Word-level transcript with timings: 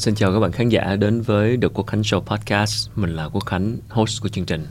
xin 0.00 0.14
chào 0.14 0.32
các 0.32 0.40
bạn 0.40 0.52
khán 0.52 0.68
giả 0.68 0.96
đến 0.96 1.20
với 1.20 1.58
The 1.62 1.68
Quốc 1.74 1.86
Khánh 1.86 2.00
Show 2.00 2.20
Podcast. 2.20 2.90
Mình 2.96 3.16
là 3.16 3.24
Quốc 3.24 3.46
Khánh, 3.46 3.76
host 3.88 4.22
của 4.22 4.28
chương 4.28 4.44
trình. 4.44 4.66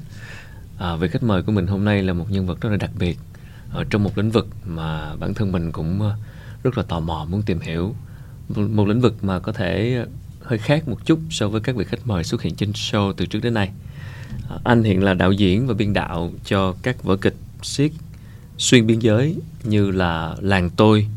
À, 0.77 0.95
vị 0.95 1.07
khách 1.07 1.23
mời 1.23 1.44
của 1.44 1.52
mình 1.52 1.68
hôm 1.68 1.86
nay 1.86 2.04
là 2.04 2.13
một 2.13 2.25
nhân 2.32 2.45
vật 2.48 2.62
rất 2.62 2.70
là 2.70 2.77
đặc 2.77 2.91
biệt 3.00 3.18
ở 3.71 3.84
trong 3.89 4.04
một 4.04 4.18
lĩnh 4.18 4.31
vực 4.31 4.48
mà 4.66 5.16
bản 5.16 5.34
thân 5.34 5.52
mình 5.52 5.71
cũng 5.71 6.02
ờ, 6.02 6.16
rất 6.63 6.77
là 6.77 6.84
tò 6.84 6.99
mò 6.99 7.26
muốn 7.30 7.41
tìm 7.41 7.59
hiểu. 7.59 7.95
Một, 8.49 8.62
một 8.62 8.88
lĩnh 8.88 9.02
vực 9.02 9.23
mà 9.23 9.40
có 9.40 9.52
thể 9.52 10.05
hơi 10.41 10.59
khác 10.59 10.88
một 10.88 11.05
chút 11.05 11.20
so 11.30 11.48
với 11.48 11.62
các 11.62 11.76
vị 11.76 11.85
khách 11.85 12.07
mời 12.07 12.23
xuất 12.23 12.41
hiện 12.41 12.55
trên 12.55 12.71
show 12.71 13.13
từ 13.13 13.26
trước 13.26 13.40
đến 13.43 13.54
nay. 13.54 13.70
À, 14.49 14.57
anh 14.63 14.84
hiện 14.84 15.04
là 15.04 15.13
đạo 15.13 15.32
diễn 15.32 15.68
và 15.68 15.73
biên 15.73 15.93
đạo 15.93 16.32
cho 16.46 16.76
các 16.84 17.04
vở 17.04 17.16
kịch 17.16 17.35
siết 17.62 17.91
xuyên 18.57 18.88
biên 18.88 18.99
giới 18.99 19.35
như 19.63 19.91
là 19.91 20.35
Làng 20.40 20.70
Tôi, 20.70 21.07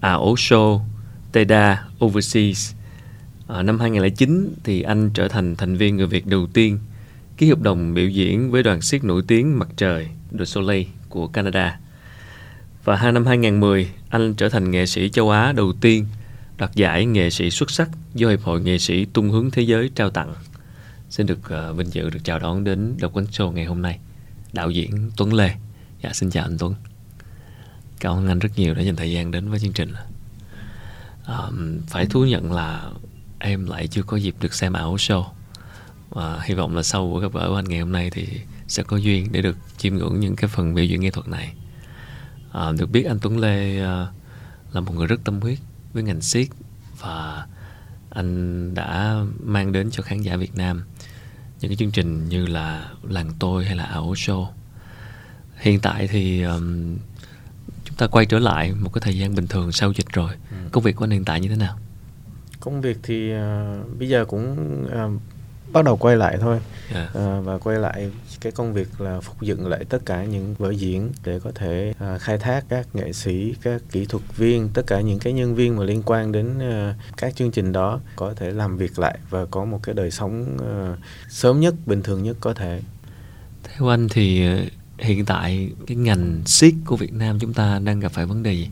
À 0.00 0.12
Ố 0.12 0.34
Show, 0.34 0.80
Teda, 1.32 1.84
Overseas. 2.04 2.75
À, 3.48 3.62
năm 3.62 3.80
2009 3.80 4.54
thì 4.64 4.82
anh 4.82 5.10
trở 5.14 5.28
thành 5.28 5.56
thành 5.56 5.76
viên 5.76 5.96
người 5.96 6.06
Việt 6.06 6.26
đầu 6.26 6.46
tiên 6.54 6.78
ký 7.36 7.48
hợp 7.48 7.62
đồng 7.62 7.94
biểu 7.94 8.08
diễn 8.08 8.50
với 8.50 8.62
đoàn 8.62 8.80
siếc 8.80 9.04
nổi 9.04 9.22
tiếng 9.26 9.58
Mặt 9.58 9.68
Trời, 9.76 10.08
The 10.38 10.44
Soleil 10.44 10.86
của 11.08 11.26
Canada. 11.26 11.78
Và 12.84 12.96
hai 12.96 13.12
năm 13.12 13.26
2010, 13.26 13.90
anh 14.08 14.34
trở 14.34 14.48
thành 14.48 14.70
nghệ 14.70 14.86
sĩ 14.86 15.08
châu 15.08 15.30
Á 15.30 15.52
đầu 15.52 15.72
tiên 15.80 16.06
đoạt 16.58 16.74
giải 16.74 17.06
nghệ 17.06 17.30
sĩ 17.30 17.50
xuất 17.50 17.70
sắc 17.70 17.90
do 18.14 18.28
Hiệp 18.28 18.42
hội 18.42 18.60
Nghệ 18.60 18.78
sĩ 18.78 19.04
Tung 19.04 19.30
hướng 19.30 19.50
Thế 19.50 19.62
giới 19.62 19.90
trao 19.94 20.10
tặng. 20.10 20.34
Xin 21.10 21.26
được 21.26 21.38
uh, 21.38 21.76
vinh 21.76 21.90
dự 21.94 22.10
được 22.10 22.20
chào 22.24 22.38
đón 22.38 22.64
đến 22.64 22.94
Độc 23.00 23.16
Quán 23.16 23.26
Show 23.30 23.50
ngày 23.50 23.64
hôm 23.64 23.82
nay. 23.82 23.98
Đạo 24.52 24.70
diễn 24.70 25.10
Tuấn 25.16 25.34
Lê. 25.34 25.50
Dạ, 26.02 26.10
xin 26.12 26.30
chào 26.30 26.44
anh 26.44 26.58
Tuấn. 26.58 26.74
Cảm 28.00 28.12
ơn 28.12 28.28
anh 28.28 28.38
rất 28.38 28.48
nhiều 28.56 28.74
đã 28.74 28.82
dành 28.82 28.96
thời 28.96 29.12
gian 29.12 29.30
đến 29.30 29.48
với 29.48 29.58
chương 29.58 29.72
trình. 29.72 29.92
Um, 31.26 31.80
phải 31.88 32.06
thú 32.06 32.24
nhận 32.24 32.52
là 32.52 32.90
em 33.38 33.66
lại 33.66 33.86
chưa 33.86 34.02
có 34.02 34.16
dịp 34.16 34.34
được 34.40 34.54
xem 34.54 34.72
ảo 34.72 34.96
show. 34.96 35.24
Và 36.10 36.40
hy 36.44 36.54
vọng 36.54 36.76
là 36.76 36.82
sau 36.82 37.06
buổi 37.06 37.22
gặp 37.22 37.32
gỡ 37.34 37.48
của 37.48 37.56
anh 37.56 37.64
ngày 37.64 37.80
hôm 37.80 37.92
nay 37.92 38.10
thì 38.10 38.26
sẽ 38.68 38.82
có 38.82 38.96
duyên 38.96 39.28
để 39.32 39.42
được 39.42 39.56
chiêm 39.76 39.94
ngưỡng 39.94 40.20
những 40.20 40.36
cái 40.36 40.48
phần 40.48 40.74
biểu 40.74 40.84
diễn 40.84 41.00
nghệ 41.00 41.10
thuật 41.10 41.28
này. 41.28 41.54
À, 42.52 42.72
được 42.78 42.90
biết 42.90 43.02
anh 43.02 43.18
Tuấn 43.22 43.38
Lê 43.38 43.82
uh, 43.82 44.08
là 44.72 44.80
một 44.80 44.94
người 44.94 45.06
rất 45.06 45.20
tâm 45.24 45.40
huyết 45.40 45.58
với 45.92 46.02
ngành 46.02 46.20
siết 46.20 46.48
và 47.00 47.46
anh 48.10 48.74
đã 48.74 49.20
mang 49.44 49.72
đến 49.72 49.90
cho 49.90 50.02
khán 50.02 50.22
giả 50.22 50.36
Việt 50.36 50.54
Nam 50.54 50.84
những 51.60 51.70
cái 51.70 51.76
chương 51.76 51.90
trình 51.90 52.28
như 52.28 52.46
là 52.46 52.90
làng 53.02 53.30
tôi 53.38 53.64
hay 53.64 53.76
là 53.76 53.84
ảo 53.84 54.12
show. 54.12 54.46
Hiện 55.56 55.80
tại 55.80 56.08
thì 56.08 56.42
um, 56.42 56.96
chúng 57.84 57.96
ta 57.96 58.06
quay 58.06 58.26
trở 58.26 58.38
lại 58.38 58.72
một 58.72 58.92
cái 58.92 59.00
thời 59.00 59.18
gian 59.18 59.34
bình 59.34 59.46
thường 59.46 59.72
sau 59.72 59.92
dịch 59.92 60.08
rồi. 60.12 60.32
Ừ. 60.50 60.56
công 60.72 60.82
việc 60.82 60.96
của 60.96 61.04
anh 61.04 61.10
hiện 61.10 61.24
tại 61.24 61.40
như 61.40 61.48
thế 61.48 61.56
nào 61.56 61.78
công 62.60 62.80
việc 62.80 62.98
thì 63.02 63.34
uh, 63.34 63.98
bây 63.98 64.08
giờ 64.08 64.24
cũng 64.24 64.56
uh, 64.86 65.20
bắt 65.72 65.84
đầu 65.84 65.96
quay 65.96 66.16
lại 66.16 66.36
thôi 66.40 66.60
yeah. 66.94 67.08
uh, 67.10 67.44
và 67.44 67.58
quay 67.58 67.78
lại 67.78 68.10
cái 68.40 68.52
công 68.52 68.72
việc 68.72 69.00
là 69.00 69.20
phục 69.20 69.42
dựng 69.42 69.66
lại 69.66 69.84
tất 69.84 69.98
cả 70.06 70.24
những 70.24 70.54
vở 70.58 70.70
diễn 70.70 71.12
để 71.24 71.40
có 71.40 71.50
thể 71.54 71.92
uh, 72.14 72.20
khai 72.20 72.38
thác 72.38 72.64
các 72.68 72.86
nghệ 72.94 73.12
sĩ 73.12 73.54
các 73.62 73.82
kỹ 73.90 74.06
thuật 74.06 74.22
viên 74.36 74.68
tất 74.68 74.82
cả 74.86 75.00
những 75.00 75.18
cái 75.18 75.32
nhân 75.32 75.54
viên 75.54 75.76
mà 75.76 75.84
liên 75.84 76.02
quan 76.06 76.32
đến 76.32 76.58
uh, 76.58 76.94
các 77.16 77.36
chương 77.36 77.50
trình 77.50 77.72
đó 77.72 78.00
có 78.16 78.34
thể 78.36 78.50
làm 78.50 78.76
việc 78.76 78.98
lại 78.98 79.18
và 79.30 79.46
có 79.50 79.64
một 79.64 79.80
cái 79.82 79.94
đời 79.94 80.10
sống 80.10 80.56
uh, 80.56 80.98
sớm 81.28 81.60
nhất 81.60 81.74
bình 81.86 82.02
thường 82.02 82.22
nhất 82.22 82.36
có 82.40 82.54
thể 82.54 82.80
theo 83.64 83.88
anh 83.88 84.08
thì 84.08 84.46
hiện 84.98 85.24
tại 85.24 85.70
cái 85.86 85.96
ngành 85.96 86.42
siết 86.46 86.74
của 86.86 86.96
Việt 86.96 87.12
Nam 87.12 87.38
chúng 87.38 87.52
ta 87.52 87.80
đang 87.84 88.00
gặp 88.00 88.12
phải 88.12 88.26
vấn 88.26 88.42
đề 88.42 88.52
gì? 88.52 88.68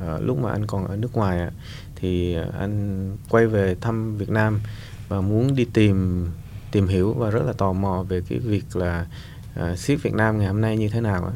À, 0.00 0.18
lúc 0.18 0.38
mà 0.38 0.50
anh 0.50 0.66
còn 0.66 0.86
ở 0.86 0.96
nước 0.96 1.16
ngoài 1.16 1.50
thì 2.04 2.36
anh 2.58 3.16
quay 3.28 3.46
về 3.46 3.76
thăm 3.80 4.18
Việt 4.18 4.30
Nam 4.30 4.60
và 5.08 5.20
muốn 5.20 5.54
đi 5.54 5.66
tìm 5.72 6.26
tìm 6.70 6.88
hiểu 6.88 7.12
và 7.12 7.30
rất 7.30 7.42
là 7.46 7.52
tò 7.52 7.72
mò 7.72 8.04
về 8.08 8.22
cái 8.28 8.38
việc 8.38 8.76
là 8.76 9.06
à, 9.54 9.70
uh, 9.72 9.78
siết 9.78 10.02
Việt 10.02 10.14
Nam 10.14 10.38
ngày 10.38 10.46
hôm 10.46 10.60
nay 10.60 10.76
như 10.76 10.88
thế 10.88 11.00
nào 11.00 11.32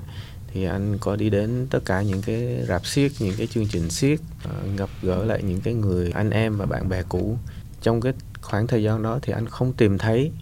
thì 0.53 0.65
anh 0.65 0.99
có 0.99 1.17
đi 1.17 1.31
đến 1.31 1.67
tất 1.71 1.85
cả 1.85 2.03
những 2.03 2.23
cái 2.23 2.65
rạp 2.69 2.87
siết 2.87 3.13
những 3.19 3.35
cái 3.39 3.47
chương 3.47 3.67
trình 3.67 3.91
siết 3.91 4.21
uh, 4.21 4.51
à, 4.51 4.53
gặp 4.77 4.89
gỡ 5.03 5.25
lại 5.25 5.43
những 5.43 5.61
cái 5.61 5.75
người 5.75 6.11
anh 6.11 6.31
em 6.31 6.57
và 6.57 6.67
bạn 6.67 6.89
bè 6.89 7.03
cũ. 7.09 7.39
Trong 7.83 8.01
cái 8.01 8.13
khoảng 8.41 8.67
thời 8.67 8.83
gian 8.83 9.03
đó 9.03 9.19
thì 9.23 9.33
anh 9.33 9.47
không 9.47 9.73
tìm 9.73 9.99
thấy 9.99 10.33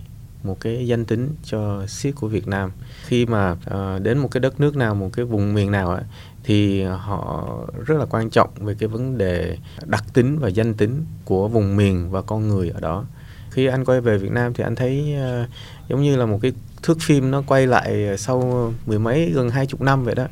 một 0.43 0.61
cái 0.61 0.87
danh 0.87 1.05
tính 1.05 1.29
cho 1.45 1.87
siết 1.87 2.15
của 2.17 2.29
Việt 2.29 2.49
Nam. 2.49 2.73
Khi 3.05 3.27
mà 3.27 3.51
uh, 3.53 4.03
đến 4.03 4.19
một 4.19 4.29
cái 4.31 4.41
đất 4.41 4.61
nước 4.61 4.77
nào 4.77 4.95
một 4.95 5.11
cái 5.13 5.25
vùng 5.25 5.55
miền 5.55 5.71
nào 5.71 5.91
ấy, 5.91 6.03
thì 6.47 6.83
họ 6.83 7.49
rất 7.87 7.99
là 7.99 8.07
quan 8.11 8.31
trọng 8.31 8.51
về 8.61 8.75
cái 8.79 8.89
vấn 8.89 9.19
đề 9.19 9.57
đặc 9.85 10.05
tính 10.15 10.39
và 10.39 10.49
danh 10.49 10.75
tính 10.75 11.05
của 11.25 11.49
vùng 11.49 11.77
miền 11.77 12.11
và 12.11 12.23
con 12.23 12.49
người 12.49 12.71
ở 12.71 12.81
đó. 12.81 13.05
Khi 13.51 13.67
anh 13.67 13.85
quay 13.85 14.01
về 14.01 14.19
Việt 14.19 14.31
Nam 14.31 14.55
thì 14.55 14.65
anh 14.65 14.75
thấy 14.75 15.15
uh, 15.43 15.49
giống 15.89 16.03
như 16.03 16.17
là 16.17 16.27
một 16.27 16.39
cái 16.43 16.53
thước 16.83 16.99
phim 17.01 17.31
nó 17.31 17.43
quay 17.47 17.67
lại 17.67 18.19
sau 18.19 18.73
mười 18.87 18.99
mấy 18.99 19.31
gần 19.35 19.51
hai 19.51 19.67
chục 19.67 19.81
năm 19.81 20.05
vậy 20.05 20.15
đó. 20.15 20.27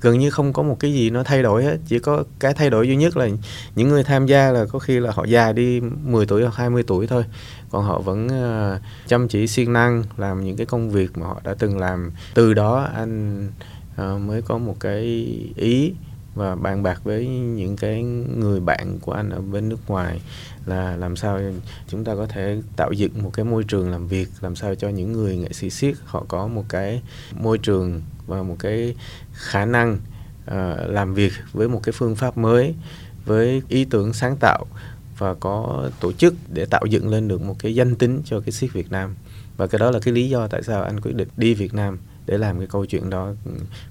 Gần 0.00 0.18
như 0.18 0.30
không 0.30 0.52
có 0.52 0.62
một 0.62 0.76
cái 0.80 0.92
gì 0.92 1.10
nó 1.10 1.22
thay 1.22 1.42
đổi 1.42 1.64
hết 1.64 1.76
chỉ 1.86 1.98
có 1.98 2.24
cái 2.38 2.54
thay 2.54 2.70
đổi 2.70 2.88
duy 2.88 2.96
nhất 2.96 3.16
là 3.16 3.28
những 3.74 3.88
người 3.88 4.04
tham 4.04 4.26
gia 4.26 4.50
là 4.50 4.64
có 4.72 4.78
khi 4.78 5.00
là 5.00 5.12
họ 5.12 5.24
già 5.24 5.52
đi 5.52 5.80
10 5.80 6.26
tuổi 6.26 6.42
hoặc 6.42 6.54
20 6.56 6.82
tuổi 6.86 7.06
thôi. 7.06 7.24
Còn 7.70 7.84
họ 7.84 7.98
vẫn 7.98 8.26
uh, 8.26 8.80
chăm 9.06 9.28
chỉ 9.28 9.46
siêng 9.46 9.72
năng 9.72 10.04
làm 10.16 10.44
những 10.44 10.56
cái 10.56 10.66
công 10.66 10.90
việc 10.90 11.18
mà 11.18 11.26
họ 11.26 11.40
đã 11.44 11.54
từng 11.58 11.78
làm. 11.78 12.12
Từ 12.34 12.54
đó 12.54 12.88
anh 12.94 13.48
uh, 14.02 14.20
mới 14.20 14.42
có 14.42 14.58
một 14.58 14.76
cái 14.80 15.02
ý 15.56 15.92
và 16.34 16.54
bàn 16.54 16.82
bạc 16.82 17.00
với 17.04 17.28
những 17.28 17.76
cái 17.76 18.02
người 18.36 18.60
bạn 18.60 18.98
của 19.00 19.12
anh 19.12 19.30
ở 19.30 19.40
bên 19.40 19.68
nước 19.68 19.90
ngoài 19.90 20.20
là 20.66 20.96
làm 20.96 21.16
sao 21.16 21.40
chúng 21.88 22.04
ta 22.04 22.14
có 22.14 22.26
thể 22.26 22.60
tạo 22.76 22.92
dựng 22.92 23.22
một 23.22 23.30
cái 23.32 23.44
môi 23.44 23.64
trường 23.64 23.90
làm 23.90 24.08
việc 24.08 24.28
làm 24.40 24.56
sao 24.56 24.74
cho 24.74 24.88
những 24.88 25.12
người 25.12 25.36
nghệ 25.36 25.52
sĩ 25.52 25.70
siết 25.70 25.94
họ 26.04 26.24
có 26.28 26.46
một 26.46 26.64
cái 26.68 27.02
môi 27.40 27.58
trường 27.58 28.02
và 28.26 28.42
một 28.42 28.56
cái 28.58 28.94
khả 29.32 29.64
năng 29.64 29.98
uh, 30.46 30.54
làm 30.88 31.14
việc 31.14 31.32
với 31.52 31.68
một 31.68 31.80
cái 31.82 31.92
phương 31.92 32.16
pháp 32.16 32.38
mới 32.38 32.74
với 33.24 33.62
ý 33.68 33.84
tưởng 33.84 34.12
sáng 34.12 34.36
tạo 34.40 34.66
và 35.18 35.34
có 35.34 35.84
tổ 36.00 36.12
chức 36.12 36.34
để 36.52 36.64
tạo 36.64 36.86
dựng 36.86 37.08
lên 37.08 37.28
được 37.28 37.42
một 37.42 37.56
cái 37.58 37.74
danh 37.74 37.96
tính 37.96 38.22
cho 38.24 38.40
cái 38.40 38.52
siết 38.52 38.72
Việt 38.72 38.92
Nam. 38.92 39.14
Và 39.56 39.66
cái 39.66 39.78
đó 39.78 39.90
là 39.90 39.98
cái 40.00 40.14
lý 40.14 40.28
do 40.28 40.46
tại 40.46 40.62
sao 40.62 40.82
anh 40.82 41.00
quyết 41.00 41.14
định 41.14 41.28
đi 41.36 41.54
Việt 41.54 41.74
Nam 41.74 41.98
để 42.26 42.38
làm 42.38 42.58
cái 42.58 42.66
câu 42.66 42.86
chuyện 42.86 43.10
đó 43.10 43.32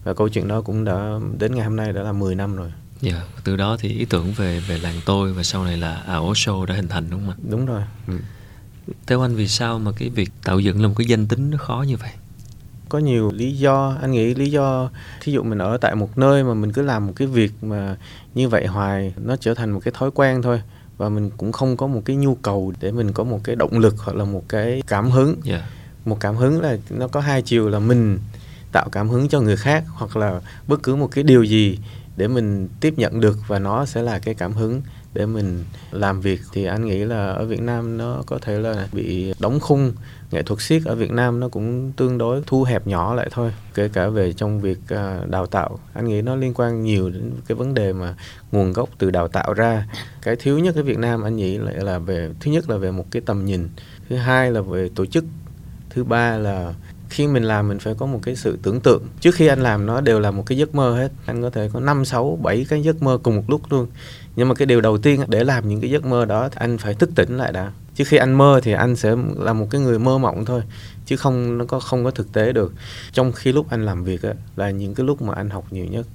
và 0.04 0.14
câu 0.14 0.30
chuyện 0.30 0.48
đó 0.48 0.62
cũng 0.62 0.84
đã 0.84 1.20
đến 1.40 1.56
ngày 1.56 1.66
hôm 1.66 1.76
nay 1.76 1.94
đã 1.94 2.02
là 2.02 2.12
10 2.12 2.36
năm 2.36 2.56
rồi. 2.56 2.72
Dạ, 3.02 3.12
yeah, 3.12 3.26
từ 3.44 3.56
đó 3.56 3.78
thì 3.80 3.90
ý 3.90 4.06
tưởng 4.06 4.34
về 4.34 4.60
về 4.60 4.78
làng 4.78 4.96
tôi 5.06 5.34
và 5.34 5.44
sau 5.44 5.64
này 5.64 5.78
là 5.78 5.96
ảo 5.96 6.32
show 6.32 6.66
đã 6.66 6.76
hình 6.76 6.88
thành 6.88 7.10
đúng 7.10 7.20
không 7.20 7.30
ạ? 7.30 7.36
Đúng 7.50 7.66
rồi. 7.66 7.82
Ừ. 8.08 8.14
Theo 9.08 9.22
anh 9.22 9.36
vì 9.36 9.48
sao 9.48 9.80
mà 9.80 9.92
cái 9.98 10.10
việc 10.10 10.32
tạo 10.44 10.60
dựng 10.60 10.82
lên 10.82 10.88
một 10.90 10.96
cái 10.98 11.08
danh 11.08 11.28
tính 11.28 11.52
nó 11.52 11.58
khó 11.58 11.86
như 11.88 11.98
vậy? 11.98 12.10
Có 12.90 13.00
nhiều 13.00 13.32
lý 13.34 13.52
do, 13.52 13.98
anh 14.02 14.12
nghĩ 14.12 14.36
lý 14.36 14.52
do 14.52 14.90
thí 15.22 15.32
dụ 15.32 15.44
mình 15.44 15.58
ở 15.58 15.78
tại 15.78 15.96
một 15.96 16.18
nơi 16.18 16.44
mà 16.44 16.54
mình 16.54 16.72
cứ 16.72 16.82
làm 16.82 17.08
một 17.08 17.14
cái 17.16 17.28
việc 17.28 17.52
mà 17.62 17.98
như 18.36 18.50
vậy 18.50 18.66
hoài 18.66 19.14
nó 19.18 19.36
trở 19.36 19.54
thành 19.54 19.72
một 19.72 19.80
cái 19.84 19.94
thói 19.98 20.12
quen 20.12 20.42
thôi 20.42 20.62
và 20.98 21.10
mình 21.10 21.30
cũng 21.38 21.52
không 21.52 21.78
có 21.78 21.88
một 21.88 22.02
cái 22.06 22.16
nhu 22.16 22.36
cầu 22.36 22.74
để 22.80 22.92
mình 22.92 23.14
có 23.14 23.24
một 23.24 23.40
cái 23.44 23.56
động 23.56 23.80
lực 23.80 23.96
hoặc 23.98 24.16
là 24.16 24.26
một 24.26 24.44
cái 24.50 24.84
cảm 24.88 25.12
hứng. 25.12 25.36
Yeah 25.46 25.62
dạ 25.62 25.85
một 26.06 26.18
cảm 26.20 26.36
hứng 26.36 26.62
là 26.62 26.78
nó 26.90 27.08
có 27.08 27.20
hai 27.20 27.42
chiều 27.42 27.70
là 27.70 27.80
mình 27.80 28.20
tạo 28.72 28.90
cảm 28.92 29.10
hứng 29.10 29.28
cho 29.30 29.42
người 29.42 29.58
khác 29.58 29.84
hoặc 29.88 30.18
là 30.18 30.42
bất 30.68 30.84
cứ 30.84 30.96
một 30.96 31.08
cái 31.12 31.24
điều 31.24 31.44
gì 31.44 31.80
để 32.18 32.28
mình 32.28 32.68
tiếp 32.80 32.94
nhận 32.98 33.20
được 33.22 33.38
và 33.48 33.60
nó 33.60 33.86
sẽ 33.86 34.02
là 34.02 34.20
cái 34.20 34.34
cảm 34.34 34.54
hứng 34.54 34.82
để 35.14 35.26
mình 35.26 35.64
làm 35.92 36.22
việc. 36.22 36.42
Thì 36.54 36.66
anh 36.66 36.86
nghĩ 36.86 36.98
là 36.98 37.30
ở 37.30 37.46
Việt 37.46 37.62
Nam 37.62 37.98
nó 37.98 38.24
có 38.26 38.38
thể 38.42 38.60
là 38.60 38.88
bị 38.92 39.34
đóng 39.40 39.60
khung 39.60 39.94
nghệ 40.32 40.44
thuật 40.44 40.62
siết 40.62 40.86
ở 40.86 40.96
Việt 40.96 41.12
Nam 41.12 41.40
nó 41.40 41.50
cũng 41.50 41.92
tương 41.92 42.18
đối 42.18 42.42
thu 42.48 42.64
hẹp 42.64 42.88
nhỏ 42.88 43.14
lại 43.14 43.30
thôi, 43.32 43.54
kể 43.74 43.90
cả 43.94 44.08
về 44.08 44.34
trong 44.34 44.62
việc 44.62 44.80
à, 44.90 45.20
đào 45.28 45.46
tạo. 45.46 45.80
Anh 45.94 46.08
nghĩ 46.08 46.22
nó 46.22 46.36
liên 46.36 46.54
quan 46.54 46.84
nhiều 46.84 47.10
đến 47.10 47.32
cái 47.48 47.56
vấn 47.56 47.74
đề 47.74 47.94
mà 47.94 48.16
nguồn 48.52 48.74
gốc 48.74 48.90
từ 48.98 49.12
đào 49.12 49.28
tạo 49.28 49.54
ra. 49.54 49.88
Cái 50.22 50.36
thiếu 50.36 50.60
nhất 50.60 50.76
ở 50.76 50.84
Việt 50.84 50.98
Nam 50.98 51.24
anh 51.24 51.36
nghĩ 51.36 51.58
lại 51.58 51.76
là 51.76 52.00
về, 52.00 52.30
thứ 52.40 52.52
nhất 52.52 52.70
là 52.70 52.78
về 52.78 52.92
một 52.92 53.06
cái 53.12 53.22
tầm 53.26 53.46
nhìn, 53.46 53.70
thứ 54.10 54.16
hai 54.16 54.52
là 54.52 54.62
về 54.62 54.90
tổ 54.96 55.06
chức 55.06 55.24
thứ 55.96 56.04
ba 56.04 56.38
là 56.38 56.74
khi 57.10 57.28
mình 57.28 57.44
làm 57.44 57.68
mình 57.68 57.80
phải 57.80 57.94
có 57.98 58.06
một 58.06 58.20
cái 58.24 58.36
sự 58.36 58.58
tưởng 58.64 58.80
tượng. 58.80 59.04
Trước 59.20 59.36
khi 59.36 59.48
anh 59.48 59.64
làm 59.64 59.86
nó 59.86 60.02
đều 60.02 60.20
là 60.20 60.32
một 60.32 60.44
cái 60.46 60.58
giấc 60.58 60.76
mơ 60.76 60.96
hết. 60.96 61.12
Anh 61.26 61.42
có 61.42 61.50
thể 61.50 61.70
có 61.74 61.80
năm 61.80 62.06
sáu 62.06 62.40
bảy 62.44 62.66
cái 62.70 62.82
giấc 62.82 63.04
mơ 63.04 63.18
cùng 63.24 63.36
một 63.36 63.44
lúc 63.48 63.62
luôn. 63.70 63.88
Nhưng 64.36 64.48
mà 64.48 64.56
cái 64.56 64.66
điều 64.66 64.82
đầu 64.82 64.98
tiên 64.98 65.24
để 65.28 65.44
làm 65.44 65.70
những 65.70 65.82
cái 65.82 65.90
giấc 65.90 66.06
mơ 66.06 66.26
đó 66.26 66.50
thì 66.50 66.58
anh 66.60 66.78
phải 66.78 66.94
thức 66.94 67.10
tỉnh 67.16 67.38
lại 67.38 67.52
đã. 67.52 67.72
Trước 67.96 68.04
khi 68.08 68.18
anh 68.18 68.34
mơ 68.34 68.60
thì 68.64 68.72
anh 68.72 68.96
sẽ 68.96 69.16
là 69.38 69.54
một 69.54 69.68
cái 69.70 69.82
người 69.82 70.00
mơ 70.00 70.18
mộng 70.18 70.46
thôi 70.46 70.62
chứ 71.06 71.16
không 71.16 71.58
nó 71.58 71.66
có 71.66 71.80
không 71.80 72.04
có 72.04 72.12
thực 72.12 72.34
tế 72.34 72.54
được. 72.54 72.74
Trong 73.12 73.32
khi 73.32 73.52
lúc 73.52 73.70
anh 73.70 73.86
làm 73.86 74.04
việc 74.04 74.22
á, 74.22 74.34
là 74.56 74.70
những 74.70 74.96
cái 74.96 75.06
lúc 75.06 75.22
mà 75.22 75.34
anh 75.34 75.50
học 75.50 75.66
nhiều 75.72 75.86
nhất. 75.86 76.06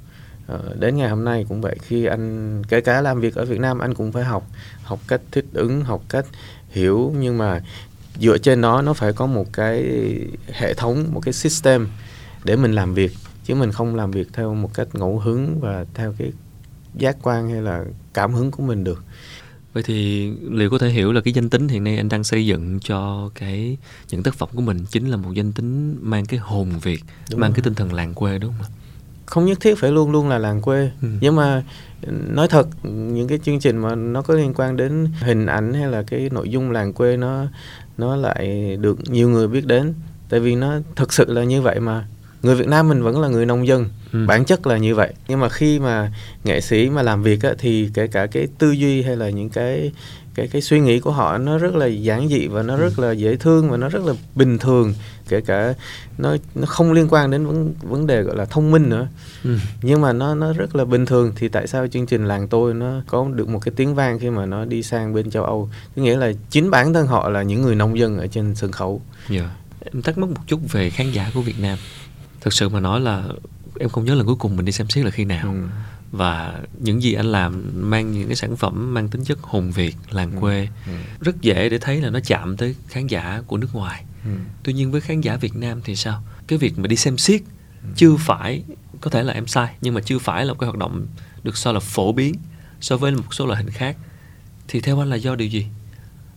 Ờ, 0.46 0.60
đến 0.78 0.96
ngày 0.96 1.08
hôm 1.08 1.24
nay 1.24 1.46
cũng 1.48 1.60
vậy 1.60 1.76
khi 1.82 2.04
anh 2.04 2.62
kể 2.68 2.80
cả 2.80 3.00
làm 3.00 3.20
việc 3.20 3.34
ở 3.34 3.44
Việt 3.44 3.60
Nam 3.60 3.78
anh 3.78 3.94
cũng 3.94 4.12
phải 4.12 4.24
học 4.24 4.46
học 4.82 4.98
cách 5.08 5.20
thích 5.30 5.44
ứng 5.52 5.84
học 5.84 6.02
cách 6.08 6.26
hiểu. 6.68 7.12
Nhưng 7.18 7.38
mà 7.38 7.60
dựa 8.20 8.38
trên 8.38 8.60
nó 8.60 8.82
nó 8.82 8.92
phải 8.94 9.12
có 9.12 9.26
một 9.26 9.52
cái 9.52 9.82
hệ 10.52 10.74
thống 10.74 11.04
một 11.12 11.20
cái 11.20 11.32
system 11.32 11.88
để 12.44 12.56
mình 12.56 12.72
làm 12.72 12.94
việc 12.94 13.12
chứ 13.44 13.54
mình 13.54 13.72
không 13.72 13.94
làm 13.94 14.10
việc 14.10 14.28
theo 14.32 14.54
một 14.54 14.74
cách 14.74 14.88
ngẫu 14.94 15.18
hứng 15.18 15.60
và 15.60 15.84
theo 15.94 16.14
cái 16.18 16.32
giác 16.94 17.16
quan 17.22 17.50
hay 17.50 17.62
là 17.62 17.84
cảm 18.14 18.34
hứng 18.34 18.50
của 18.50 18.62
mình 18.62 18.84
được 18.84 19.04
vậy 19.72 19.82
thì 19.82 20.30
liệu 20.50 20.70
có 20.70 20.78
thể 20.78 20.88
hiểu 20.88 21.12
là 21.12 21.20
cái 21.20 21.32
danh 21.34 21.48
tính 21.50 21.68
hiện 21.68 21.84
nay 21.84 21.96
anh 21.96 22.08
đang 22.08 22.24
xây 22.24 22.46
dựng 22.46 22.78
cho 22.80 23.30
cái 23.34 23.76
những 24.10 24.22
tác 24.22 24.34
phẩm 24.34 24.48
của 24.54 24.60
mình 24.60 24.84
chính 24.90 25.06
là 25.10 25.16
một 25.16 25.32
danh 25.34 25.52
tính 25.52 25.96
mang 26.00 26.26
cái 26.26 26.40
hồn 26.40 26.70
việt 26.82 27.00
Đúng 27.30 27.40
mang 27.40 27.50
rồi. 27.50 27.54
cái 27.56 27.62
tinh 27.64 27.74
thần 27.74 27.92
làng 27.92 28.14
quê 28.14 28.38
đúng 28.38 28.52
không 28.58 28.66
ạ 28.66 28.68
không 29.26 29.46
nhất 29.46 29.58
thiết 29.60 29.78
phải 29.78 29.90
luôn 29.90 30.10
luôn 30.10 30.28
là 30.28 30.38
làng 30.38 30.60
quê 30.62 30.90
Ừ. 31.02 31.08
nhưng 31.20 31.36
mà 31.36 31.62
nói 32.28 32.48
thật 32.48 32.66
những 32.84 33.28
cái 33.28 33.38
chương 33.38 33.60
trình 33.60 33.76
mà 33.76 33.94
nó 33.94 34.22
có 34.22 34.34
liên 34.34 34.54
quan 34.54 34.76
đến 34.76 35.08
hình 35.20 35.46
ảnh 35.46 35.74
hay 35.74 35.86
là 35.88 36.02
cái 36.02 36.28
nội 36.32 36.48
dung 36.50 36.70
làng 36.70 36.92
quê 36.92 37.16
nó 37.16 37.46
nó 38.00 38.16
lại 38.16 38.76
được 38.80 38.98
nhiều 39.10 39.28
người 39.28 39.48
biết 39.48 39.66
đến. 39.66 39.94
Tại 40.28 40.40
vì 40.40 40.54
nó 40.54 40.74
thực 40.96 41.12
sự 41.12 41.32
là 41.32 41.44
như 41.44 41.62
vậy 41.62 41.80
mà. 41.80 42.04
Người 42.42 42.54
Việt 42.54 42.68
Nam 42.68 42.88
mình 42.88 43.02
vẫn 43.02 43.20
là 43.20 43.28
người 43.28 43.46
nông 43.46 43.66
dân 43.66 43.88
Ừ. 44.12 44.26
bản 44.26 44.44
chất 44.44 44.66
là 44.66 44.76
như 44.76 44.94
vậy. 44.94 45.12
Nhưng 45.28 45.40
mà 45.40 45.48
khi 45.48 45.78
mà 45.78 46.12
nghệ 46.44 46.60
sĩ 46.60 46.90
mà 46.90 47.02
làm 47.02 47.22
việc 47.22 47.42
á, 47.42 47.50
thì 47.58 47.90
kể 47.94 48.06
cả 48.06 48.26
cái 48.26 48.48
tư 48.58 48.70
duy 48.70 49.02
hay 49.02 49.16
là 49.16 49.30
những 49.30 49.48
cái 49.50 49.92
cái 50.34 50.48
cái 50.48 50.62
suy 50.62 50.80
nghĩ 50.80 51.00
của 51.00 51.10
họ 51.10 51.38
nó 51.38 51.58
rất 51.58 51.74
là 51.74 51.86
giản 51.86 52.28
dị 52.28 52.46
và 52.46 52.62
nó 52.62 52.76
rất 52.76 52.98
là 52.98 53.12
dễ 53.12 53.36
thương 53.36 53.70
và 53.70 53.76
nó 53.76 53.88
rất 53.88 54.02
là 54.04 54.14
bình 54.34 54.58
thường 54.58 54.94
kể 55.28 55.40
cả 55.40 55.74
nó 56.18 56.36
nó 56.54 56.66
không 56.66 56.92
liên 56.92 57.08
quan 57.10 57.30
đến 57.30 57.46
vấn 57.46 57.74
vấn 57.82 58.06
đề 58.06 58.22
gọi 58.22 58.36
là 58.36 58.44
thông 58.44 58.70
minh 58.70 58.88
nữa 58.88 59.08
ừ. 59.44 59.58
nhưng 59.82 60.00
mà 60.00 60.12
nó 60.12 60.34
nó 60.34 60.52
rất 60.52 60.76
là 60.76 60.84
bình 60.84 61.06
thường 61.06 61.32
thì 61.36 61.48
tại 61.48 61.66
sao 61.66 61.86
chương 61.86 62.06
trình 62.06 62.24
làng 62.26 62.48
tôi 62.48 62.74
nó 62.74 63.02
có 63.06 63.28
được 63.34 63.48
một 63.48 63.58
cái 63.58 63.72
tiếng 63.76 63.94
vang 63.94 64.18
khi 64.18 64.30
mà 64.30 64.46
nó 64.46 64.64
đi 64.64 64.82
sang 64.82 65.14
bên 65.14 65.30
châu 65.30 65.44
Âu 65.44 65.68
có 65.96 66.02
nghĩa 66.02 66.16
là 66.16 66.32
chính 66.50 66.70
bản 66.70 66.94
thân 66.94 67.06
họ 67.06 67.28
là 67.28 67.42
những 67.42 67.62
người 67.62 67.74
nông 67.74 67.98
dân 67.98 68.18
ở 68.18 68.26
trên 68.26 68.54
sân 68.54 68.72
khấu 68.72 69.02
Dạ. 69.28 69.50
Em 69.80 70.02
thắc 70.02 70.18
mắc 70.18 70.30
một 70.30 70.40
chút 70.46 70.60
về 70.72 70.90
khán 70.90 71.10
giả 71.10 71.30
của 71.34 71.42
Việt 71.42 71.58
Nam. 71.60 71.78
Thực 72.40 72.52
sự 72.52 72.68
mà 72.68 72.80
nói 72.80 73.00
là 73.00 73.24
em 73.80 73.88
không 73.88 74.04
nhớ 74.04 74.14
lần 74.14 74.26
cuối 74.26 74.36
cùng 74.38 74.56
mình 74.56 74.64
đi 74.66 74.72
xem 74.72 74.88
xét 74.88 75.04
là 75.04 75.10
khi 75.10 75.24
nào. 75.24 75.52
ừ. 75.52 75.58
Và 76.12 76.60
những 76.78 77.02
gì 77.02 77.12
anh 77.14 77.26
làm 77.26 77.70
mang 77.74 78.12
những 78.12 78.26
cái 78.26 78.36
sản 78.36 78.56
phẩm 78.56 78.94
mang 78.94 79.08
tính 79.08 79.24
chất 79.24 79.38
hồn 79.42 79.70
Việt, 79.70 79.96
làng 80.10 80.32
quê 80.40 80.68
Ừ. 80.86 80.92
rất 81.20 81.40
dễ 81.40 81.68
để 81.68 81.78
thấy 81.78 82.00
là 82.00 82.10
nó 82.10 82.20
chạm 82.26 82.56
tới 82.56 82.74
khán 82.88 83.06
giả 83.06 83.42
của 83.46 83.56
nước 83.56 83.74
ngoài. 83.74 84.04
Ừ. 84.24 84.30
Tuy 84.62 84.72
nhiên 84.72 84.90
với 84.90 85.00
khán 85.00 85.20
giả 85.20 85.36
Việt 85.36 85.56
Nam 85.56 85.80
thì 85.84 85.96
sao? 85.96 86.22
Cái 86.46 86.58
việc 86.58 86.78
mà 86.78 86.86
đi 86.86 86.96
xem 86.96 87.18
xiết 87.18 87.42
chưa 87.96 88.16
phải 88.16 88.62
có 89.00 89.10
thể 89.10 89.22
là 89.22 89.32
em 89.32 89.46
sai 89.46 89.74
nhưng 89.80 89.94
mà 89.94 90.00
chưa 90.00 90.18
phải 90.18 90.44
là 90.46 90.52
một 90.52 90.58
cái 90.58 90.66
hoạt 90.66 90.78
động 90.78 91.06
được 91.42 91.56
cho 91.56 91.72
là 91.72 91.80
phổ 91.80 92.12
biến 92.12 92.34
so 92.80 92.96
với 92.96 93.12
một 93.12 93.34
số 93.34 93.46
loại 93.46 93.62
hình 93.62 93.70
khác. 93.72 93.96
Thì 94.68 94.80
theo 94.80 95.00
anh 95.02 95.10
là 95.10 95.16
do 95.16 95.34
điều 95.34 95.48
gì? 95.48 95.66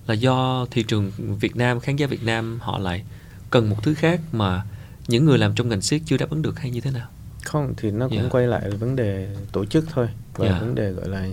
Là 0.08 0.14
do 0.14 0.66
thị 0.72 0.84
trường 0.84 1.12
Việt 1.18 1.56
Nam, 1.56 1.80
khán 1.80 1.96
giả 1.96 2.08
Việt 2.08 2.24
Nam 2.24 2.60
họ 2.62 2.80
lại 2.80 3.04
cần 3.50 3.70
một 3.70 3.84
thứ 3.84 3.94
khác 3.94 4.22
mà 4.32 4.64
những 5.08 5.26
người 5.26 5.38
làm 5.38 5.56
trong 5.56 5.70
ngành 5.70 5.82
siết 5.82 6.02
chưa 6.06 6.18
đáp 6.18 6.30
ứng 6.30 6.42
được 6.42 6.60
hay 6.60 6.72
như 6.72 6.82
thế 6.82 6.92
nào? 6.92 7.08
Không 7.46 7.74
thì 7.78 7.92
nó 7.92 8.08
cũng 8.08 8.18
Dạ. 8.24 8.30
quay 8.32 8.48
lại 8.48 8.70
vấn 8.70 8.96
đề 8.96 9.28
tổ 9.52 9.66
chức 9.66 9.86
thôi 9.94 10.08
và 10.36 10.46
Dạ. 10.48 10.60
vấn 10.60 10.76
đề 10.76 10.92
gọi 10.92 11.10
là 11.10 11.28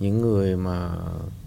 những 0.00 0.20
người 0.20 0.56
mà 0.56 0.88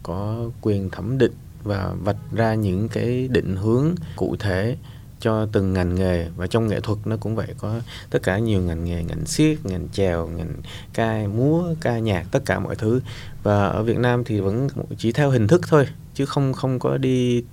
có 0.04 0.38
quyền 0.62 0.90
thẩm 0.90 1.18
định 1.18 1.32
và 1.64 1.94
vạch 2.04 2.18
ra 2.32 2.54
những 2.54 2.90
cái 2.90 3.28
định 3.32 3.56
hướng 3.56 3.96
cụ 4.16 4.36
thể 4.40 4.78
cho 5.20 5.46
từng 5.52 5.74
ngành 5.74 5.96
nghề 5.96 6.30
và 6.36 6.48
trong 6.48 6.68
nghệ 6.68 6.80
thuật 6.80 6.98
nó 7.06 7.18
cũng 7.18 7.36
vậy 7.36 7.48
có 7.58 7.80
tất 8.10 8.24
cả 8.24 8.38
nhiều 8.38 8.62
ngành 8.62 8.84
nghề 8.86 9.04
ngành 9.04 9.26
siết 9.26 9.66
ngành 9.66 9.88
chèo 9.94 10.28
ngành 10.28 10.54
ca 10.94 11.28
múa 11.28 11.64
ca 11.82 12.00
nhạc 12.00 12.26
tất 12.32 12.46
cả 12.46 12.60
mọi 12.60 12.76
thứ 12.76 13.02
và 13.44 13.68
ở 13.68 13.84
Việt 13.84 13.98
Nam 13.98 14.24
thì 14.24 14.40
vẫn 14.40 14.68
chỉ 14.98 15.12
theo 15.12 15.30
hình 15.30 15.48
thức 15.48 15.62
thôi 15.68 15.88
chứ 16.14 16.26
không 16.26 16.54
không 16.54 16.80
có 16.80 16.98
đi 16.98 17.44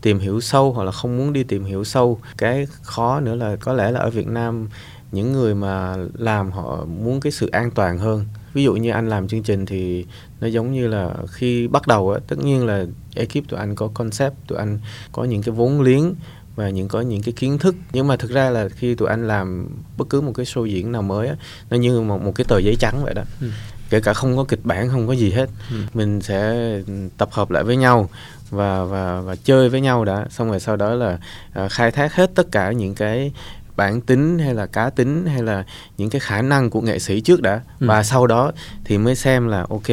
tìm 0.00 0.18
hiểu 0.18 0.40
sâu 0.40 0.72
hoặc 0.72 0.84
là 0.84 0.92
không 0.92 1.16
muốn 1.18 1.32
đi 1.32 1.42
tìm 1.42 1.64
hiểu 1.64 1.84
sâu 1.84 2.20
cái 2.36 2.66
khó 2.82 3.20
nữa 3.20 3.34
là 3.34 3.56
có 3.56 3.72
lẽ 3.72 3.90
là 3.90 4.00
ở 4.00 4.10
Việt 4.10 4.26
Nam 4.26 4.68
những 5.12 5.32
người 5.32 5.54
mà 5.54 5.96
làm 6.14 6.50
họ 6.50 6.84
muốn 6.84 7.20
cái 7.20 7.32
sự 7.32 7.48
an 7.48 7.70
toàn 7.70 7.98
hơn. 7.98 8.24
Ví 8.52 8.64
dụ 8.64 8.74
như 8.74 8.90
anh 8.90 9.08
làm 9.08 9.28
chương 9.28 9.42
trình 9.42 9.66
thì 9.66 10.06
nó 10.40 10.46
giống 10.46 10.72
như 10.72 10.86
là 10.86 11.14
khi 11.28 11.68
bắt 11.68 11.86
đầu 11.86 12.10
á 12.10 12.20
tất 12.28 12.38
nhiên 12.38 12.66
là 12.66 12.84
ekip 13.14 13.48
tụi 13.48 13.60
anh 13.60 13.74
có 13.74 13.88
concept 13.94 14.34
tụi 14.46 14.58
anh 14.58 14.78
có 15.12 15.24
những 15.24 15.42
cái 15.42 15.54
vốn 15.54 15.80
liếng 15.80 16.14
và 16.56 16.68
những 16.68 16.88
có 16.88 17.00
những 17.00 17.22
cái 17.22 17.32
kiến 17.32 17.58
thức. 17.58 17.74
Nhưng 17.92 18.06
mà 18.06 18.16
thực 18.16 18.30
ra 18.30 18.50
là 18.50 18.68
khi 18.68 18.94
tụi 18.94 19.08
anh 19.08 19.28
làm 19.28 19.68
bất 19.96 20.08
cứ 20.10 20.20
một 20.20 20.32
cái 20.34 20.46
show 20.46 20.66
diễn 20.66 20.92
nào 20.92 21.02
mới 21.02 21.28
á 21.28 21.36
nó 21.70 21.76
như 21.76 22.00
một 22.00 22.22
một 22.22 22.32
cái 22.34 22.44
tờ 22.48 22.58
giấy 22.58 22.76
trắng 22.76 23.04
vậy 23.04 23.14
đó. 23.14 23.22
Ừ. 23.40 23.46
kể 23.90 24.00
cả 24.00 24.12
không 24.12 24.36
có 24.36 24.44
kịch 24.44 24.60
bản 24.64 24.88
không 24.88 25.06
có 25.06 25.12
gì 25.12 25.30
hết. 25.30 25.50
Ừ. 25.70 25.76
mình 25.94 26.20
sẽ 26.20 26.70
tập 27.18 27.28
hợp 27.32 27.50
lại 27.50 27.64
với 27.64 27.76
nhau 27.76 28.10
và 28.50 28.84
và 28.84 29.20
và 29.20 29.36
chơi 29.36 29.68
với 29.68 29.80
nhau 29.80 30.04
đã. 30.04 30.26
Xong 30.30 30.50
rồi 30.50 30.60
sau 30.60 30.76
đó 30.76 30.94
là 30.94 31.18
à, 31.52 31.68
khai 31.68 31.90
thác 31.90 32.14
hết 32.14 32.30
tất 32.34 32.52
cả 32.52 32.72
những 32.72 32.94
cái 32.94 33.32
bản 33.78 34.00
tính 34.00 34.38
hay 34.38 34.54
là 34.54 34.66
cá 34.66 34.90
tính 34.90 35.26
hay 35.26 35.42
là 35.42 35.64
những 35.98 36.10
cái 36.10 36.20
khả 36.20 36.42
năng 36.42 36.70
của 36.70 36.80
nghệ 36.80 36.98
sĩ 36.98 37.20
trước 37.20 37.42
đã 37.42 37.60
Ừ. 37.80 37.86
và 37.86 38.02
sau 38.02 38.26
đó 38.26 38.52
thì 38.84 38.98
mới 38.98 39.14
xem 39.14 39.48
là 39.48 39.66
ok 39.70 39.88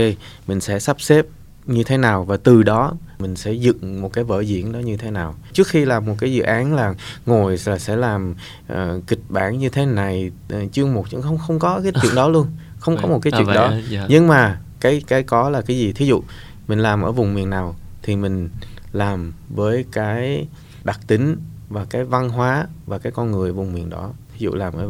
mình 0.48 0.60
sẽ 0.62 0.80
sắp 0.80 1.02
xếp 1.02 1.26
như 1.66 1.84
thế 1.84 1.98
nào 1.98 2.26
và 2.26 2.38
từ 2.38 2.64
đó 2.64 2.94
mình 3.20 3.36
sẽ 3.36 3.52
dựng 3.54 4.02
một 4.02 4.14
cái 4.14 4.24
vở 4.24 4.42
diễn 4.42 4.72
đó 4.72 4.80
như 4.80 4.98
thế 4.98 5.12
nào 5.12 5.36
trước 5.54 5.68
khi 5.68 5.86
làm 5.86 6.06
một 6.06 6.16
cái 6.20 6.34
dự 6.34 6.44
án 6.44 6.76
là 6.76 6.94
ngồi 7.26 7.60
là 7.66 7.78
sẽ 7.80 7.96
làm 7.96 8.36
ờ, 8.68 9.00
kịch 9.08 9.20
bản 9.30 9.60
như 9.60 9.70
thế 9.70 9.86
này 9.86 10.32
ờ, 10.50 10.60
chương 10.72 10.94
một 10.94 11.10
chương 11.10 11.22
không 11.22 11.38
không 11.38 11.60
có 11.60 11.82
cái 11.84 11.92
chuyện 12.02 12.16
đó 12.16 12.30
luôn 12.30 12.48
không 12.80 12.98
có 13.02 13.08
một 13.08 13.20
cái 13.22 13.32
À, 13.34 13.38
chuyện 13.38 13.46
vậy 13.48 13.56
đó? 13.56 13.74
Dạ. 13.90 14.06
nhưng 14.10 14.28
mà 14.28 14.60
cái 14.80 15.04
cái 15.08 15.24
có 15.24 15.50
là 15.50 15.62
cái 15.62 15.78
gì 15.78 15.94
thí 15.94 16.06
dụ 16.06 16.24
mình 16.68 16.80
làm 16.80 17.02
ở 17.02 17.12
vùng 17.12 17.34
miền 17.34 17.50
nào 17.50 17.76
thì 18.04 18.16
mình 18.16 18.50
làm 18.94 19.34
với 19.50 19.86
cái 19.92 20.48
đặc 20.84 21.00
tính 21.08 21.36
và 21.70 21.86
cái 21.86 22.04
văn 22.04 22.30
hóa 22.30 22.68
và 22.86 22.98
cái 22.98 23.12
con 23.12 23.32
người 23.32 23.52
vùng 23.52 23.74
miền 23.74 23.90
đó. 23.90 24.12
Ví 24.34 24.40
dụ 24.40 24.52
làm 24.52 24.74
ở 24.74 24.90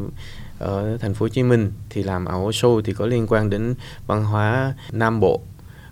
ở 0.60 0.98
thành 0.98 1.13
phố 1.13 1.24
Hồ 1.24 1.27
Chí 1.27 1.44
Minh 1.44 1.72
thì 1.89 2.04
làm 2.04 2.25
ảo 2.25 2.50
show 2.50 2.81
thì 2.81 2.94
có 2.94 3.06
liên 3.06 3.27
quan 3.27 3.50
đến 3.50 3.75
văn 4.07 4.25
hóa 4.25 4.74
Nam 4.92 5.19
Bộ 5.19 5.42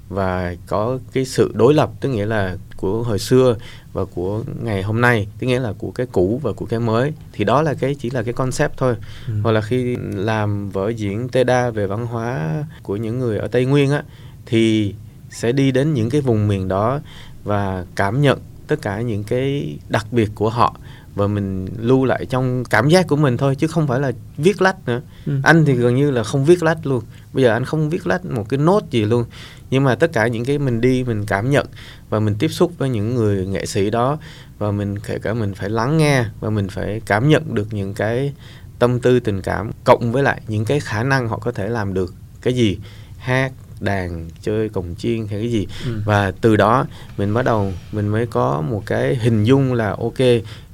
và 0.09 0.55
có 0.67 0.99
cái 1.13 1.25
sự 1.25 1.51
đối 1.55 1.73
lập 1.73 1.91
tức 2.01 2.09
nghĩa 2.09 2.25
là 2.25 2.57
của 2.77 3.03
hồi 3.03 3.19
xưa 3.19 3.55
và 3.93 4.05
của 4.05 4.43
ngày 4.61 4.83
hôm 4.83 5.01
nay 5.01 5.27
tức 5.39 5.47
nghĩa 5.47 5.59
là 5.59 5.73
của 5.77 5.91
cái 5.91 6.05
cũ 6.11 6.39
và 6.43 6.51
của 6.53 6.65
cái 6.65 6.79
mới. 6.79 7.13
Thì 7.31 7.43
đó 7.43 7.61
là 7.61 7.73
cái 7.73 7.95
chỉ 7.95 8.09
là 8.09 8.23
cái 8.23 8.33
concept 8.33 8.77
thôi. 8.77 8.95
Ừ. 9.27 9.33
hoặc 9.43 9.51
là 9.51 9.61
khi 9.61 9.97
làm 10.11 10.69
vở 10.69 10.89
diễn 10.89 11.29
tê 11.29 11.43
đa 11.43 11.69
về 11.69 11.87
văn 11.87 12.05
hóa 12.05 12.63
của 12.83 12.95
những 12.95 13.19
người 13.19 13.37
ở 13.37 13.47
Tây 13.47 13.65
Nguyên 13.65 13.91
á 13.91 14.03
thì 14.45 14.95
sẽ 15.29 15.51
đi 15.51 15.71
đến 15.71 15.93
những 15.93 16.09
cái 16.09 16.21
vùng 16.21 16.47
miền 16.47 16.67
đó 16.67 16.99
và 17.43 17.85
cảm 17.95 18.21
nhận 18.21 18.39
tất 18.67 18.81
cả 18.81 19.01
những 19.01 19.23
cái 19.23 19.77
đặc 19.89 20.05
biệt 20.11 20.29
của 20.35 20.49
họ 20.49 20.75
và 21.15 21.27
mình 21.27 21.67
lưu 21.77 22.05
lại 22.05 22.25
trong 22.25 22.63
cảm 22.69 22.89
giác 22.89 23.07
của 23.07 23.15
mình 23.15 23.37
thôi 23.37 23.55
chứ 23.55 23.67
không 23.67 23.87
phải 23.87 23.99
là 23.99 24.11
viết 24.37 24.61
lách 24.61 24.87
nữa. 24.87 25.01
Ừ. 25.25 25.39
anh 25.43 25.65
thì 25.65 25.73
gần 25.73 25.95
như 25.95 26.11
là 26.11 26.23
không 26.23 26.45
viết 26.45 26.63
lách 26.63 26.85
luôn. 26.85 27.03
Bây 27.33 27.43
giờ 27.43 27.53
anh 27.53 27.65
không 27.65 27.89
viết 27.89 28.07
lách 28.07 28.25
một 28.25 28.49
cái 28.49 28.57
nốt 28.57 28.83
gì 28.89 29.05
luôn. 29.05 29.25
Nhưng 29.69 29.83
mà 29.83 29.95
tất 29.95 30.13
cả 30.13 30.27
những 30.27 30.45
cái 30.45 30.59
mình 30.59 30.81
đi 30.81 31.03
mình 31.03 31.25
cảm 31.25 31.49
nhận 31.49 31.67
và 32.09 32.19
mình 32.19 32.35
tiếp 32.39 32.47
xúc 32.47 32.71
với 32.77 32.89
những 32.89 33.15
người 33.15 33.45
nghệ 33.45 33.65
sĩ 33.65 33.89
đó 33.89 34.17
và 34.57 34.71
mình 34.71 34.99
kể 34.99 35.19
cả 35.19 35.33
mình 35.33 35.53
phải 35.53 35.69
lắng 35.69 35.97
nghe 35.97 36.25
và 36.39 36.49
mình 36.49 36.69
phải 36.69 37.01
cảm 37.05 37.29
nhận 37.29 37.55
được 37.55 37.73
những 37.73 37.93
cái 37.93 38.33
tâm 38.79 38.99
tư 38.99 39.19
tình 39.19 39.41
cảm 39.41 39.71
cộng 39.83 40.11
với 40.11 40.23
lại 40.23 40.41
những 40.47 40.65
cái 40.65 40.79
khả 40.79 41.03
năng 41.03 41.29
họ 41.29 41.37
có 41.37 41.51
thể 41.51 41.69
làm 41.69 41.93
được. 41.93 42.13
Cái 42.41 42.53
gì 42.53 42.77
hát 43.17 43.51
đàn 43.83 44.29
chơi 44.41 44.69
cồng 44.69 44.95
chiên 44.97 45.17
hay 45.27 45.39
cái 45.39 45.51
gì 45.51 45.67
Ừ. 45.85 46.01
và 46.05 46.31
từ 46.41 46.55
đó 46.55 46.85
mình 47.17 47.33
bắt 47.33 47.45
đầu 47.45 47.71
mình 47.91 48.07
mới 48.07 48.25
có 48.25 48.61
một 48.61 48.83
cái 48.85 49.15
hình 49.15 49.43
dung 49.43 49.73
là 49.73 49.89
ok 49.89 50.19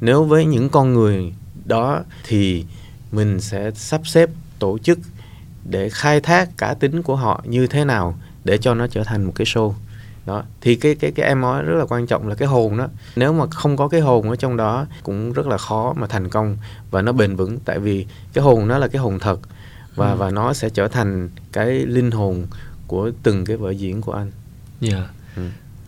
nếu 0.02 0.24
với 0.24 0.46
những 0.46 0.70
con 0.70 0.94
người 0.94 1.34
đó 1.66 2.00
thì 2.28 2.66
mình 3.12 3.42
sẽ 3.42 3.72
sắp 3.76 4.02
xếp 4.08 4.30
tổ 4.60 4.78
chức 4.78 5.00
để 5.70 5.90
khai 5.90 6.22
thác 6.22 6.58
cá 6.58 6.74
tính 6.74 7.04
của 7.04 7.16
họ 7.16 7.44
như 7.48 7.68
thế 7.68 7.86
nào 7.86 8.18
để 8.44 8.58
cho 8.58 8.74
nó 8.74 8.88
trở 8.88 9.04
thành 9.04 9.24
một 9.26 9.32
cái 9.36 9.46
show 9.46 9.74
đó 10.26 10.44
thì 10.62 10.76
cái 10.76 10.96
cái 10.96 11.12
cái 11.12 11.26
em 11.28 11.42
nói 11.42 11.64
rất 11.64 11.76
là 11.80 11.86
quan 11.86 12.08
trọng 12.08 12.28
là 12.28 12.36
cái 12.36 12.48
hồn 12.48 12.78
đó 12.78 12.88
nếu 13.16 13.34
mà 13.34 13.46
không 13.52 13.78
có 13.78 13.88
cái 13.88 14.02
hồn 14.02 14.30
ở 14.30 14.36
trong 14.36 14.58
đó 14.58 14.86
cũng 15.04 15.34
rất 15.34 15.48
là 15.48 15.58
khó 15.58 15.94
mà 15.98 16.08
thành 16.08 16.30
công 16.30 16.58
và 16.92 17.02
nó 17.02 17.12
bền 17.12 17.36
vững 17.36 17.58
tại 17.66 17.80
vì 17.80 18.06
cái 18.34 18.44
hồn 18.44 18.68
nó 18.68 18.78
là 18.78 18.88
cái 18.88 19.02
hồn 19.02 19.20
thật 19.20 19.40
và 19.96 20.12
Ừ. 20.12 20.16
và 20.18 20.30
nó 20.32 20.54
sẽ 20.54 20.70
trở 20.70 20.88
thành 20.88 21.30
cái 21.52 21.68
linh 21.86 22.12
hồn 22.12 22.46
của 22.90 23.12
từng 23.24 23.46
cái 23.46 23.58
vở 23.58 23.72
diễn 23.72 24.02
của 24.02 24.12
anh 24.14 24.32
Dạ. 24.82 25.08
Ừ. 25.36 25.42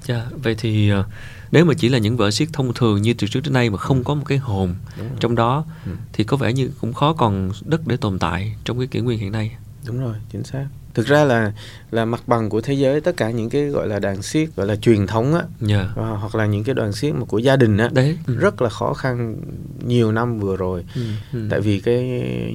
Dạ, 0.08 0.26
vậy 0.44 0.56
thì 0.58 0.90
ờ, 0.90 1.04
nếu 1.52 1.66
mà 1.66 1.74
chỉ 1.78 1.90
là 1.90 1.98
những 1.98 2.18
vở 2.18 2.32
siết 2.32 2.48
thông 2.54 2.74
thường 2.74 3.02
như 3.02 3.14
từ 3.14 3.28
trước 3.28 3.40
đến 3.44 3.54
nay 3.54 3.70
mà 3.70 3.78
không 3.78 4.04
có 4.04 4.14
một 4.16 4.24
cái 4.28 4.38
hồn 4.38 4.76
trong 5.20 5.36
đó 5.36 5.66
Ừ. 5.86 5.92
thì 6.14 6.24
có 6.24 6.38
vẻ 6.38 6.54
như 6.54 6.70
cũng 6.82 6.94
khó 6.94 7.14
còn 7.14 7.52
đất 7.66 7.82
để 7.88 7.98
tồn 7.98 8.20
tại 8.20 8.56
trong 8.64 8.78
cái 8.78 8.88
kỷ 8.88 9.00
nguyên 9.00 9.20
hiện 9.20 9.32
nay. 9.32 9.52
đúng 9.88 10.00
rồi 10.00 10.16
chính 10.32 10.44
xác 10.44 10.66
thực 10.94 11.08
ra 11.08 11.24
là 11.26 11.54
là 11.92 12.06
mặt 12.06 12.22
bằng 12.28 12.50
của 12.50 12.62
thế 12.62 12.74
giới 12.74 13.02
tất 13.02 13.18
cả 13.18 13.32
những 13.32 13.50
cái 13.50 13.66
gọi 13.66 13.88
là 13.88 14.00
đàn 14.00 14.22
siết 14.22 14.50
gọi 14.56 14.68
là 14.68 14.76
truyền 14.76 15.08
thống 15.08 15.34
á 15.36 15.42
Dạ. 15.62 15.90
và 15.96 16.08
hoặc 16.10 16.36
là 16.36 16.46
những 16.46 16.64
cái 16.64 16.76
đoàn 16.76 16.94
siết 16.94 17.14
mà 17.16 17.26
của 17.26 17.38
gia 17.38 17.56
đình 17.56 17.78
á 17.78 17.90
Đấy. 17.94 18.18
Ừ. 18.28 18.36
rất 18.36 18.62
là 18.62 18.70
khó 18.70 18.94
khăn 18.94 19.38
nhiều 19.86 20.12
năm 20.12 20.40
vừa 20.40 20.58
rồi 20.58 20.86
Ừ. 20.96 21.02
Ừ. 21.34 21.48
tại 21.52 21.62
vì 21.62 21.80
cái 21.80 22.04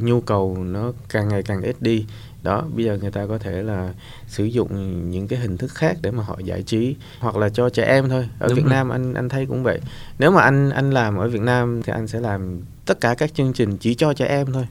nhu 0.03 0.21
cầu 0.21 0.57
nó 0.65 0.93
càng 1.09 1.29
ngày 1.29 1.43
càng 1.43 1.62
ít 1.62 1.76
đi 1.83 2.05
đó 2.47 2.65
bây 2.75 2.85
giờ 2.85 2.99
người 3.00 3.11
ta 3.11 3.26
có 3.26 3.38
thể 3.38 3.62
là 3.62 3.95
sử 4.26 4.45
dụng 4.45 4.71
những 5.11 5.29
cái 5.29 5.38
hình 5.38 5.57
thức 5.57 5.71
khác 5.75 5.97
để 6.03 6.11
mà 6.11 6.23
họ 6.23 6.38
giải 6.45 6.62
trí 6.62 6.97
hoặc 7.19 7.37
là 7.37 7.49
cho 7.49 7.69
trẻ 7.71 7.85
em 7.85 8.09
thôi. 8.09 8.29
Ở 8.38 8.49
Đúng 8.49 8.57
Việt 8.57 8.62
rồi. 8.62 8.71
Nam 8.73 8.88
anh 8.88 9.15
anh 9.15 9.29
thấy 9.29 9.47
cũng 9.47 9.62
vậy. 9.62 9.81
Nếu 10.19 10.31
mà 10.31 10.43
anh 10.43 10.71
anh 10.71 10.91
làm 10.91 11.17
ở 11.17 11.29
Việt 11.29 11.41
Nam 11.41 11.83
thì 11.83 11.93
anh 11.93 12.07
sẽ 12.07 12.21
làm 12.21 12.61
tất 12.87 13.00
cả 13.00 13.15
các 13.15 13.35
chương 13.35 13.53
trình 13.53 13.76
chỉ 13.76 13.95
cho 13.95 14.12
trẻ 14.12 14.26
em 14.26 14.53
thôi. 14.53 14.67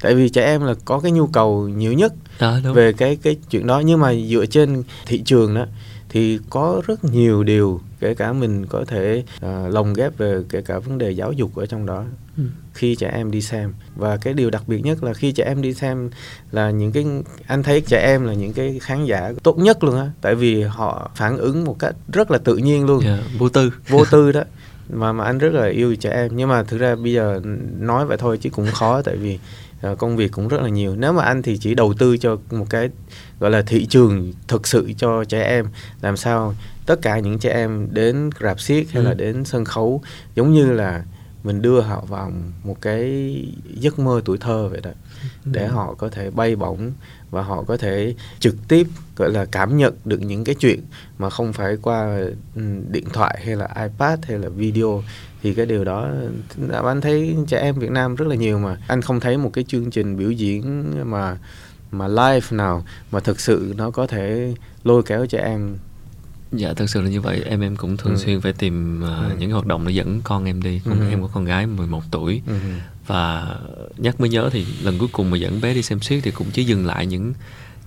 Tại 0.00 0.14
vì 0.14 0.28
trẻ 0.28 0.44
em 0.44 0.64
là 0.64 0.74
có 0.84 1.00
cái 1.00 1.12
nhu 1.12 1.26
cầu 1.26 1.68
nhiều 1.68 1.92
nhất 1.92 2.12
À, 2.38 2.60
đúng. 2.64 2.74
về 2.74 2.92
cái 2.92 3.16
cái 3.22 3.36
chuyện 3.50 3.66
đó. 3.66 3.80
Nhưng 3.80 4.00
mà 4.00 4.14
dựa 4.14 4.46
trên 4.46 4.82
thị 5.06 5.22
trường 5.24 5.54
đó 5.54 5.66
thì 6.08 6.38
có 6.50 6.82
rất 6.86 7.04
nhiều 7.04 7.44
điều 7.44 7.80
kể 8.00 8.14
cả 8.14 8.32
mình 8.32 8.66
có 8.66 8.84
thể 8.84 9.24
uh, 9.36 9.74
lồng 9.74 9.94
ghép 9.94 10.18
về 10.18 10.42
kể 10.48 10.62
cả 10.62 10.78
vấn 10.78 10.98
đề 10.98 11.10
giáo 11.10 11.32
dục 11.32 11.56
ở 11.56 11.66
trong 11.66 11.86
đó 11.86 12.04
ừ. 12.36 12.44
khi 12.74 12.94
trẻ 12.94 13.10
em 13.14 13.30
đi 13.30 13.40
xem. 13.40 13.72
Và 13.96 14.16
cái 14.16 14.34
điều 14.34 14.50
đặc 14.50 14.62
biệt 14.66 14.80
nhất 14.80 15.04
là 15.04 15.14
khi 15.14 15.32
trẻ 15.32 15.44
em 15.44 15.62
đi 15.62 15.74
xem 15.74 16.10
là 16.50 16.70
những 16.70 16.92
cái 16.92 17.06
anh 17.46 17.62
thấy 17.62 17.80
trẻ 17.80 18.00
em 18.06 18.24
là 18.24 18.32
những 18.32 18.52
cái 18.52 18.78
khán 18.82 19.04
giả 19.04 19.32
tốt 19.42 19.58
nhất 19.58 19.84
luôn 19.84 19.96
á. 19.96 20.10
Tại 20.20 20.34
vì 20.34 20.62
họ 20.62 21.10
phản 21.14 21.38
ứng 21.38 21.64
một 21.64 21.78
cách 21.78 21.94
rất 22.12 22.30
là 22.30 22.38
tự 22.38 22.56
nhiên 22.56 22.86
luôn. 22.86 23.04
Yeah, 23.04 23.20
dạ, 23.20 23.26
vô 23.38 23.48
tư. 23.48 23.72
Vô 23.88 24.04
tư 24.10 24.32
đó. 24.32 24.42
Mà 24.88 25.12
mà 25.12 25.24
anh 25.24 25.38
rất 25.38 25.52
là 25.52 25.66
yêu 25.66 25.96
trẻ 25.96 26.10
em. 26.10 26.30
Nhưng 26.36 26.48
mà 26.48 26.62
thực 26.62 26.78
ra 26.78 26.96
bây 26.96 27.12
giờ 27.12 27.40
nói 27.78 28.06
vậy 28.06 28.16
thôi 28.16 28.38
chứ 28.38 28.50
cũng 28.50 28.66
khó 28.72 29.02
tại 29.02 29.16
vì 29.16 29.38
uh, 29.92 29.98
công 29.98 30.16
việc 30.16 30.32
cũng 30.32 30.48
rất 30.48 30.60
là 30.60 30.68
nhiều. 30.68 30.96
Nếu 30.96 31.12
mà 31.12 31.22
anh 31.22 31.42
thì 31.42 31.58
chỉ 31.58 31.74
đầu 31.74 31.94
tư 31.98 32.16
cho 32.16 32.36
một 32.50 32.66
cái 32.70 32.88
gọi 33.40 33.50
là 33.50 33.62
thị 33.62 33.86
trường 33.86 34.32
thực 34.48 34.66
sự 34.66 34.92
cho 34.96 35.24
trẻ 35.24 35.42
em 35.42 35.66
làm 36.02 36.16
sao 36.16 36.54
tất 36.86 37.02
cả 37.02 37.18
những 37.18 37.38
trẻ 37.38 37.50
em 37.50 37.88
đến 37.90 38.30
rạp 38.40 38.60
xiếc 38.60 38.90
hay 38.90 39.02
ừ. 39.02 39.08
là 39.08 39.14
đến 39.14 39.44
sân 39.44 39.64
khấu 39.64 40.02
giống 40.34 40.52
như 40.52 40.72
là 40.72 41.04
mình 41.44 41.62
đưa 41.62 41.80
họ 41.80 42.04
vào 42.08 42.32
một 42.64 42.76
cái 42.80 43.34
giấc 43.74 43.98
mơ 43.98 44.20
tuổi 44.24 44.38
thơ 44.38 44.68
vậy 44.68 44.80
đó 44.80 44.90
ừ. 45.44 45.50
để 45.52 45.66
họ 45.66 45.94
có 45.94 46.08
thể 46.08 46.30
bay 46.30 46.56
bổng 46.56 46.92
và 47.30 47.42
họ 47.42 47.62
có 47.62 47.76
thể 47.76 48.14
trực 48.38 48.56
tiếp 48.68 48.86
gọi 49.16 49.30
là 49.30 49.44
cảm 49.44 49.76
nhận 49.76 49.94
được 50.04 50.20
những 50.20 50.44
cái 50.44 50.54
chuyện 50.54 50.80
mà 51.18 51.30
không 51.30 51.52
phải 51.52 51.76
qua 51.82 52.18
ừ, 52.54 52.62
điện 52.90 53.04
thoại 53.12 53.40
hay 53.44 53.56
là 53.56 53.68
ipad 53.82 54.18
hay 54.22 54.38
là 54.38 54.48
video 54.48 55.02
thì 55.42 55.54
cái 55.54 55.66
điều 55.66 55.84
đó 55.84 56.10
anh 56.84 57.00
thấy 57.00 57.36
trẻ 57.46 57.60
em 57.60 57.78
Việt 57.78 57.90
Nam 57.90 58.14
rất 58.14 58.28
là 58.28 58.34
nhiều 58.34 58.58
mà 58.58 58.76
anh 58.86 59.02
không 59.02 59.20
thấy 59.20 59.36
một 59.38 59.50
cái 59.52 59.64
chương 59.68 59.90
trình 59.90 60.16
biểu 60.16 60.30
diễn 60.30 60.92
mà 61.10 61.38
mà 61.90 62.08
live 62.08 62.46
nào 62.50 62.84
mà 63.10 63.20
thực 63.20 63.40
sự 63.40 63.74
nó 63.76 63.90
có 63.90 64.06
thể 64.06 64.54
lôi 64.84 65.02
kéo 65.02 65.26
trẻ 65.26 65.38
em 65.38 65.76
dạ 66.56 66.72
thực 66.72 66.90
sự 66.90 67.00
là 67.00 67.08
như 67.08 67.20
vậy 67.20 67.42
em 67.44 67.60
em 67.60 67.76
cũng 67.76 67.96
thường 67.96 68.12
ừ. 68.12 68.18
xuyên 68.18 68.40
phải 68.40 68.52
tìm 68.52 69.02
uh, 69.02 69.30
ừ. 69.30 69.36
những 69.38 69.50
hoạt 69.50 69.66
động 69.66 69.86
để 69.86 69.92
dẫn 69.92 70.20
con 70.24 70.44
em 70.44 70.62
đi 70.62 70.80
con 70.84 71.00
ừ. 71.00 71.10
em 71.10 71.22
có 71.22 71.28
con 71.32 71.44
gái 71.44 71.66
11 71.66 72.02
tuổi 72.10 72.42
ừ. 72.46 72.54
và 73.06 73.56
nhắc 73.96 74.20
mới 74.20 74.28
nhớ 74.28 74.50
thì 74.52 74.66
lần 74.82 74.98
cuối 74.98 75.08
cùng 75.12 75.30
mà 75.30 75.36
dẫn 75.36 75.60
bé 75.60 75.74
đi 75.74 75.82
xem 75.82 76.00
siết 76.00 76.22
thì 76.22 76.30
cũng 76.30 76.46
chỉ 76.52 76.64
dừng 76.64 76.86
lại 76.86 77.06
những 77.06 77.32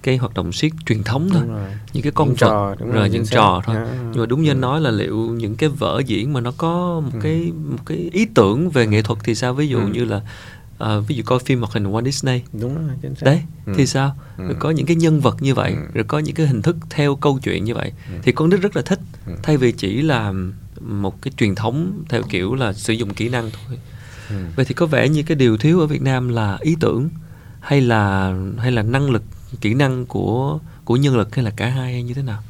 cái 0.04 0.18
hoạt 0.18 0.34
động 0.34 0.52
siết 0.52 0.72
truyền 0.86 1.04
thống 1.04 1.30
thôi 1.34 1.44
những 1.94 2.04
cái 2.04 2.12
con 2.12 2.28
những 2.28 2.36
vật 2.36 2.48
trò, 2.48 2.76
rồi, 2.80 2.92
rồi 2.94 3.10
những 3.10 3.26
trò 3.26 3.62
thôi 3.66 3.76
yeah. 3.76 3.88
nhưng 4.12 4.20
mà 4.20 4.26
đúng 4.26 4.44
như 4.44 4.52
anh 4.52 4.62
nói 4.62 4.82
là 4.82 4.92
liệu 4.92 5.18
những 5.18 5.56
cái 5.56 5.70
vở 5.70 6.02
diễn 6.06 6.34
mà 6.34 6.42
nó 6.42 6.52
có 6.58 7.02
một 7.06 7.12
ừ. 7.14 7.20
cái 7.24 7.52
một 7.70 7.78
cái 7.86 8.10
ý 8.14 8.26
tưởng 8.26 8.70
về 8.70 8.88
nghệ 8.88 9.02
thuật 9.02 9.20
thì 9.24 9.36
sao 9.36 9.54
ví 9.54 9.68
dụ 9.68 9.80
ừ. 9.80 9.88
như 9.88 10.06
là 10.06 10.22
uh, 10.84 11.08
ví 11.08 11.16
dụ 11.16 11.24
coi 11.26 11.40
phim 11.40 11.60
hoạt 11.60 11.74
hình 11.74 11.84
Walt 11.84 12.06
Disney 12.06 12.42
đúng 12.54 12.88
rồi 12.88 12.96
chính 13.02 13.16
xác. 13.16 13.26
đấy 13.26 13.42
ừ. 13.66 13.74
thì 13.78 13.88
sao 13.88 14.16
ừ. 14.38 14.44
rồi 14.44 14.56
có 14.60 14.72
những 14.72 14.86
cái 14.86 14.96
nhân 14.96 15.20
vật 15.20 15.38
như 15.42 15.54
vậy 15.54 15.72
ừ. 15.72 15.78
rồi 15.94 16.04
có 16.08 16.20
những 16.20 16.36
cái 16.36 16.48
hình 16.48 16.62
thức 16.62 16.76
theo 16.90 17.16
câu 17.16 17.40
chuyện 17.44 17.64
như 17.64 17.76
vậy 17.76 17.92
ừ. 18.12 18.20
thì 18.24 18.32
con 18.32 18.50
nít 18.50 18.62
rất 18.62 18.76
là 18.76 18.82
thích 18.82 19.00
ừ. 19.26 19.34
thay 19.44 19.58
vì 19.58 19.72
chỉ 19.72 20.02
là 20.02 20.34
một 20.80 21.22
cái 21.22 21.32
truyền 21.38 21.56
thống 21.56 22.04
theo 22.10 22.22
kiểu 22.30 22.56
là 22.56 22.74
sử 22.74 22.94
dụng 22.94 23.14
kỹ 23.14 23.30
năng 23.30 23.50
thôi 23.52 23.78
ừ. 24.30 24.36
vậy 24.56 24.66
thì 24.66 24.74
có 24.74 24.86
vẻ 24.86 25.10
như 25.10 25.24
cái 25.24 25.36
điều 25.36 25.58
thiếu 25.58 25.80
ở 25.80 25.88
Việt 25.88 26.02
Nam 26.02 26.30
là 26.30 26.58
ý 26.62 26.76
tưởng 26.80 27.10
hay 27.60 27.82
là 27.82 28.36
hay 28.58 28.72
là 28.72 28.82
năng 28.82 29.10
lực 29.10 29.24
kỹ 29.62 29.74
năng 29.74 30.06
của 30.06 30.60
của 30.86 30.96
nhân 30.96 31.18
lực 31.18 31.36
hay 31.36 31.46
là 31.46 31.52
cả 31.52 31.70
hai 31.70 31.94
hay 31.94 32.04
như 32.04 32.14
thế 32.14 32.22
nào 32.22 32.42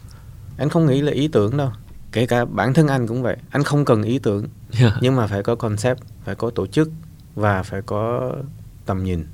anh 0.58 0.70
không 0.70 0.86
nghĩ 0.86 1.02
là 1.02 1.12
ý 1.12 1.28
tưởng 1.28 1.58
đâu 1.58 1.72
kể 2.12 2.26
cả 2.26 2.46
bản 2.46 2.74
thân 2.74 2.88
anh 2.88 3.08
cũng 3.08 3.24
vậy 3.24 3.38
anh 3.50 3.64
không 3.64 3.86
cần 3.86 4.04
ý 4.04 4.20
tưởng 4.20 4.48
yeah. 4.80 4.94
nhưng 5.02 5.16
mà 5.16 5.28
phải 5.28 5.44
có 5.44 5.56
concept 5.56 6.00
phải 6.26 6.36
có 6.36 6.50
tổ 6.50 6.68
chức 6.68 6.90
và 7.38 7.63
phải 7.63 7.82
có 7.82 8.34
tầm 8.86 9.03
nhìn 9.03 9.25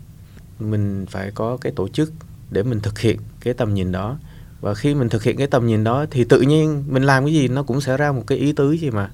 mình 0.60 1.06
phải 1.10 1.32
có 1.32 1.58
cái 1.62 1.72
tổ 1.76 1.88
chức 1.88 2.12
để 2.52 2.64
mình 2.64 2.80
thực 2.80 3.00
hiện 3.00 3.20
cái 3.40 3.54
tầm 3.54 3.74
nhìn 3.74 3.92
đó 3.92 4.18
và 4.62 4.74
khi 4.74 4.96
mình 4.96 5.10
thực 5.10 5.24
hiện 5.24 5.38
cái 5.38 5.48
tầm 5.48 5.68
nhìn 5.68 5.84
đó 5.84 6.06
thì 6.12 6.24
tự 6.24 6.42
nhiên 6.42 6.84
mình 6.88 7.04
làm 7.04 7.26
cái 7.26 7.34
gì 7.34 7.48
nó 7.48 7.64
cũng 7.64 7.82
sẽ 7.82 7.98
ra 7.98 8.12
một 8.12 8.24
cái 8.28 8.38
ý 8.38 8.54
tứ 8.54 8.72
gì 8.72 8.92
mà 8.92 9.02
yeah. 9.02 9.12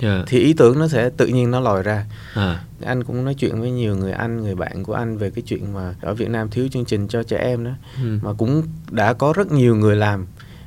Dạ. 0.00 0.24
thì 0.26 0.38
ý 0.38 0.52
tưởng 0.52 0.78
nó 0.78 0.88
sẽ 0.88 1.10
tự 1.16 1.26
nhiên 1.26 1.50
nó 1.50 1.60
lòi 1.60 1.82
ra 1.82 2.06
à. 2.34 2.64
anh 2.84 3.04
cũng 3.04 3.24
nói 3.24 3.34
chuyện 3.34 3.60
với 3.60 3.70
nhiều 3.70 3.96
người 3.96 4.12
anh 4.12 4.40
người 4.42 4.54
bạn 4.54 4.84
của 4.84 4.94
anh 4.94 5.18
về 5.18 5.30
cái 5.30 5.42
chuyện 5.46 5.72
mà 5.74 5.94
ở 6.00 6.14
Việt 6.14 6.30
Nam 6.30 6.50
thiếu 6.50 6.68
chương 6.72 6.84
trình 6.84 7.08
cho 7.08 7.22
trẻ 7.22 7.38
em 7.38 7.64
đó 7.64 7.70
ừ. 8.02 8.18
mà 8.22 8.32
cũng 8.32 8.62
đã 8.90 9.12
có 9.12 9.32
rất 9.36 9.52
nhiều 9.52 9.76
người 9.76 9.96
làm 9.96 10.26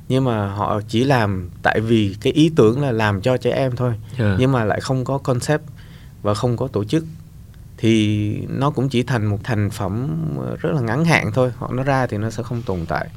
nhưng 0.09 0.23
mà 0.23 0.53
họ 0.53 0.81
chỉ 0.87 1.03
làm 1.03 1.49
tại 1.63 1.79
vì 1.79 2.15
cái 2.21 2.33
ý 2.33 2.51
tưởng 2.55 2.81
là 2.81 2.91
làm 2.91 3.21
cho 3.21 3.37
trẻ 3.37 3.51
em 3.51 3.75
thôi 3.75 3.89
yeah. 3.89 4.19
Dạ. 4.19 4.35
nhưng 4.39 4.51
mà 4.51 4.63
lại 4.63 4.81
không 4.81 5.05
có 5.05 5.17
concept 5.17 5.63
và 6.21 6.33
không 6.33 6.57
có 6.57 6.67
tổ 6.67 6.83
chức 6.83 7.05
thì 7.83 8.31
nó 8.49 8.69
cũng 8.69 8.89
chỉ 8.89 9.03
thành 9.03 9.25
một 9.25 9.37
thành 9.43 9.69
phẩm 9.69 10.07
rất 10.59 10.71
là 10.73 10.81
ngắn 10.81 11.05
hạn 11.05 11.31
thôi 11.33 11.51
họ 11.57 11.71
nó 11.73 11.83
ra 11.83 12.07
thì 12.07 12.17
nó 12.17 12.29
sẽ 12.29 12.43
không 12.43 12.61
tồn 12.61 12.85
tại 12.85 13.07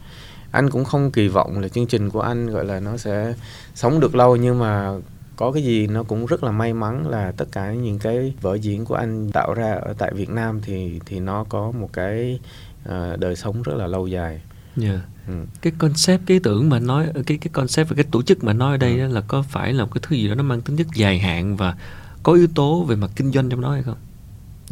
anh 0.51 0.71
cũng 0.71 0.85
không 0.85 1.11
kỳ 1.11 1.29
vọng 1.29 1.59
là 1.59 1.69
chương 1.69 1.87
trình 1.87 2.11
của 2.11 2.21
anh 2.21 2.47
gọi 2.47 2.65
là 2.65 2.81
nó 2.81 2.97
sẽ 2.97 3.35
sống 3.75 4.01
được 4.01 4.15
lâu 4.15 4.37
nhưng 4.37 4.59
mà 4.59 4.93
có 5.37 5.53
cái 5.53 5.63
gì 5.63 5.87
nó 5.87 6.03
cũng 6.03 6.27
rất 6.27 6.45
là 6.45 6.51
may 6.51 6.73
mắn 6.75 7.09
là 7.09 7.33
tất 7.33 7.45
cả 7.53 7.73
những 7.73 7.99
cái 7.99 8.35
vở 8.41 8.55
diễn 8.55 8.85
của 8.85 8.95
anh 8.95 9.31
tạo 9.33 9.55
ra 9.55 9.73
ở 9.73 9.95
tại 9.99 10.13
Việt 10.15 10.31
Nam 10.31 10.61
thì 10.63 11.01
thì 11.07 11.21
nó 11.21 11.45
có 11.49 11.71
một 11.71 11.93
cái 11.93 12.41
uh, 12.89 13.19
đời 13.19 13.37
sống 13.37 13.63
rất 13.63 13.75
là 13.77 13.87
lâu 13.87 14.07
dài. 14.07 14.41
Yeah. 14.83 14.95
Dạ. 14.95 15.01
Ừ. 15.29 15.35
Cái 15.63 15.73
concept 15.79 16.23
cái 16.27 16.41
tưởng 16.43 16.69
mà 16.69 16.79
nói 16.79 17.07
cái 17.27 17.39
cái 17.39 17.51
concept 17.53 17.89
và 17.89 17.95
cái 17.97 18.05
tổ 18.11 18.23
chức 18.23 18.45
mà 18.45 18.53
nói 18.53 18.75
ở 18.75 18.77
đây 18.77 19.01
ừ. 19.01 19.07
là 19.09 19.21
có 19.21 19.43
phải 19.43 19.73
là 19.73 19.85
một 19.85 19.91
cái 19.95 20.03
thứ 20.09 20.17
gì 20.17 20.29
đó 20.29 20.35
nó 20.35 20.43
mang 20.43 20.61
tính 20.61 20.77
chất 20.77 20.87
dài 20.95 21.19
hạn 21.19 21.57
và 21.57 21.77
có 22.23 22.33
yếu 22.33 22.47
tố 22.55 22.85
về 22.85 22.97
mặt 22.97 23.11
kinh 23.17 23.33
doanh 23.33 23.49
trong 23.49 23.61
đó 23.61 23.73
hay 23.73 23.83
không? 23.83 23.97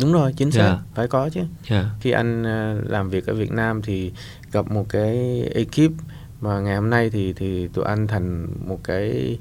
Đúng 0.01 0.13
rồi, 0.13 0.33
chính 0.37 0.51
xác, 0.51 0.61
yeah. 0.61 0.79
Dạ. 0.79 0.85
phải 0.95 1.09
có 1.09 1.29
chứ. 1.29 1.41
Yeah. 1.41 1.51
Dạ. 1.71 1.91
Khi 2.01 2.11
anh 2.11 2.43
uh, 2.43 2.91
làm 2.91 3.11
việc 3.11 3.27
ở 3.27 3.35
Việt 3.35 3.53
Nam 3.53 3.83
thì 3.83 4.13
gặp 4.53 4.71
một 4.71 4.87
cái 4.89 5.43
ekip 5.55 5.93
mà 6.41 6.61
ngày 6.61 6.77
hôm 6.77 6.91
nay 6.91 7.11
thì 7.11 7.33
thì 7.33 7.69
tụi 7.69 7.85
anh 7.85 8.07
thành 8.07 8.47
một 8.69 8.79
cái 8.85 9.39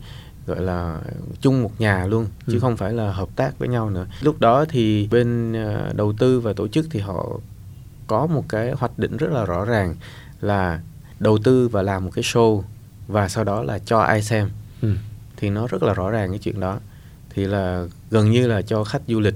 gọi 0.47 0.61
là 0.61 1.01
chung 1.41 1.63
một 1.63 1.71
nhà 1.79 2.05
luôn 2.05 2.27
chứ 2.47 2.53
ừ. 2.53 2.59
không 2.59 2.77
phải 2.77 2.93
là 2.93 3.11
hợp 3.11 3.29
tác 3.35 3.59
với 3.59 3.69
nhau 3.69 3.89
nữa 3.89 4.07
lúc 4.21 4.39
đó 4.39 4.65
thì 4.69 5.07
bên 5.11 5.51
uh, 5.51 5.95
đầu 5.95 6.13
tư 6.13 6.39
và 6.39 6.53
tổ 6.53 6.67
chức 6.67 6.85
thì 6.91 6.99
họ 6.99 7.39
có 8.07 8.27
một 8.27 8.45
cái 8.49 8.71
hoạch 8.71 8.99
định 8.99 9.17
rất 9.17 9.31
là 9.31 9.45
rõ 9.45 9.65
ràng 9.65 9.95
là 10.41 10.79
đầu 11.19 11.37
tư 11.37 11.67
và 11.67 11.81
làm 11.81 12.05
một 12.05 12.11
cái 12.13 12.23
show 12.23 12.63
và 13.07 13.29
sau 13.29 13.43
đó 13.43 13.63
là 13.63 13.79
cho 13.79 13.99
ai 13.99 14.21
xem 14.21 14.49
ừ. 14.81 14.93
thì 15.37 15.49
nó 15.49 15.67
rất 15.67 15.83
là 15.83 15.93
rõ 15.93 16.09
ràng 16.09 16.29
cái 16.29 16.39
chuyện 16.39 16.59
đó 16.59 16.79
thì 17.29 17.45
là 17.45 17.85
gần 18.11 18.31
như 18.31 18.47
là 18.47 18.61
cho 18.61 18.83
khách 18.83 19.01
du 19.07 19.19
lịch 19.19 19.35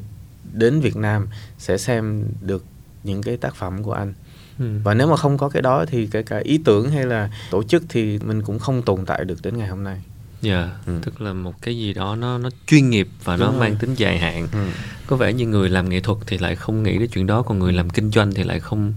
đến 0.58 0.80
Việt 0.80 0.96
Nam 0.96 1.28
sẽ 1.58 1.78
xem 1.78 2.24
được 2.42 2.66
những 3.04 3.24
cái 3.24 3.38
tác 3.38 3.56
phẩm 3.56 3.84
của 3.84 3.94
anh 3.94 4.14
ừ. 4.60 4.66
và 4.84 4.94
nếu 4.94 5.08
mà 5.08 5.18
không 5.18 5.38
có 5.38 5.50
cái 5.50 5.62
đó 5.62 5.86
thì 5.88 6.08
kể 6.08 6.24
cả 6.24 6.38
ý 6.38 6.60
tưởng 6.66 6.92
hay 6.92 7.06
là 7.06 7.30
tổ 7.52 7.64
chức 7.64 7.84
thì 7.90 8.20
mình 8.20 8.42
cũng 8.42 8.60
không 8.60 8.82
tồn 8.82 9.06
tại 9.06 9.26
được 9.26 9.42
đến 9.42 9.58
ngày 9.58 9.68
hôm 9.68 9.84
nay 9.84 10.02
Dạ, 10.42 10.60
yeah, 10.60 10.70
ừ. 10.86 11.00
tức 11.04 11.22
là 11.22 11.34
một 11.34 11.62
cái 11.62 11.78
gì 11.78 11.94
đó 11.94 12.16
nó 12.16 12.38
nó 12.38 12.50
chuyên 12.68 12.90
nghiệp 12.90 13.08
và 13.24 13.36
Đúng 13.36 13.46
nó 13.46 13.52
rồi. 13.52 13.60
mang 13.60 13.76
tính 13.76 13.94
dài 13.96 14.20
hạn. 14.20 14.48
Ừ. 14.52 14.68
Có 15.08 15.16
vẻ 15.16 15.34
như 15.34 15.48
người 15.48 15.70
làm 15.70 15.90
nghệ 15.90 16.00
thuật 16.00 16.18
thì 16.28 16.38
lại 16.38 16.56
không 16.56 16.84
nghĩ 16.84 16.98
đến 16.98 17.10
chuyện 17.10 17.28
đó, 17.28 17.42
còn 17.42 17.60
người 17.60 17.74
làm 17.74 17.90
kinh 17.90 18.12
doanh 18.12 18.34
thì 18.34 18.44
lại 18.44 18.60
không 18.60 18.94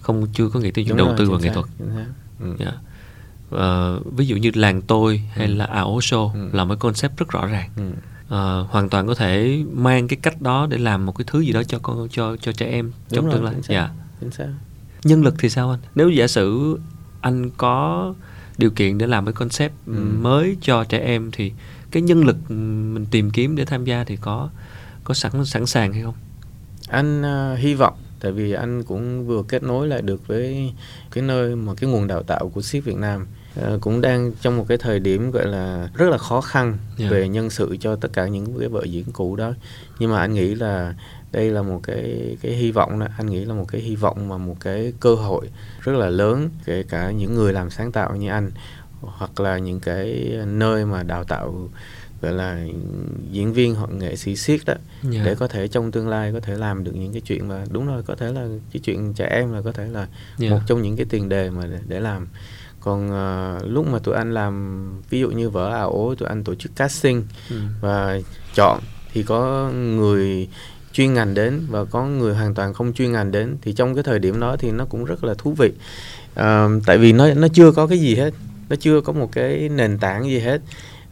không 0.00 0.26
chưa 0.32 0.48
có 0.48 0.60
nghĩ 0.60 0.70
tới 0.70 0.84
chuyện 0.84 0.96
Đúng 0.96 0.98
đầu 0.98 1.06
rồi, 1.06 1.16
tư 1.18 1.30
vào 1.30 1.40
nghệ 1.40 1.50
thuật. 1.54 1.66
Ừ. 2.40 2.56
Yeah. 2.58 2.74
Uh, 3.54 4.16
ví 4.16 4.26
dụ 4.26 4.36
như 4.36 4.50
làng 4.54 4.82
tôi 4.82 5.22
hay 5.34 5.46
ừ. 5.46 5.54
là 5.54 5.64
ảo 5.64 5.98
show 5.98 6.32
ừ. 6.32 6.48
là 6.52 6.64
một 6.64 6.74
concept 6.78 7.16
rất 7.16 7.28
rõ 7.28 7.46
ràng. 7.46 7.70
Ừ. 7.76 7.82
Uh, 8.26 8.70
hoàn 8.70 8.88
toàn 8.88 9.06
có 9.06 9.14
thể 9.14 9.62
mang 9.72 10.08
cái 10.08 10.16
cách 10.22 10.42
đó 10.42 10.66
để 10.70 10.78
làm 10.78 11.06
một 11.06 11.12
cái 11.12 11.24
thứ 11.28 11.40
gì 11.40 11.52
đó 11.52 11.62
cho 11.62 11.78
con 11.78 12.08
cho 12.10 12.36
cho 12.36 12.52
trẻ 12.52 12.66
em 12.66 12.92
Đúng 13.10 13.16
trong 13.16 13.24
rồi, 13.24 13.34
tương 13.34 13.44
lai. 13.44 13.54
Dạ. 13.68 13.90
Chính 14.20 14.30
xác. 14.30 14.48
Nhân 15.04 15.22
lực 15.22 15.34
thì 15.38 15.50
sao 15.50 15.70
anh? 15.70 15.80
Nếu 15.94 16.10
giả 16.10 16.26
sử 16.26 16.78
anh 17.20 17.50
có 17.50 18.14
điều 18.58 18.70
kiện 18.70 18.98
để 18.98 19.06
làm 19.06 19.24
cái 19.24 19.32
concept 19.32 19.72
ừ. 19.86 19.92
mới 20.20 20.56
cho 20.60 20.84
trẻ 20.84 20.98
em 20.98 21.30
thì 21.32 21.52
cái 21.90 22.02
nhân 22.02 22.24
lực 22.24 22.50
mình 22.94 23.06
tìm 23.10 23.30
kiếm 23.30 23.56
để 23.56 23.64
tham 23.64 23.84
gia 23.84 24.04
thì 24.04 24.16
có 24.16 24.50
có 25.04 25.14
sẵn 25.14 25.44
sẵn 25.44 25.66
sàng 25.66 25.92
hay 25.92 26.02
không? 26.02 26.14
Anh 26.88 27.22
uh, 27.22 27.58
hy 27.58 27.74
vọng 27.74 27.94
tại 28.20 28.32
vì 28.32 28.52
anh 28.52 28.84
cũng 28.84 29.26
vừa 29.26 29.42
kết 29.48 29.62
nối 29.62 29.88
lại 29.88 30.02
được 30.02 30.26
với 30.26 30.72
cái 31.10 31.24
nơi 31.24 31.56
mà 31.56 31.74
cái 31.74 31.90
nguồn 31.90 32.06
đào 32.06 32.22
tạo 32.22 32.48
của 32.48 32.62
ship 32.62 32.84
Việt 32.84 32.96
Nam 32.96 33.26
cũng 33.80 34.00
đang 34.00 34.32
trong 34.40 34.56
một 34.56 34.64
cái 34.68 34.78
thời 34.78 34.98
điểm 34.98 35.30
gọi 35.30 35.46
là 35.46 35.88
rất 35.94 36.10
là 36.10 36.18
khó 36.18 36.40
khăn 36.40 36.66
yeah. 36.66 36.78
Dạ. 36.98 37.08
về 37.10 37.28
nhân 37.28 37.50
sự 37.50 37.76
cho 37.80 37.96
tất 37.96 38.08
cả 38.12 38.26
những 38.26 38.58
cái 38.58 38.68
vở 38.68 38.84
diễn 38.84 39.04
cũ 39.12 39.36
đó 39.36 39.52
nhưng 39.98 40.10
mà 40.10 40.20
anh 40.20 40.34
nghĩ 40.34 40.54
là 40.54 40.94
đây 41.32 41.50
là 41.50 41.62
một 41.62 41.80
cái 41.82 42.36
cái 42.42 42.52
hy 42.52 42.70
vọng 42.70 42.98
đó 42.98 43.06
anh 43.18 43.26
nghĩ 43.26 43.44
là 43.44 43.54
một 43.54 43.64
cái 43.68 43.80
hy 43.80 43.96
vọng 43.96 44.28
mà 44.28 44.38
một 44.38 44.56
cái 44.60 44.92
cơ 45.00 45.14
hội 45.14 45.48
rất 45.80 45.92
là 45.92 46.08
lớn 46.08 46.50
kể 46.64 46.82
cả 46.82 47.10
những 47.10 47.34
người 47.34 47.52
làm 47.52 47.70
sáng 47.70 47.92
tạo 47.92 48.16
như 48.16 48.30
anh 48.30 48.50
hoặc 49.00 49.40
là 49.40 49.58
những 49.58 49.80
cái 49.80 50.32
nơi 50.46 50.84
mà 50.84 51.02
đào 51.02 51.24
tạo 51.24 51.68
gọi 52.22 52.32
là 52.32 52.66
diễn 53.30 53.52
viên 53.52 53.74
hoặc 53.74 53.90
nghệ 53.90 54.16
sĩ 54.16 54.36
siết 54.36 54.60
đó 54.66 54.74
yeah. 55.02 55.14
Dạ. 55.14 55.22
để 55.24 55.34
có 55.34 55.48
thể 55.48 55.68
trong 55.68 55.92
tương 55.92 56.08
lai 56.08 56.32
có 56.32 56.40
thể 56.40 56.54
làm 56.54 56.84
được 56.84 56.92
những 56.94 57.12
cái 57.12 57.20
chuyện 57.20 57.48
mà 57.48 57.64
đúng 57.70 57.86
rồi 57.86 58.02
có 58.02 58.14
thể 58.14 58.32
là 58.32 58.46
cái 58.72 58.80
chuyện 58.84 59.14
trẻ 59.14 59.28
em 59.30 59.52
là 59.52 59.60
có 59.60 59.72
thể 59.72 59.86
là 59.86 60.00
yeah. 60.00 60.10
Dạ. 60.38 60.50
một 60.50 60.60
trong 60.66 60.82
những 60.82 60.96
cái 60.96 61.06
tiền 61.10 61.28
đề 61.28 61.50
mà 61.50 61.66
để, 61.66 61.78
để 61.88 62.00
làm 62.00 62.26
còn 62.86 63.06
uh, 63.06 63.62
lúc 63.72 63.86
mà 63.86 63.98
tụi 63.98 64.14
anh 64.14 64.34
làm 64.34 64.86
ví 65.10 65.20
dụ 65.20 65.30
như 65.30 65.50
vở 65.50 65.70
ảo 65.70 65.90
ố 65.90 66.14
tụi 66.14 66.28
anh 66.28 66.44
tổ 66.44 66.54
chức 66.54 66.76
casting 66.76 67.24
ừ. 67.50 67.56
và 67.80 68.18
chọn 68.54 68.80
thì 69.12 69.22
có 69.22 69.70
người 69.70 70.48
chuyên 70.92 71.14
ngành 71.14 71.34
đến 71.34 71.66
và 71.70 71.84
có 71.84 72.04
người 72.04 72.34
hoàn 72.34 72.54
toàn 72.54 72.74
không 72.74 72.92
chuyên 72.92 73.12
ngành 73.12 73.32
đến 73.32 73.56
thì 73.62 73.72
trong 73.72 73.94
cái 73.94 74.04
thời 74.04 74.18
điểm 74.18 74.40
đó 74.40 74.56
thì 74.58 74.70
nó 74.70 74.84
cũng 74.84 75.04
rất 75.04 75.24
là 75.24 75.34
thú 75.38 75.52
vị. 75.52 75.72
À, 76.34 76.68
tại 76.86 76.98
vì 76.98 77.12
nó 77.12 77.34
nó 77.34 77.48
chưa 77.48 77.72
có 77.72 77.86
cái 77.86 77.98
gì 77.98 78.16
hết 78.16 78.34
nó 78.68 78.76
chưa 78.76 79.00
có 79.00 79.12
một 79.12 79.32
cái 79.32 79.68
nền 79.68 79.98
tảng 79.98 80.24
gì 80.24 80.38
hết. 80.38 80.60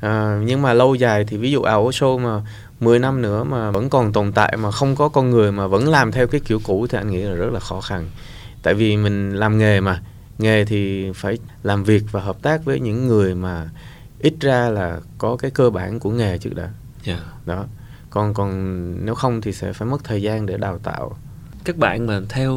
À, 0.01 0.41
nhưng 0.45 0.63
mà 0.63 0.73
lâu 0.73 0.95
dài 0.95 1.25
thì 1.25 1.37
ví 1.37 1.51
dụ 1.51 1.63
ảo 1.63 1.89
show 1.89 2.19
mà 2.19 2.43
10 2.81 2.99
năm 2.99 3.23
nữa 3.23 3.45
mà 3.45 3.71
vẫn 3.71 3.91
còn 3.91 4.13
tồn 4.13 4.33
tại 4.33 4.57
mà 4.57 4.71
không 4.71 4.97
có 4.97 5.09
con 5.09 5.31
người 5.31 5.53
mà 5.53 5.67
vẫn 5.67 5.89
làm 5.89 6.13
theo 6.13 6.27
cái 6.27 6.41
kiểu 6.41 6.61
cũ 6.65 6.87
thì 6.91 6.99
anh 6.99 7.11
nghĩ 7.11 7.23
là 7.23 7.35
rất 7.35 7.53
là 7.53 7.61
khó 7.61 7.81
khăn. 7.81 8.09
Tại 8.63 8.75
vì 8.75 8.97
mình 8.97 9.35
làm 9.35 9.59
nghề 9.59 9.81
mà 9.81 10.01
nghề 10.39 10.65
thì 10.65 11.13
phải 11.15 11.39
làm 11.63 11.85
việc 11.85 12.05
và 12.11 12.21
hợp 12.21 12.43
tác 12.43 12.65
với 12.65 12.81
những 12.81 13.09
người 13.09 13.35
mà 13.35 13.71
ít 14.19 14.35
ra 14.41 14.69
là 14.69 15.01
có 15.19 15.37
cái 15.37 15.51
cơ 15.51 15.71
bản 15.71 16.01
của 16.01 16.11
nghề 16.11 16.39
trước 16.39 16.55
đã. 16.55 16.71
Yeah. 17.05 17.21
đó. 17.47 17.65
Còn 18.11 18.35
còn 18.35 19.05
nếu 19.05 19.15
không 19.15 19.41
thì 19.41 19.53
sẽ 19.53 19.73
phải 19.73 19.89
mất 19.89 20.05
thời 20.05 20.23
gian 20.23 20.47
để 20.47 20.57
đào 20.57 20.79
tạo. 20.79 21.17
Các 21.65 21.77
bạn 21.77 22.07
mà 22.07 22.21
theo 22.29 22.57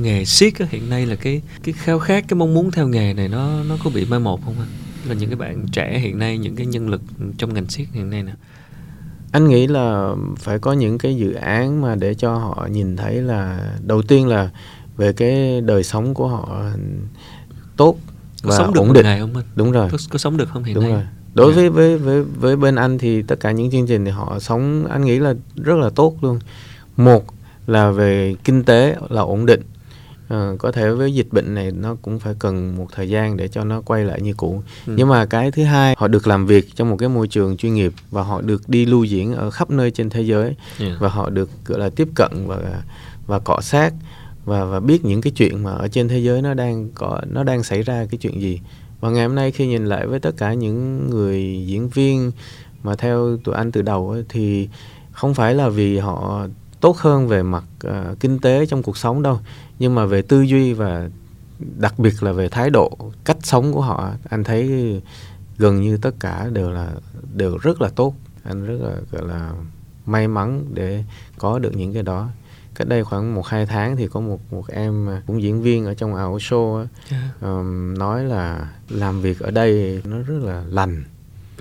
nghề 0.00 0.24
siết 0.24 0.52
hiện 0.70 0.90
nay 0.90 1.06
là 1.06 1.16
cái 1.16 1.42
cái 1.62 1.74
khao 1.78 1.98
khát 1.98 2.24
cái 2.28 2.36
mong 2.36 2.54
muốn 2.54 2.70
theo 2.70 2.88
nghề 2.88 3.14
này 3.14 3.28
nó 3.28 3.64
nó 3.64 3.76
có 3.84 3.90
bị 3.94 4.04
mai 4.04 4.20
một 4.20 4.44
không 4.44 4.54
anh 4.58 4.68
là 5.08 5.14
những 5.14 5.30
cái 5.30 5.36
bạn 5.36 5.66
trẻ 5.72 5.98
hiện 5.98 6.18
nay 6.18 6.38
những 6.38 6.56
cái 6.56 6.66
nhân 6.66 6.88
lực 6.88 7.02
trong 7.38 7.54
ngành 7.54 7.68
siết 7.68 7.86
hiện 7.92 8.10
nay 8.10 8.22
nè. 8.22 8.32
Anh 9.32 9.48
nghĩ 9.48 9.66
là 9.66 10.14
phải 10.38 10.58
có 10.58 10.72
những 10.72 10.98
cái 10.98 11.16
dự 11.16 11.32
án 11.32 11.82
mà 11.82 11.94
để 11.94 12.14
cho 12.14 12.34
họ 12.34 12.68
nhìn 12.70 12.96
thấy 12.96 13.14
là 13.14 13.72
đầu 13.86 14.02
tiên 14.02 14.28
là 14.28 14.50
về 14.96 15.12
cái 15.12 15.60
đời 15.60 15.84
sống 15.84 16.14
của 16.14 16.28
họ 16.28 16.62
tốt 17.78 17.96
có 18.42 18.50
và 18.50 18.56
sống 18.56 18.74
được 18.74 18.80
ổn 18.80 18.92
định 18.92 19.04
ngày 19.04 19.20
không 19.20 19.34
anh 19.34 19.44
đúng 19.56 19.72
rồi 19.72 19.88
có, 19.92 19.98
có 20.10 20.18
sống 20.18 20.36
được 20.36 20.48
không 20.48 20.64
hiện 20.64 20.74
đúng 20.74 20.84
nay 20.84 20.92
rồi 20.92 21.02
đối. 21.34 21.52
Dạ. 21.52 21.56
với 21.56 21.70
với 21.70 21.98
với 21.98 22.22
với 22.22 22.56
bên 22.56 22.74
anh 22.74 22.98
thì 22.98 23.22
tất 23.22 23.40
cả 23.40 23.50
những 23.50 23.70
chương 23.70 23.86
trình 23.86 24.04
thì 24.04 24.10
họ 24.10 24.38
sống 24.40 24.86
anh 24.90 25.04
nghĩ 25.04 25.18
là 25.18 25.34
rất 25.56 25.76
là 25.76 25.90
tốt 25.90 26.16
luôn 26.20 26.38
một 26.96 27.24
là 27.66 27.90
về 27.90 28.34
kinh 28.44 28.64
tế 28.64 28.96
là 29.08 29.22
ổn 29.22 29.46
định 29.46 29.62
à, 30.28 30.52
có 30.58 30.72
thể 30.72 30.90
với 30.90 31.14
dịch 31.14 31.26
bệnh 31.32 31.54
này 31.54 31.70
nó 31.70 31.96
cũng 32.02 32.18
phải 32.18 32.34
cần 32.38 32.76
một 32.76 32.86
thời 32.92 33.08
gian 33.08 33.36
để 33.36 33.48
cho 33.48 33.64
nó 33.64 33.80
quay 33.80 34.04
lại 34.04 34.20
như 34.20 34.34
cũ 34.34 34.62
ừ. 34.86 34.94
nhưng 34.96 35.08
mà 35.08 35.26
cái 35.26 35.50
thứ 35.50 35.64
hai 35.64 35.94
họ 35.98 36.08
được 36.08 36.26
làm 36.26 36.46
việc 36.46 36.76
trong 36.76 36.90
một 36.90 36.96
cái 36.96 37.08
môi 37.08 37.28
trường 37.28 37.56
chuyên 37.56 37.74
nghiệp 37.74 37.92
và 38.10 38.22
họ 38.22 38.40
được 38.40 38.68
đi 38.68 38.86
lưu 38.86 39.04
diễn 39.04 39.34
ở 39.34 39.50
khắp 39.50 39.70
nơi 39.70 39.90
trên 39.90 40.10
thế 40.10 40.22
giới 40.22 40.56
yeah. 40.78 40.92
và 41.00 41.08
họ 41.08 41.30
được 41.30 41.50
gọi 41.64 41.78
là 41.78 41.90
tiếp 41.90 42.08
cận 42.14 42.30
và 42.46 42.82
và 43.26 43.38
cọ 43.38 43.60
sát 43.60 43.92
và 44.48 44.64
và 44.64 44.80
biết 44.80 45.04
những 45.04 45.20
cái 45.20 45.32
chuyện 45.36 45.62
mà 45.62 45.70
ở 45.70 45.88
trên 45.88 46.08
thế 46.08 46.18
giới 46.18 46.42
nó 46.42 46.54
đang 46.54 46.88
có 46.94 47.20
nó 47.30 47.44
đang 47.44 47.62
xảy 47.62 47.82
ra 47.82 48.06
cái 48.10 48.18
chuyện 48.18 48.40
gì. 48.40 48.60
Và 49.00 49.10
ngày 49.10 49.26
hôm 49.26 49.34
nay 49.34 49.50
khi 49.50 49.66
nhìn 49.66 49.86
lại 49.86 50.06
với 50.06 50.20
tất 50.20 50.36
cả 50.36 50.52
những 50.52 51.10
người 51.10 51.64
diễn 51.66 51.88
viên 51.88 52.30
mà 52.82 52.94
theo 52.94 53.36
tụi 53.44 53.54
anh 53.54 53.72
từ 53.72 53.82
đầu 53.82 54.10
ấy, 54.10 54.24
thì 54.28 54.68
không 55.12 55.34
phải 55.34 55.54
là 55.54 55.68
vì 55.68 55.98
họ 55.98 56.46
tốt 56.80 56.96
hơn 56.96 57.28
về 57.28 57.42
mặt 57.42 57.64
uh, 57.86 58.20
kinh 58.20 58.38
tế 58.38 58.66
trong 58.66 58.82
cuộc 58.82 58.96
sống 58.96 59.22
đâu 59.22 59.38
nhưng 59.78 59.94
mà 59.94 60.06
về 60.06 60.22
tư 60.22 60.42
duy 60.42 60.72
và 60.72 61.08
đặc 61.78 61.98
biệt 61.98 62.22
là 62.22 62.32
về 62.32 62.48
thái 62.48 62.70
độ 62.70 62.98
cách 63.24 63.36
sống 63.42 63.72
của 63.72 63.80
họ 63.80 64.10
anh 64.28 64.44
thấy 64.44 65.00
gần 65.58 65.80
như 65.80 65.96
tất 65.96 66.10
cả 66.20 66.48
đều 66.52 66.70
là 66.70 66.90
đều 67.34 67.58
rất 67.58 67.82
là 67.82 67.88
tốt. 67.88 68.14
Anh 68.42 68.66
rất 68.66 68.78
là 68.80 68.96
gọi 69.12 69.28
là 69.28 69.52
may 70.06 70.28
mắn 70.28 70.64
để 70.74 71.04
có 71.38 71.58
được 71.58 71.76
những 71.76 71.94
cái 71.94 72.02
đó 72.02 72.28
cách 72.78 72.88
đây 72.88 73.04
khoảng 73.04 73.34
một 73.34 73.46
hai 73.46 73.66
tháng 73.66 73.96
thì 73.96 74.08
có 74.08 74.20
một 74.20 74.52
một 74.52 74.68
em 74.68 75.08
cũng 75.26 75.42
diễn 75.42 75.62
viên 75.62 75.84
ở 75.84 75.94
trong 75.94 76.14
ảo 76.14 76.36
show 76.36 76.76
yeah. 76.76 76.88
Dạ. 77.10 77.30
um, 77.40 77.94
nói 77.98 78.24
là 78.24 78.68
làm 78.88 79.20
việc 79.20 79.40
ở 79.40 79.50
đây 79.50 80.02
nó 80.04 80.18
rất 80.18 80.38
là 80.42 80.64
lành 80.68 81.04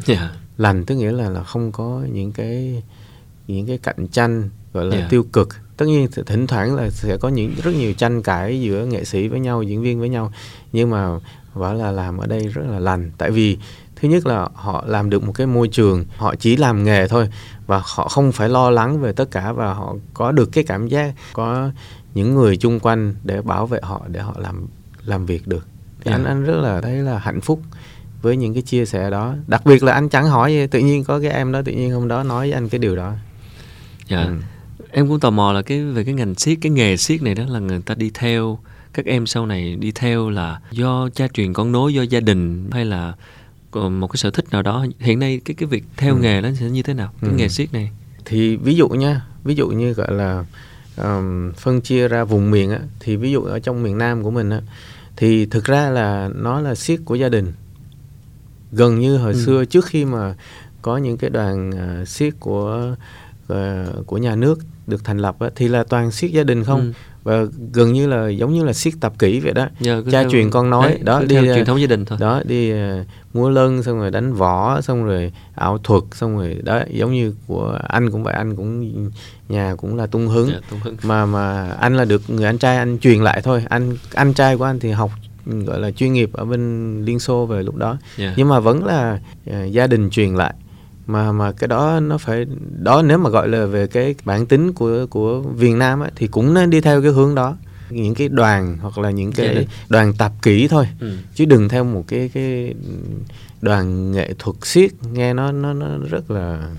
yeah. 0.08 0.19
Dạ. 0.21 0.32
lành 0.58 0.86
tức 0.86 0.95
nghĩa 0.95 1.12
là 1.12 1.30
là 1.30 1.43
không 1.43 1.71
có 1.71 2.01
những 2.12 2.32
cái 2.32 2.84
những 3.47 3.67
cái 3.67 3.77
cạnh 3.77 4.08
tranh 4.08 4.49
gọi 4.73 4.86
là 4.86 4.91
yeah. 4.91 5.03
Dạ. 5.03 5.08
tiêu 5.10 5.23
cực 5.34 5.49
tất 5.77 5.86
nhiên 5.86 6.08
thỉnh 6.25 6.47
thoảng 6.47 6.75
là 6.75 6.89
sẽ 6.89 7.17
có 7.17 7.30
những 7.30 7.53
rất 7.63 7.75
nhiều 7.75 7.93
tranh 7.93 8.23
cãi 8.23 8.62
giữa 8.62 8.86
nghệ 8.86 9.03
sĩ 9.03 9.27
với 9.27 9.39
nhau 9.39 9.63
diễn 9.63 9.82
viên 9.82 9.99
với 9.99 10.10
nhau 10.10 10.32
nhưng 10.71 10.89
mà 10.89 11.19
bảo 11.53 11.73
là 11.73 11.91
làm 11.91 12.17
ở 12.17 12.27
đây 12.27 12.47
rất 12.47 12.63
là 12.67 12.80
lành 12.80 13.12
tại 13.17 13.32
vì 13.32 13.58
thứ 14.01 14.07
nhất 14.07 14.27
là 14.27 14.49
họ 14.53 14.83
làm 14.88 15.10
được 15.10 15.23
một 15.23 15.31
cái 15.31 15.47
môi 15.47 15.67
trường 15.67 16.05
họ 16.17 16.36
chỉ 16.36 16.57
làm 16.57 16.83
nghề 16.83 17.07
thôi 17.07 17.29
và 17.67 17.81
họ 17.86 18.07
không 18.07 18.31
phải 18.31 18.49
lo 18.49 18.69
lắng 18.69 19.01
về 19.01 19.12
tất 19.13 19.31
cả 19.31 19.51
và 19.51 19.73
họ 19.73 19.95
có 20.13 20.31
được 20.31 20.49
cái 20.51 20.63
cảm 20.63 20.88
giác 20.88 21.13
có 21.33 21.71
những 22.13 22.36
người 22.36 22.57
chung 22.57 22.79
quanh 22.79 23.15
để 23.23 23.41
bảo 23.41 23.67
vệ 23.67 23.79
họ 23.81 24.01
để 24.07 24.19
họ 24.19 24.36
làm 24.38 24.67
làm 25.05 25.25
việc 25.25 25.47
được 25.47 25.67
thì 26.01 26.12
yeah. 26.12 26.21
anh 26.21 26.25
anh 26.25 26.43
rất 26.43 26.62
là 26.62 26.81
thấy 26.81 26.95
là 26.95 27.17
hạnh 27.17 27.41
phúc 27.41 27.62
với 28.21 28.38
những 28.38 28.53
cái 28.53 28.63
chia 28.63 28.86
sẻ 28.86 29.10
đó 29.10 29.36
đặc 29.47 29.65
biệt 29.65 29.83
là 29.83 29.93
anh 29.93 30.10
chẳng 30.10 30.27
hỏi 30.27 30.53
gì 30.53 30.67
tự 30.67 30.79
nhiên 30.79 31.03
có 31.03 31.19
cái 31.19 31.31
em 31.31 31.51
đó 31.51 31.62
tự 31.65 31.71
nhiên 31.71 31.91
hôm 31.91 32.07
đó 32.07 32.23
nói 32.23 32.47
với 32.47 32.53
anh 32.53 32.69
cái 32.69 32.79
điều 32.79 32.95
đó 32.95 33.13
dạ 34.07 34.17
yeah. 34.17 34.29
ừ. 34.29 34.36
em 34.91 35.07
cũng 35.07 35.19
tò 35.19 35.29
mò 35.29 35.51
là 35.53 35.62
cái 35.62 35.83
về 35.83 36.03
cái 36.03 36.13
ngành 36.13 36.36
siết 36.36 36.57
cái 36.62 36.69
nghề 36.69 36.97
siết 36.97 37.21
này 37.21 37.36
đó 37.36 37.43
là 37.47 37.60
người 37.60 37.81
ta 37.86 37.95
đi 37.95 38.12
theo 38.13 38.60
các 38.93 39.05
em 39.05 39.27
sau 39.27 39.45
này 39.45 39.75
đi 39.75 39.91
theo 39.91 40.29
là 40.29 40.60
do 40.71 41.10
cha 41.10 41.27
truyền 41.27 41.53
con 41.53 41.71
nối 41.71 41.93
do 41.93 42.01
gia 42.01 42.19
đình 42.19 42.69
hay 42.71 42.86
là 42.86 43.13
một 43.73 44.08
cái 44.08 44.17
sở 44.17 44.32
thích 44.32 44.45
nào 44.51 44.62
đó 44.62 44.86
hiện 44.99 45.19
nay 45.19 45.41
cái 45.45 45.56
cái 45.56 45.67
việc 45.67 45.84
theo 45.97 46.15
ừ. 46.15 46.19
nghề 46.21 46.41
nó 46.41 46.49
sẽ 46.60 46.69
như 46.69 46.84
thế 46.84 46.93
nào 46.93 47.13
cái 47.21 47.30
ừ. 47.30 47.36
nghề 47.38 47.49
siết 47.49 47.73
này 47.73 47.91
thì 48.25 48.56
ví 48.56 48.75
dụ 48.75 48.88
nha 48.89 49.21
ví 49.43 49.56
dụ 49.56 49.67
như 49.67 49.93
gọi 49.93 50.12
là 50.12 50.45
um, 50.97 51.51
phân 51.51 51.82
chia 51.82 52.08
ra 52.08 52.23
vùng 52.23 52.51
miền 52.51 52.71
á 52.71 52.80
thì 52.99 53.15
ví 53.15 53.32
dụ 53.32 53.43
ở 53.43 53.60
trong 53.60 53.84
miền 53.84 53.97
Nam 53.97 54.23
của 54.23 54.32
mình 54.32 54.49
á 54.49 54.62
thì 55.17 55.45
thực 55.45 55.65
ra 55.65 55.89
là 55.89 56.30
nó 56.36 56.62
là 56.62 56.75
siết 56.75 56.99
của 57.06 57.15
gia 57.15 57.30
đình 57.30 57.53
gần 58.71 58.99
như 58.99 59.17
hồi 59.17 59.34
ừ. 59.34 59.45
xưa 59.45 59.65
trước 59.65 59.86
khi 59.86 60.06
mà 60.06 60.36
có 60.82 60.97
những 60.97 61.17
cái 61.17 61.30
đoàn 61.30 61.71
uh, 62.01 62.08
siết 62.08 62.34
của 62.39 62.95
uh, 63.53 63.58
của 64.08 64.17
nhà 64.17 64.36
nước 64.36 64.60
được 64.88 65.03
thành 65.03 65.17
lập 65.17 65.39
á, 65.39 65.49
thì 65.56 65.67
là 65.67 65.84
toàn 65.84 66.12
siết 66.12 66.32
gia 66.32 66.43
đình 66.43 66.63
không 66.63 66.80
ừ 66.80 66.93
và 67.27 67.45
gần 67.73 67.93
như 67.93 68.07
là 68.07 68.29
giống 68.29 68.53
như 68.53 68.63
là 68.63 68.73
siết 68.73 68.93
tập 68.99 69.13
kỹ 69.19 69.39
vậy 69.39 69.53
đó. 69.53 69.61
Yeah, 69.61 70.05
dạ, 70.05 70.11
cha 70.11 70.21
theo, 70.21 70.29
truyền 70.29 70.49
con 70.49 70.69
nói. 70.69 70.89
đấy, 70.89 70.99
đó 71.03 71.21
đi 71.27 71.35
theo 71.35 71.55
truyền 71.55 71.65
thống 71.65 71.81
gia 71.81 71.87
đình 71.87 72.05
thôi. 72.05 72.17
đó 72.21 72.41
đi 72.45 72.73
uh, 72.73 72.77
múa 73.33 73.49
lân 73.49 73.83
xong 73.83 73.99
rồi 73.99 74.11
đánh 74.11 74.33
võ 74.33 74.81
xong 74.81 75.05
rồi 75.05 75.31
ảo 75.55 75.77
thuật 75.77 76.03
xong 76.11 76.37
rồi 76.37 76.57
đó 76.63 76.81
giống 76.89 77.13
như 77.13 77.33
của 77.47 77.79
anh 77.87 78.11
cũng 78.11 78.23
vậy. 78.23 78.33
Anh 78.33 78.55
cũng 78.55 79.09
nhà 79.49 79.75
cũng 79.77 79.95
là 79.97 80.05
tung 80.05 80.27
hứng, 80.27 80.49
yeah, 80.49 80.61
dạ, 80.61 80.67
tung 80.69 80.79
hứng. 80.79 80.95
mà 81.03 81.25
mà 81.25 81.69
anh 81.69 81.97
là 81.97 82.05
được 82.05 82.29
người 82.29 82.45
anh 82.45 82.57
trai 82.57 82.77
anh 82.77 82.99
truyền 82.99 83.21
lại 83.23 83.41
thôi. 83.41 83.63
Anh 83.69 83.97
anh 84.13 84.33
trai 84.33 84.57
của 84.57 84.63
anh 84.63 84.79
thì 84.79 84.91
học 84.91 85.11
gọi 85.45 85.79
là 85.79 85.91
chuyên 85.91 86.13
nghiệp 86.13 86.29
ở 86.33 86.45
bên 86.45 87.05
liên 87.05 87.19
xô 87.19 87.45
về 87.45 87.63
lúc 87.63 87.75
đó. 87.75 87.89
Yeah. 87.89 87.99
Dạ. 88.17 88.33
nhưng 88.37 88.49
mà 88.49 88.59
vẫn 88.59 88.85
là 88.85 89.19
uh, 89.49 89.71
gia 89.71 89.87
đình 89.87 90.09
truyền 90.09 90.35
lại 90.35 90.53
mà 91.07 91.31
mà 91.31 91.51
cái 91.51 91.67
đó 91.67 91.99
nó 91.99 92.17
phải 92.17 92.45
đó 92.79 93.01
nếu 93.01 93.17
mà 93.17 93.29
gọi 93.29 93.47
là 93.47 93.65
về 93.65 93.87
cái 93.87 94.15
bản 94.25 94.45
tính 94.45 94.73
của 94.73 95.05
của 95.09 95.41
Việt 95.41 95.73
Nam 95.73 95.99
ấy, 95.99 96.11
thì 96.15 96.27
cũng 96.27 96.53
nên 96.53 96.69
đi 96.69 96.81
theo 96.81 97.01
cái 97.01 97.11
hướng 97.11 97.35
đó 97.35 97.55
những 97.89 98.15
cái 98.15 98.27
đoàn 98.29 98.77
hoặc 98.81 98.97
là 98.97 99.11
những 99.11 99.31
cái 99.31 99.47
yeah. 99.47 99.65
đoàn 99.89 100.13
tập 100.17 100.31
kỹ 100.41 100.67
thôi 100.67 100.87
ừ. 100.99 101.11
chứ 101.35 101.45
đừng 101.45 101.69
theo 101.69 101.83
một 101.83 102.03
cái 102.07 102.29
cái 102.33 102.73
đoàn 103.61 104.11
nghệ 104.11 104.33
thuật 104.39 104.55
siết 104.63 104.91
nghe 105.13 105.33
nó 105.33 105.51
nó 105.51 105.73
nó 105.73 105.87
rất 106.09 106.31
là 106.31 106.69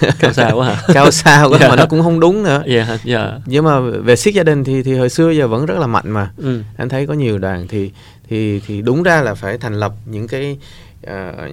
cao 0.18 0.32
xa 0.32 0.50
quá 0.50 0.74
hả 0.74 0.82
cao 0.94 1.10
xa 1.10 1.42
quá 1.42 1.58
yeah. 1.58 1.70
mà 1.70 1.76
nó 1.76 1.86
cũng 1.86 2.02
không 2.02 2.20
đúng 2.20 2.42
nữa 2.42 2.62
yeah, 2.66 3.04
yeah. 3.04 3.32
nhưng 3.46 3.64
mà 3.64 3.80
về 3.80 4.16
siết 4.16 4.34
gia 4.34 4.42
đình 4.42 4.64
thì 4.64 4.82
thì 4.82 4.94
hồi 4.94 5.08
xưa 5.08 5.30
giờ 5.30 5.48
vẫn 5.48 5.66
rất 5.66 5.78
là 5.78 5.86
mạnh 5.86 6.10
mà 6.10 6.30
ừ. 6.36 6.62
anh 6.76 6.88
thấy 6.88 7.06
có 7.06 7.14
nhiều 7.14 7.38
đoàn 7.38 7.68
thì 7.68 7.90
thì 8.28 8.60
thì 8.66 8.82
đúng 8.82 9.02
ra 9.02 9.22
là 9.22 9.34
phải 9.34 9.58
thành 9.58 9.74
lập 9.74 9.92
những 10.06 10.28
cái 10.28 10.58
uh, 11.06 11.12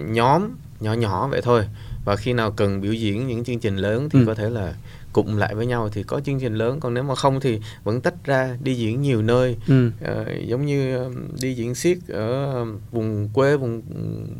nhóm 0.09 0.49
nhỏ 0.79 0.93
nhỏ 0.93 1.27
vậy 1.27 1.41
thôi 1.41 1.65
và 2.05 2.15
khi 2.15 2.33
nào 2.33 2.51
cần 2.51 2.81
biểu 2.81 2.93
diễn 2.93 3.27
những 3.27 3.43
chương 3.43 3.59
trình 3.59 3.75
lớn 3.75 4.09
thì 4.09 4.19
ừ. 4.19 4.25
có 4.25 4.35
thể 4.35 4.49
là 4.49 4.73
cụm 5.13 5.35
lại 5.37 5.55
với 5.55 5.65
nhau 5.65 5.89
thì 5.93 6.03
có 6.03 6.19
chương 6.19 6.39
trình 6.39 6.55
lớn 6.55 6.79
còn 6.79 6.93
nếu 6.93 7.03
mà 7.03 7.15
không 7.15 7.39
thì 7.39 7.59
vẫn 7.83 8.01
tách 8.01 8.25
ra 8.25 8.57
đi 8.63 8.75
diễn 8.75 9.01
nhiều 9.01 9.21
nơi 9.21 9.57
ừ. 9.67 9.87
uh, 9.87 10.47
giống 10.47 10.65
như 10.65 11.09
đi 11.41 11.53
diễn 11.53 11.75
xiết 11.75 11.97
ở 12.07 12.65
vùng 12.91 13.29
quê 13.33 13.57
vùng 13.57 13.81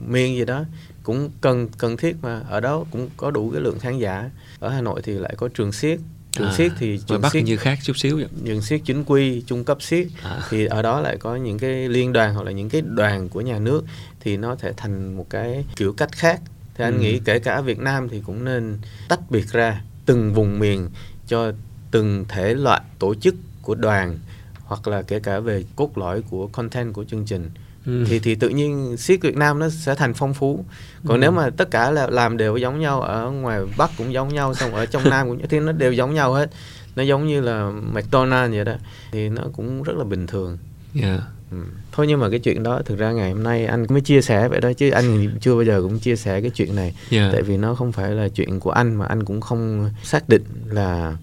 miền 0.08 0.36
gì 0.36 0.45
đó 0.45 0.63
cũng 1.04 1.30
cần 1.41 1.67
cần 1.78 1.97
thiết 1.97 2.15
mà 2.21 2.39
ở 2.49 2.60
đó 2.60 2.84
cũng 2.91 3.10
có 3.17 3.32
đủ 3.32 3.49
cái 3.51 3.62
lượng 3.62 3.80
khán 3.80 3.97
giả 3.97 4.30
ở 4.60 4.69
Hà 4.69 4.82
Nội 4.82 5.01
thì 5.04 5.13
lại 5.13 5.34
có 5.38 5.47
trường 5.47 5.71
xiết 5.71 5.99
trường 6.32 6.47
à, 6.47 6.54
siết 6.58 6.71
thì 6.80 6.99
trường 7.08 7.21
Bắc 7.21 7.32
siết 7.34 7.43
như 7.43 7.58
khác 7.58 7.80
chút 7.84 7.97
xíu 7.97 8.17
vậy. 8.17 8.28
trường 8.45 8.62
siết 8.62 8.82
chính 8.86 9.04
quy 9.04 9.41
trung 9.41 9.63
cấp 9.63 9.82
siết 9.82 10.08
à. 10.23 10.41
thì 10.49 10.65
ở 10.65 10.82
đó 10.82 11.01
lại 11.01 11.17
có 11.17 11.36
những 11.36 11.60
cái 11.60 11.89
liên 11.89 12.13
đoàn 12.13 12.34
hoặc 12.34 12.43
là 12.43 12.51
những 12.51 12.69
cái 12.69 12.82
đoàn 12.82 13.30
của 13.30 13.41
nhà 13.41 13.60
nước 13.60 13.84
thì 14.19 14.38
nó 14.38 14.56
thể 14.56 14.73
thành 14.78 15.17
một 15.17 15.30
cái 15.30 15.65
kiểu 15.75 15.93
cách 15.93 16.12
khác 16.12 16.41
thì 16.76 16.84
anh 16.84 16.94
ừ. 16.94 17.00
nghĩ 17.00 17.20
kể 17.26 17.40
cả 17.40 17.62
Việt 17.62 17.80
Nam 17.80 18.10
thì 18.10 18.22
cũng 18.26 18.44
nên 18.44 18.78
tách 19.10 19.32
biệt 19.32 19.46
ra 19.52 19.82
từng 20.06 20.34
vùng 20.34 20.60
miền 20.60 20.90
cho 21.28 21.52
từng 21.92 22.26
thể 22.30 22.54
loại 22.54 22.82
tổ 23.00 23.16
chức 23.16 23.36
của 23.62 23.76
đoàn 23.76 24.20
hoặc 24.64 24.88
là 24.88 25.02
kể 25.02 25.20
cả 25.20 25.40
về 25.40 25.64
cốt 25.76 25.98
lõi 25.98 26.22
của 26.22 26.48
content 26.48 26.94
của 26.94 27.04
chương 27.04 27.26
trình 27.26 27.50
ừ. 27.86 28.04
thì 28.08 28.20
thì 28.20 28.36
tự 28.36 28.50
nhiên 28.50 28.98
siết 28.98 29.22
Việt 29.22 29.36
Nam 29.36 29.60
nó 29.60 29.70
sẽ 29.70 29.96
thành 29.96 30.14
phong 30.14 30.34
phú 30.34 30.66
còn 31.08 31.18
ừ. 31.18 31.22
nếu 31.22 31.32
mà 31.32 31.50
tất 31.50 31.72
cả 31.72 31.92
là 31.92 32.08
làm 32.08 32.38
đều 32.38 32.58
giống 32.58 32.80
nhau 32.80 33.02
ở 33.02 33.32
ngoài 33.32 33.62
Bắc 33.78 33.92
cũng 33.98 34.14
giống 34.14 34.34
nhau 34.34 34.54
xong 34.54 34.76
ở 34.76 34.86
trong 34.86 35.10
Nam 35.10 35.28
cũng 35.28 35.48
thì 35.50 35.60
nó 35.60 35.72
đều 35.72 35.92
giống 35.92 36.14
nhau 36.14 36.34
hết 36.34 36.50
nó 36.96 37.04
giống 37.04 37.28
như 37.28 37.42
là 37.42 37.72
McDonald 37.94 38.54
vậy 38.54 38.66
đó 38.66 38.74
thì 39.12 39.30
nó 39.30 39.44
cũng 39.54 39.84
rất 39.84 39.94
là 39.98 40.04
bình 40.04 40.28
thường 40.28 40.58
yeah. 41.02 41.22
Ừ. 41.52 41.58
thôi 41.92 42.06
nhưng 42.08 42.20
mà 42.20 42.30
cái 42.30 42.40
chuyện 42.40 42.64
đó 42.64 42.82
thực 42.86 43.00
ra 43.00 43.12
ngày 43.12 43.32
hôm 43.32 43.44
nay 43.44 43.66
anh 43.66 43.86
mới 43.90 44.02
chia 44.02 44.22
sẻ 44.22 44.48
vậy 44.48 44.62
đó 44.62 44.74
chứ 44.74 44.90
anh 44.90 45.38
chưa 45.42 45.54
bao 45.54 45.64
giờ 45.64 45.82
cũng 45.82 46.00
chia 46.00 46.16
sẻ 46.16 46.42
cái 46.42 46.50
chuyện 46.50 46.76
này 46.76 46.96
yeah. 47.10 47.34
Tại 47.34 47.42
vì 47.42 47.58
nó 47.58 47.76
không 47.76 47.92
phải 47.92 48.12
là 48.12 48.30
chuyện 48.30 48.60
của 48.60 48.72
anh 48.72 48.96
mà 48.96 49.06
anh 49.06 49.26
cũng 49.26 49.42
không 49.42 49.90
xác 50.04 50.30
định 50.30 50.44
là 50.66 51.18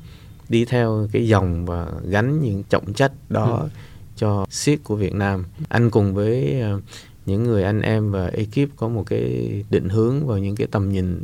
đi 0.48 0.64
theo 0.64 1.08
cái 1.12 1.28
dòng 1.28 1.66
và 1.66 1.86
gánh 2.08 2.42
những 2.42 2.62
trọng 2.62 2.92
trách 2.92 3.12
đó 3.28 3.58
ừ. 3.62 3.68
cho 4.16 4.46
siết 4.50 4.78
của 4.84 4.96
Việt 4.96 5.14
Nam 5.14 5.44
anh 5.68 5.90
cùng 5.90 6.14
với 6.14 6.62
uh, 6.74 6.82
những 7.26 7.44
người 7.44 7.62
anh 7.62 7.80
em 7.80 8.10
và 8.10 8.26
ekip 8.26 8.76
có 8.76 8.88
một 8.88 9.04
cái 9.06 9.50
định 9.70 9.88
hướng 9.88 10.26
và 10.26 10.38
những 10.38 10.56
cái 10.56 10.66
tầm 10.70 10.92
nhìn 10.92 11.22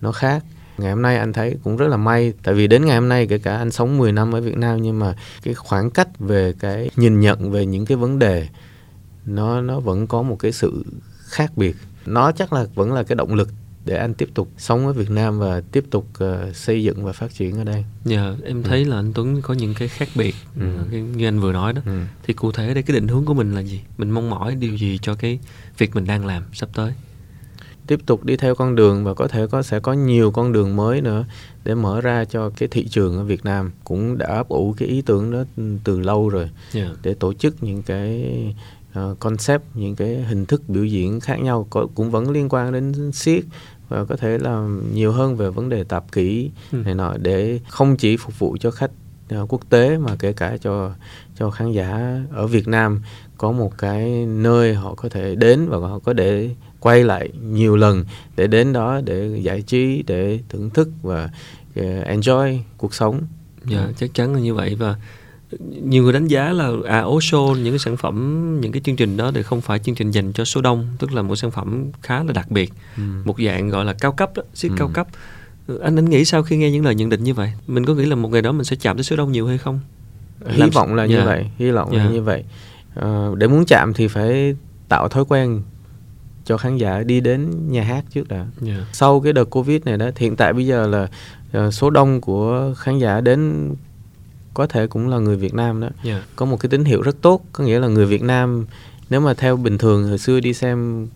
nó 0.00 0.12
khác 0.12 0.44
ngày 0.78 0.90
hôm 0.92 1.02
nay 1.02 1.16
anh 1.16 1.32
thấy 1.32 1.56
cũng 1.64 1.76
rất 1.76 1.88
là 1.88 1.96
may 1.96 2.32
tại 2.42 2.54
vì 2.54 2.66
đến 2.66 2.84
ngày 2.84 2.94
hôm 2.96 3.08
nay 3.08 3.26
kể 3.26 3.38
cả 3.38 3.56
anh 3.56 3.70
sống 3.70 3.98
10 3.98 4.12
năm 4.12 4.32
ở 4.32 4.40
Việt 4.40 4.56
Nam 4.56 4.82
nhưng 4.82 4.98
mà 4.98 5.14
cái 5.42 5.54
khoảng 5.54 5.90
cách 5.90 6.08
về 6.18 6.54
cái 6.58 6.90
nhìn 6.96 7.20
nhận 7.20 7.50
về 7.50 7.66
những 7.66 7.86
cái 7.86 7.96
vấn 7.96 8.18
đề 8.18 8.48
nó 9.26 9.60
nó 9.60 9.80
vẫn 9.80 10.06
có 10.06 10.22
một 10.22 10.36
cái 10.38 10.52
sự 10.52 10.84
khác 11.24 11.52
biệt 11.56 11.76
nó 12.06 12.32
chắc 12.32 12.52
là 12.52 12.66
vẫn 12.74 12.92
là 12.92 13.02
cái 13.02 13.16
động 13.16 13.34
lực 13.34 13.48
để 13.84 13.96
anh 13.96 14.14
tiếp 14.14 14.28
tục 14.34 14.48
sống 14.58 14.86
ở 14.86 14.92
Việt 14.92 15.10
Nam 15.10 15.38
và 15.38 15.62
tiếp 15.72 15.84
tục 15.90 16.06
uh, 16.24 16.56
xây 16.56 16.82
dựng 16.82 17.04
và 17.04 17.12
phát 17.12 17.34
triển 17.34 17.58
ở 17.58 17.64
đây. 17.64 17.84
Dạ, 18.04 18.34
em 18.44 18.62
thấy 18.62 18.82
ừ. 18.82 18.90
là 18.90 18.96
anh 18.96 19.12
Tuấn 19.14 19.42
có 19.42 19.54
những 19.54 19.74
cái 19.74 19.88
khác 19.88 20.08
biệt 20.14 20.34
ừ. 20.60 20.66
như 21.16 21.28
anh 21.28 21.40
vừa 21.40 21.52
nói 21.52 21.72
đó. 21.72 21.82
Ừ. 21.86 22.00
Thì 22.22 22.34
cụ 22.34 22.52
thể 22.52 22.74
đây 22.74 22.82
cái 22.82 22.94
định 22.94 23.08
hướng 23.08 23.24
của 23.24 23.34
mình 23.34 23.54
là 23.54 23.60
gì? 23.60 23.80
Mình 23.98 24.10
mong 24.10 24.30
mỏi 24.30 24.54
điều 24.54 24.76
gì 24.76 24.98
cho 25.02 25.14
cái 25.14 25.38
việc 25.78 25.94
mình 25.94 26.06
đang 26.06 26.26
làm 26.26 26.42
sắp 26.52 26.68
tới? 26.74 26.92
Tiếp 27.88 28.00
tục 28.06 28.24
đi 28.24 28.36
theo 28.36 28.54
con 28.54 28.74
đường 28.74 29.04
và 29.04 29.14
có 29.14 29.28
thể 29.28 29.46
có 29.46 29.62
sẽ 29.62 29.80
có 29.80 29.92
nhiều 29.92 30.30
con 30.30 30.52
đường 30.52 30.76
mới 30.76 31.00
nữa 31.00 31.24
để 31.64 31.74
mở 31.74 32.00
ra 32.00 32.24
cho 32.24 32.50
cái 32.50 32.68
thị 32.68 32.88
trường 32.88 33.16
ở 33.16 33.24
Việt 33.24 33.44
Nam 33.44 33.70
cũng 33.84 34.18
đã 34.18 34.26
ấp 34.26 34.48
ủ 34.48 34.74
cái 34.76 34.88
ý 34.88 35.02
tưởng 35.02 35.30
đó 35.30 35.44
từ 35.84 36.00
lâu 36.00 36.28
rồi 36.28 36.50
yeah. 36.74 36.88
để 37.02 37.14
tổ 37.14 37.32
chức 37.32 37.62
những 37.62 37.82
cái 37.82 38.32
uh, 38.98 39.20
concept 39.20 39.62
những 39.74 39.96
cái 39.96 40.24
hình 40.28 40.46
thức 40.46 40.62
biểu 40.68 40.84
diễn 40.84 41.20
khác 41.20 41.36
nhau 41.36 41.66
có, 41.70 41.86
cũng 41.94 42.10
vẫn 42.10 42.30
liên 42.30 42.48
quan 42.50 42.72
đến 42.72 43.12
siết 43.12 43.44
và 43.88 44.04
có 44.04 44.16
thể 44.16 44.38
là 44.38 44.68
nhiều 44.92 45.12
hơn 45.12 45.36
về 45.36 45.50
vấn 45.50 45.68
đề 45.68 45.84
tạp 45.84 46.12
kỹ 46.12 46.50
ừ. 46.72 46.78
này 46.84 46.94
nọ 46.94 47.16
để 47.16 47.60
không 47.68 47.96
chỉ 47.96 48.16
phục 48.16 48.38
vụ 48.38 48.56
cho 48.60 48.70
khách 48.70 48.90
quốc 49.48 49.70
tế 49.70 49.98
mà 49.98 50.16
kể 50.18 50.32
cả 50.32 50.56
cho 50.60 50.92
cho 51.38 51.50
khán 51.50 51.72
giả 51.72 52.20
ở 52.30 52.46
Việt 52.46 52.68
Nam 52.68 53.00
có 53.38 53.52
một 53.52 53.78
cái 53.78 54.26
nơi 54.26 54.74
họ 54.74 54.94
có 54.94 55.08
thể 55.08 55.34
đến 55.34 55.68
và 55.68 55.88
họ 55.88 55.98
có 55.98 56.12
để 56.12 56.50
quay 56.80 57.04
lại 57.04 57.28
nhiều 57.42 57.76
lần 57.76 58.04
để 58.36 58.46
đến 58.46 58.72
đó 58.72 59.00
để 59.04 59.40
giải 59.42 59.62
trí 59.62 60.02
để 60.06 60.38
thưởng 60.48 60.70
thức 60.70 60.88
và 61.02 61.30
uh, 61.80 61.84
enjoy 61.84 62.58
cuộc 62.76 62.94
sống 62.94 63.22
dạ 63.64 63.88
chắc 63.96 64.14
chắn 64.14 64.34
là 64.34 64.40
như 64.40 64.54
vậy 64.54 64.74
và 64.74 64.96
nhiều 65.82 66.02
người 66.02 66.12
đánh 66.12 66.26
giá 66.26 66.52
là 66.52 66.70
à 66.86 67.00
ố 67.00 67.18
show 67.18 67.56
những 67.56 67.72
cái 67.72 67.78
sản 67.78 67.96
phẩm 67.96 68.58
những 68.60 68.72
cái 68.72 68.82
chương 68.84 68.96
trình 68.96 69.16
đó 69.16 69.30
thì 69.34 69.42
không 69.42 69.60
phải 69.60 69.78
chương 69.78 69.94
trình 69.94 70.10
dành 70.10 70.32
cho 70.32 70.44
số 70.44 70.60
đông 70.60 70.88
tức 70.98 71.12
là 71.12 71.22
một 71.22 71.36
sản 71.36 71.50
phẩm 71.50 71.84
khá 72.02 72.24
là 72.24 72.32
đặc 72.32 72.50
biệt 72.50 72.72
ừ. 72.96 73.02
một 73.24 73.36
dạng 73.46 73.68
gọi 73.68 73.84
là 73.84 73.92
cao 73.92 74.12
cấp 74.12 74.30
đó 74.34 74.42
siết 74.54 74.70
ừ. 74.70 74.74
cao 74.78 74.90
cấp 74.94 75.06
anh 75.82 75.98
anh 75.98 76.04
nghĩ 76.04 76.24
sao 76.24 76.42
khi 76.42 76.56
nghe 76.56 76.70
những 76.70 76.84
lời 76.84 76.94
nhận 76.94 77.08
định 77.08 77.24
như 77.24 77.34
vậy 77.34 77.52
mình 77.66 77.86
có 77.86 77.94
nghĩ 77.94 78.06
là 78.06 78.14
một 78.14 78.28
ngày 78.28 78.42
đó 78.42 78.52
mình 78.52 78.64
sẽ 78.64 78.76
chạm 78.76 78.96
tới 78.96 79.04
số 79.04 79.16
đông 79.16 79.32
nhiều 79.32 79.46
hay 79.46 79.58
không 79.58 79.80
hy 80.46 80.56
Làm... 80.56 80.70
vọng 80.70 80.94
là 80.94 81.02
yeah. 81.02 81.10
như 81.10 81.16
dạ. 81.16 81.24
vậy 81.24 81.46
hy 81.58 81.70
vọng 81.70 81.90
yeah. 81.90 82.04
là 82.04 82.10
dạ. 82.10 82.14
như 82.14 82.22
vậy 82.22 82.44
à, 82.94 83.28
để 83.36 83.46
muốn 83.46 83.64
chạm 83.64 83.94
thì 83.94 84.08
phải 84.08 84.56
tạo 84.88 85.08
thói 85.08 85.24
quen 85.28 85.62
cho 86.44 86.56
khán 86.56 86.76
giả 86.76 87.02
đi 87.02 87.20
đến 87.20 87.72
nhà 87.72 87.82
hát 87.82 88.04
trước 88.10 88.28
đã. 88.28 88.36
Yeah. 88.36 88.50
Dạ. 88.60 88.86
Sau 88.92 89.20
cái 89.20 89.32
đợt 89.32 89.44
Covid 89.44 89.82
này 89.84 89.96
đó, 89.96 90.10
hiện 90.16 90.36
tại 90.36 90.52
bây 90.52 90.66
giờ 90.66 90.86
là 90.86 91.08
uh, 91.66 91.74
số 91.74 91.90
đông 91.90 92.20
của 92.20 92.74
khán 92.76 92.98
giả 92.98 93.20
đến 93.20 93.70
có 94.54 94.66
thể 94.66 94.86
cũng 94.86 95.08
là 95.08 95.18
người 95.18 95.36
Việt 95.36 95.54
Nam 95.54 95.80
đó. 95.80 95.88
Yeah. 96.04 96.22
Có 96.36 96.46
một 96.46 96.56
cái 96.60 96.70
tín 96.70 96.84
hiệu 96.84 97.02
rất 97.02 97.16
tốt, 97.22 97.42
có 97.52 97.64
nghĩa 97.64 97.78
là 97.78 97.88
người 97.88 98.06
Việt 98.06 98.22
Nam 98.22 98.66
nếu 99.10 99.20
mà 99.20 99.34
theo 99.34 99.56
bình 99.56 99.78
thường 99.78 100.08
hồi 100.08 100.18
xưa 100.18 100.40
đi 100.40 100.54
xem 100.54 101.08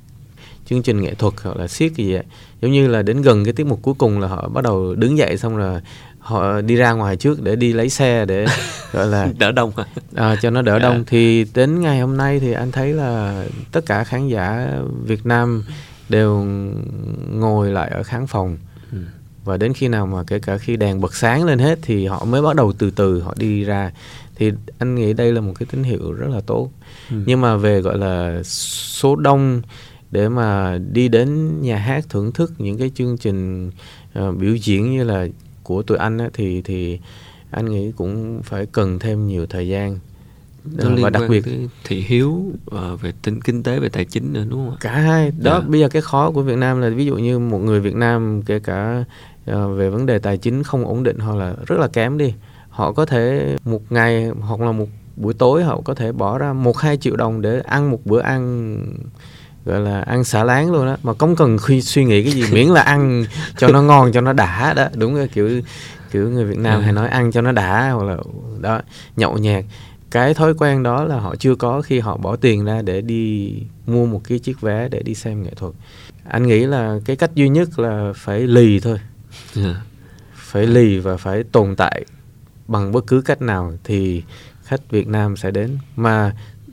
chương 0.66 0.82
trình 0.82 1.00
nghệ 1.00 1.14
thuật 1.14 1.34
hoặc 1.42 1.56
là 1.56 1.68
siết 1.68 1.92
gì 1.92 2.12
vậy 2.12 2.22
giống 2.62 2.72
như 2.72 2.88
là 2.88 3.03
đến 3.03 3.22
gần 3.22 3.44
cái 3.44 3.53
tiết 3.53 3.66
mục 3.66 3.79
cuối 3.83 3.94
cùng 3.98 4.20
là 4.20 4.29
họ 4.29 4.48
bắt 4.48 4.64
đầu 4.64 4.94
đứng 4.94 5.18
dậy 5.18 5.38
xong 5.38 5.57
rồi 5.57 5.81
họ 6.18 6.61
đi 6.61 6.77
ra 6.77 6.92
ngoài 6.92 7.16
trước 7.16 7.42
để 7.42 7.57
đi 7.57 7.72
lấy 7.72 7.88
xe 7.88 8.25
để 8.25 8.46
gọi 8.92 9.07
là 9.07 9.29
đỡ 9.38 9.53
đông 9.53 9.72
à, 10.14 10.37
cho 10.42 10.51
nó 10.51 10.62
đỡ 10.62 10.72
yeah. 10.72 10.83
Dạ. 10.83 10.88
đông 10.88 11.05
thì 11.07 11.46
đến 11.55 11.81
ngày 11.81 12.01
hôm 12.01 12.16
nay 12.16 12.40
thì 12.40 12.53
anh 12.53 12.72
thấy 12.72 12.92
là 12.92 13.44
tất 13.72 13.87
cả 13.87 14.05
khán 14.05 14.29
giả 14.29 14.68
Việt 15.05 15.27
Nam 15.27 15.64
đều 16.09 16.46
ngồi 17.31 17.70
lại 17.70 17.90
ở 17.90 18.03
khán 18.03 18.27
phòng 18.27 18.57
ừ. 18.92 18.98
và 19.44 19.57
đến 19.57 19.75
khi 19.75 19.88
nào 19.88 20.07
mà 20.07 20.22
kể 20.27 20.38
cả 20.38 20.59
khi 20.59 20.77
đèn 20.77 21.01
bật 21.01 21.14
sáng 21.14 21.44
lên 21.44 21.59
hết 21.59 21.79
thì 21.83 22.07
họ 22.07 22.25
mới 22.25 22.42
bắt 22.42 22.57
đầu 22.57 22.72
từ 22.79 22.90
từ 22.90 23.20
họ 23.20 23.35
đi 23.37 23.64
ra 23.64 23.90
thì 24.37 24.53
anh 24.79 24.94
nghĩ 24.94 25.12
đây 25.12 25.33
là 25.33 25.40
một 25.40 25.53
cái 25.59 25.66
tín 25.70 25.83
hiệu 25.83 26.12
rất 26.12 26.29
là 26.31 26.40
tốt 26.46 26.70
ừ. 27.11 27.16
nhưng 27.27 27.40
mà 27.40 27.57
về 27.57 27.81
gọi 27.81 27.98
là 27.98 28.42
số 28.44 29.16
đông 29.16 29.62
để 30.12 30.29
mà 30.29 30.79
đi 30.92 31.09
đến 31.09 31.61
nhà 31.61 31.77
hát 31.77 32.05
thưởng 32.09 32.33
thức 32.33 32.53
những 32.59 32.79
cái 32.79 32.90
chương 32.94 33.18
trình 33.18 33.70
uh, 34.18 34.37
biểu 34.37 34.55
diễn 34.55 34.92
như 34.92 35.05
là 35.05 35.27
của 35.62 35.83
tụi 35.83 35.98
anh 35.98 36.18
á, 36.18 36.29
thì 36.33 36.62
thì 36.62 36.98
anh 37.51 37.70
nghĩ 37.70 37.92
cũng 37.92 38.40
phải 38.42 38.66
cần 38.66 38.98
thêm 38.98 39.27
nhiều 39.27 39.46
thời 39.46 39.68
gian 39.68 39.98
nó 40.64 40.90
và 41.01 41.11
đặc 41.11 41.22
biệt 41.29 41.44
thị 41.85 42.05
hiếu 42.07 42.31
uh, 42.31 43.01
về 43.01 43.12
tính 43.22 43.40
kinh 43.40 43.62
tế 43.62 43.79
về 43.79 43.88
tài 43.88 44.05
chính 44.05 44.33
nữa 44.33 44.44
đúng 44.51 44.68
không 44.68 44.77
cả 44.81 44.92
hai 44.92 45.33
đó 45.38 45.51
yeah. 45.51 45.62
Dạ. 45.62 45.68
bây 45.68 45.81
giờ 45.81 45.88
cái 45.88 46.03
khó 46.03 46.31
của 46.31 46.42
Việt 46.42 46.57
Nam 46.57 46.81
là 46.81 46.88
ví 46.88 47.07
dụ 47.07 47.16
như 47.16 47.38
một 47.38 47.59
người 47.59 47.81
Việt 47.81 47.94
Nam 47.94 48.42
kể 48.46 48.59
cả 48.59 49.05
uh, 49.51 49.57
về 49.77 49.90
vấn 49.90 50.07
đề 50.07 50.18
tài 50.18 50.38
chính 50.38 50.62
không 50.62 50.85
ổn 50.85 51.03
định 51.03 51.18
hoặc 51.18 51.37
là 51.37 51.55
rất 51.66 51.79
là 51.79 51.88
kém 51.88 52.18
đi 52.18 52.35
họ 52.68 52.92
có 52.92 53.07
thể 53.07 53.57
một 53.64 53.92
ngày 53.92 54.27
hoặc 54.27 54.61
là 54.61 54.72
một 54.72 54.87
buổi 55.16 55.35
tối 55.35 55.64
họ 55.64 55.81
có 55.85 55.94
thể 55.94 56.12
bỏ 56.12 56.38
ra 56.38 56.53
một 56.53 56.79
hai 56.79 56.96
triệu 56.96 57.16
đồng 57.16 57.42
để 57.42 57.61
ăn 57.61 57.90
một 57.90 58.01
bữa 58.05 58.20
ăn 58.20 58.87
gọi 59.64 59.81
là 59.81 60.01
ăn 60.01 60.25
xả 60.25 60.44
láng 60.44 60.72
luôn 60.72 60.87
đó 60.87 60.96
mà 61.03 61.12
không 61.18 61.37
cần 61.37 61.59
khi 61.59 61.83
suy 61.83 62.05
nghĩ 62.05 62.22
cái 62.22 62.33
gì 62.33 62.44
miễn 62.53 62.68
là 62.68 62.81
ăn 62.81 63.25
cho 63.59 63.68
nó 63.68 63.83
ngon 63.83 64.12
cho 64.12 64.20
nó 64.20 64.33
đã 64.33 64.75
đó 64.75 64.87
đúng 64.94 65.14
rồi 65.14 65.29
kiểu 65.29 65.61
kiểu 66.11 66.31
người 66.31 66.44
Việt 66.44 66.59
Nam 66.59 66.81
ừ. 66.81 66.83
hay 66.83 66.92
nói 66.92 67.09
ăn 67.09 67.33
cho 67.33 67.40
nó 67.40 67.53
đã 67.53 67.90
hoặc 67.90 68.05
là 68.05 68.16
đó 68.61 68.81
nhậu 69.16 69.38
nhẹt 69.38 69.64
cái 70.11 70.35
thói 70.35 70.55
quen 70.55 70.83
đó 70.83 71.05
là 71.05 71.20
họ 71.20 71.37
chưa 71.37 71.55
có 71.55 71.83
khi 71.83 71.98
họ 71.98 72.16
bỏ 72.16 72.37
tiền 72.37 72.64
ra 72.64 72.83
để 72.83 73.01
đi 73.01 73.55
mua 73.87 74.07
một 74.07 74.20
cái 74.29 74.38
chiếc 74.38 74.61
vé 74.61 74.88
để 74.88 75.03
đi 75.03 75.14
xem 75.14 75.42
nghệ 75.42 75.51
thuật 75.57 75.72
anh 76.29 76.46
nghĩ 76.46 76.66
là 76.66 76.98
cái 77.05 77.16
cách 77.16 77.35
duy 77.35 77.48
nhất 77.48 77.79
là 77.79 78.12
phải 78.16 78.40
lì 78.40 78.81
thôi 78.81 78.98
yeah. 79.57 79.66
Dạ. 79.66 79.83
phải 80.35 80.66
lì 80.66 80.98
và 80.98 81.16
phải 81.16 81.42
tồn 81.53 81.77
tại 81.77 82.05
bằng 82.68 82.92
bất 82.92 83.07
cứ 83.07 83.20
cách 83.20 83.42
nào 83.42 83.72
thì 83.85 84.22
khách 84.64 84.90
Việt 84.90 85.09
Nam 85.09 85.37
sẽ 85.37 85.51
đến 85.51 85.79
mà 85.96 86.33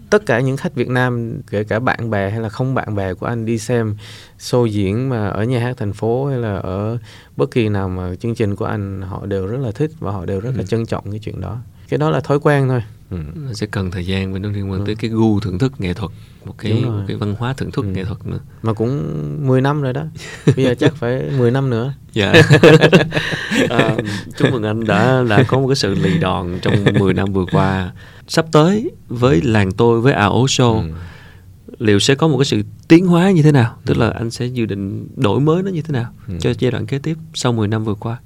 tất 0.09 0.25
cả 0.25 0.39
những 0.39 0.57
khách 0.57 0.75
Việt 0.75 0.87
Nam 0.87 1.41
kể 1.49 1.63
cả 1.63 1.79
bạn 1.79 2.09
bè 2.09 2.29
hay 2.29 2.39
là 2.39 2.49
không 2.49 2.75
bạn 2.75 2.95
bè 2.95 3.13
của 3.13 3.25
anh 3.25 3.45
đi 3.45 3.57
xem 3.57 3.95
show 4.39 4.65
diễn 4.65 5.09
mà 5.09 5.27
ở 5.27 5.43
nhà 5.43 5.59
hát 5.59 5.77
thành 5.77 5.93
phố 5.93 6.27
hay 6.27 6.37
là 6.37 6.57
ở 6.57 6.97
bất 7.37 7.51
kỳ 7.51 7.69
nào 7.69 7.89
mà 7.89 8.15
chương 8.15 8.35
trình 8.35 8.55
của 8.55 8.65
anh 8.65 9.01
họ 9.01 9.25
đều 9.25 9.47
rất 9.47 9.57
là 9.57 9.71
thích 9.71 9.91
và 9.99 10.11
họ 10.11 10.25
đều 10.25 10.39
rất 10.39 10.51
là 10.55 10.61
ừ. 10.61 10.65
trân 10.65 10.85
trọng 10.85 11.11
cái 11.11 11.19
chuyện 11.19 11.41
đó 11.41 11.57
cái 11.89 11.97
đó 11.97 12.09
là 12.09 12.19
thói 12.19 12.39
quen 12.39 12.67
thôi 12.67 12.83
ừ. 13.11 13.17
sẽ 13.53 13.67
cần 13.67 13.91
thời 13.91 14.05
gian 14.05 14.33
và 14.33 14.39
nó 14.39 14.49
liên 14.49 14.71
quan 14.71 14.79
ừ. 14.79 14.85
tới 14.85 14.95
cái 14.95 15.09
gu 15.09 15.39
thưởng 15.39 15.59
thức 15.59 15.73
nghệ 15.77 15.93
thuật 15.93 16.11
một 16.45 16.55
cái 16.57 16.73
một 16.73 17.03
cái 17.07 17.17
văn 17.17 17.35
hóa 17.39 17.53
thưởng 17.53 17.71
thức 17.71 17.85
ừ. 17.85 17.91
nghệ 17.91 18.05
thuật 18.05 18.25
nữa 18.25 18.39
mà 18.61 18.73
cũng 18.73 19.47
10 19.47 19.61
năm 19.61 19.81
rồi 19.81 19.93
đó 19.93 20.03
bây 20.55 20.65
giờ 20.65 20.75
chắc 20.79 20.95
phải 20.95 21.29
10 21.37 21.51
năm 21.51 21.69
nữa 21.69 21.93
dạ 22.13 22.33
à, 23.69 23.97
chúc 24.37 24.51
mừng 24.51 24.63
anh 24.63 24.85
đã 24.85 25.23
đã 25.29 25.43
có 25.43 25.59
một 25.59 25.67
cái 25.67 25.75
sự 25.75 25.95
lì 25.95 26.17
đòn 26.17 26.59
trong 26.61 26.73
10 26.99 27.13
năm 27.13 27.33
vừa 27.33 27.45
qua 27.51 27.91
sắp 28.27 28.45
tới 28.51 28.91
với 29.07 29.41
làng 29.41 29.71
tôi 29.71 30.01
với 30.01 30.13
AO 30.13 30.45
Show 30.45 30.75
ừ. 30.75 30.89
liệu 31.79 31.99
sẽ 31.99 32.15
có 32.15 32.27
một 32.27 32.37
cái 32.37 32.45
sự 32.45 32.61
tiến 32.87 33.07
hóa 33.07 33.31
như 33.31 33.41
thế 33.41 33.51
nào 33.51 33.77
tức 33.85 33.97
là 33.97 34.09
anh 34.09 34.31
sẽ 34.31 34.45
dự 34.45 34.65
định 34.65 35.07
đổi 35.15 35.39
mới 35.39 35.63
nó 35.63 35.71
như 35.71 35.81
thế 35.81 35.91
nào 35.93 36.13
ừ. 36.27 36.33
cho 36.39 36.53
giai 36.59 36.71
đoạn 36.71 36.85
kế 36.85 36.99
tiếp 36.99 37.17
sau 37.33 37.53
10 37.53 37.67
năm 37.67 37.83
vừa 37.83 37.95
qua 37.95 38.17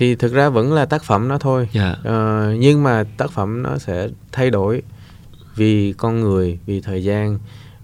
thì 0.00 0.14
thực 0.14 0.32
ra 0.32 0.48
vẫn 0.48 0.72
là 0.72 0.84
tác 0.84 1.04
phẩm 1.04 1.28
nó 1.28 1.38
thôi 1.38 1.68
yeah. 1.72 1.98
Dạ. 2.04 2.10
ờ, 2.10 2.54
nhưng 2.58 2.82
mà 2.82 3.04
tác 3.16 3.30
phẩm 3.30 3.62
nó 3.62 3.78
sẽ 3.78 4.08
thay 4.32 4.50
đổi 4.50 4.82
vì 5.56 5.94
con 5.98 6.20
người 6.20 6.58
vì 6.66 6.80
thời 6.80 7.04
gian 7.04 7.38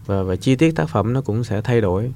và 0.07 0.23
và 0.23 0.37
chi 0.37 0.57
tiết 0.57 0.77
tác 0.77 0.89
phẩm 0.89 1.13
nó 1.13 1.21
cũng 1.21 1.45
sẽ 1.45 1.61
thay 1.61 1.81
đổi 1.81 2.13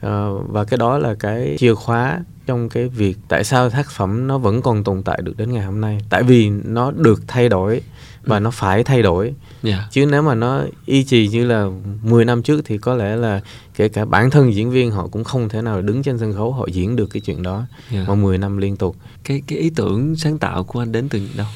ờ, 0.00 0.38
và 0.38 0.64
cái 0.64 0.78
đó 0.78 0.98
là 0.98 1.14
cái 1.14 1.56
chìa 1.58 1.74
khóa 1.74 2.20
trong 2.46 2.68
cái 2.68 2.88
việc 2.88 3.16
tại 3.28 3.44
sao 3.44 3.70
tác 3.70 3.90
phẩm 3.90 4.26
nó 4.26 4.38
vẫn 4.38 4.62
còn 4.62 4.84
tồn 4.84 5.02
tại 5.02 5.20
được 5.22 5.36
đến 5.36 5.52
ngày 5.52 5.64
hôm 5.64 5.80
nay 5.80 5.98
tại 6.10 6.22
vì 6.22 6.50
nó 6.50 6.90
được 6.90 7.22
thay 7.28 7.48
đổi 7.48 7.82
và 8.24 8.36
ừ. 8.36 8.40
nó 8.40 8.50
phải 8.50 8.84
thay 8.84 9.02
đổi 9.02 9.24
yeah. 9.24 9.36
Dạ. 9.62 9.88
chứ 9.90 10.06
nếu 10.06 10.22
mà 10.22 10.34
nó 10.34 10.64
y 10.86 11.04
trì 11.04 11.28
như 11.28 11.46
là 11.46 11.70
10 12.02 12.24
năm 12.24 12.42
trước 12.42 12.60
thì 12.64 12.78
có 12.78 12.94
lẽ 12.94 13.16
là 13.16 13.40
kể 13.76 13.88
cả 13.88 14.04
bản 14.04 14.30
thân 14.30 14.54
diễn 14.54 14.70
viên 14.70 14.90
họ 14.90 15.06
cũng 15.06 15.24
không 15.24 15.48
thể 15.48 15.62
nào 15.62 15.82
đứng 15.82 16.02
trên 16.02 16.18
sân 16.18 16.32
khấu 16.32 16.52
họ 16.52 16.66
diễn 16.72 16.96
được 16.96 17.06
cái 17.06 17.20
chuyện 17.20 17.42
đó 17.42 17.56
yeah. 17.56 18.06
Dạ. 18.06 18.14
mà 18.14 18.14
10 18.14 18.38
năm 18.38 18.56
liên 18.56 18.76
tục 18.76 18.96
cái 19.24 19.42
cái 19.46 19.58
ý 19.58 19.70
tưởng 19.70 20.16
sáng 20.16 20.38
tạo 20.38 20.64
của 20.64 20.80
anh 20.80 20.92
đến 20.92 21.08
từ 21.08 21.20
đâu 21.36 21.46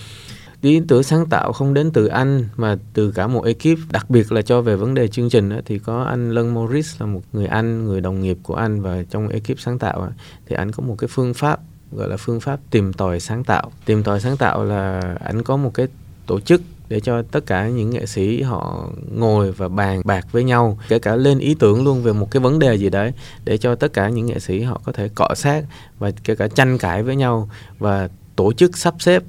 ý 0.69 0.81
tưởng 0.89 1.03
sáng 1.03 1.27
tạo 1.27 1.53
không 1.53 1.75
đến 1.75 1.91
từ 1.91 2.07
anh 2.07 2.49
mà 2.57 2.77
từ 2.95 3.11
cả 3.11 3.27
một 3.27 3.45
ekip 3.45 3.79
đặc 3.93 4.11
biệt 4.11 4.33
là 4.33 4.43
cho 4.43 4.61
về 4.61 4.77
vấn 4.77 4.95
đề 4.95 5.09
chương 5.09 5.31
trình 5.31 5.49
đó, 5.49 5.57
thì 5.65 5.79
có 5.79 6.03
anh 6.03 6.31
Lân 6.31 6.55
Morris 6.55 7.01
là 7.01 7.07
một 7.07 7.23
người 7.33 7.47
anh 7.47 7.85
người 7.85 8.01
đồng 8.01 8.21
nghiệp 8.21 8.39
của 8.43 8.55
anh 8.55 8.83
và 8.83 9.03
trong 9.11 9.29
ekip 9.29 9.59
sáng 9.61 9.79
tạo 9.79 10.09
thì 10.47 10.57
anh 10.57 10.73
có 10.73 10.83
một 10.83 10.95
cái 10.99 11.09
phương 11.09 11.35
pháp 11.35 11.61
gọi 11.93 12.09
là 12.09 12.17
phương 12.17 12.41
pháp 12.41 12.61
tìm 12.71 12.93
tòi 12.93 13.21
sáng 13.21 13.45
tạo 13.45 13.71
tìm 13.85 14.03
tòi 14.03 14.21
sáng 14.21 14.37
tạo 14.37 14.65
là 14.65 15.01
anh 15.25 15.43
có 15.43 15.57
một 15.57 15.75
cái 15.75 15.87
tổ 16.27 16.41
chức 16.41 16.63
để 16.89 17.01
cho 17.01 17.23
tất 17.23 17.47
cả 17.47 17.69
những 17.69 17.91
nghệ 17.91 18.07
sĩ 18.07 18.43
họ 18.43 18.89
ngồi 19.15 19.53
và 19.53 19.69
bàn 19.69 20.03
bạc 20.05 20.27
với 20.33 20.45
nhau, 20.45 20.79
kể 20.89 20.99
cả 20.99 21.17
lên 21.17 21.39
ý 21.39 21.55
tưởng 21.55 21.85
luôn 21.85 22.03
về 22.03 22.13
một 22.13 22.31
cái 22.31 22.41
vấn 22.41 22.59
đề 22.59 22.75
gì 22.75 22.91
đấy, 22.91 23.13
để 23.45 23.59
cho 23.59 23.75
tất 23.75 23.93
cả 23.93 24.09
những 24.09 24.27
nghệ 24.27 24.39
sĩ 24.39 24.63
họ 24.63 24.81
có 24.85 24.93
thể 24.93 25.09
cọ 25.09 25.29
sát 25.35 25.65
và 25.99 26.11
kể 26.25 26.35
cả 26.35 26.49
tranh 26.49 26.79
cãi 26.79 27.03
với 27.03 27.17
nhau 27.17 27.51
và 27.79 28.09
tổ 28.37 28.53
chức 28.53 28.77
sắp 28.77 28.95
xếp 28.99 29.23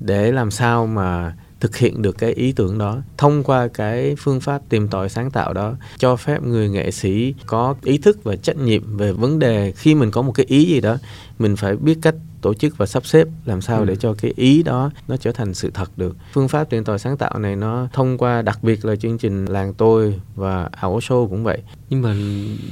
để 0.00 0.32
làm 0.32 0.50
sao 0.50 0.86
mà 0.86 1.34
thực 1.60 1.76
hiện 1.76 2.02
được 2.02 2.18
cái 2.18 2.32
ý 2.32 2.52
tưởng 2.52 2.78
đó, 2.78 2.98
thông 3.18 3.42
qua 3.42 3.68
cái 3.68 4.14
phương 4.18 4.40
pháp 4.40 4.62
tìm 4.68 4.88
tòi 4.88 5.08
sáng 5.08 5.30
tạo 5.30 5.52
đó, 5.52 5.74
cho 5.98 6.16
phép 6.16 6.42
người 6.42 6.68
nghệ 6.68 6.90
sĩ 6.90 7.34
có 7.46 7.74
ý 7.82 7.98
thức 7.98 8.24
và 8.24 8.36
trách 8.36 8.56
nhiệm 8.56 8.96
về 8.96 9.12
vấn 9.12 9.38
đề. 9.38 9.72
Khi 9.72 9.94
mình 9.94 10.10
có 10.10 10.22
một 10.22 10.32
cái 10.32 10.46
ý 10.46 10.64
gì 10.64 10.80
đó, 10.80 10.96
mình 11.38 11.56
phải 11.56 11.76
biết 11.76 11.98
cách 12.02 12.14
tổ 12.46 12.54
chức 12.54 12.78
và 12.78 12.86
sắp 12.86 13.06
xếp 13.06 13.28
làm 13.44 13.60
sao 13.60 13.78
ừ. 13.78 13.84
để 13.84 13.96
cho 13.96 14.14
cái 14.14 14.32
ý 14.36 14.62
đó 14.62 14.90
nó 15.08 15.16
trở 15.16 15.32
thành 15.32 15.54
sự 15.54 15.70
thật 15.74 15.90
được 15.96 16.16
phương 16.32 16.48
pháp 16.48 16.70
tìm 16.70 16.84
tòi 16.84 16.98
sáng 16.98 17.16
tạo 17.16 17.38
này 17.38 17.56
nó 17.56 17.88
thông 17.92 18.18
qua 18.18 18.42
đặc 18.42 18.58
biệt 18.62 18.84
là 18.84 18.96
chương 18.96 19.18
trình 19.18 19.44
làng 19.44 19.74
tôi 19.74 20.20
và 20.34 20.68
ảo 20.72 20.98
show 20.98 21.28
cũng 21.28 21.44
vậy 21.44 21.58
nhưng 21.90 22.02
mà 22.02 22.14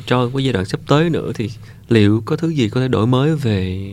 cho 0.07 0.31
cái 0.35 0.45
giai 0.45 0.53
đoạn 0.53 0.65
sắp 0.65 0.81
tới 0.89 1.11
nữa 1.11 1.33
thì 1.35 1.51
liệu 1.89 2.23
có 2.25 2.37
thứ 2.37 2.49
gì 2.49 2.69
có 2.69 2.81
thể 2.81 2.89
đổi 2.89 3.07
mới 3.07 3.37
về 3.37 3.91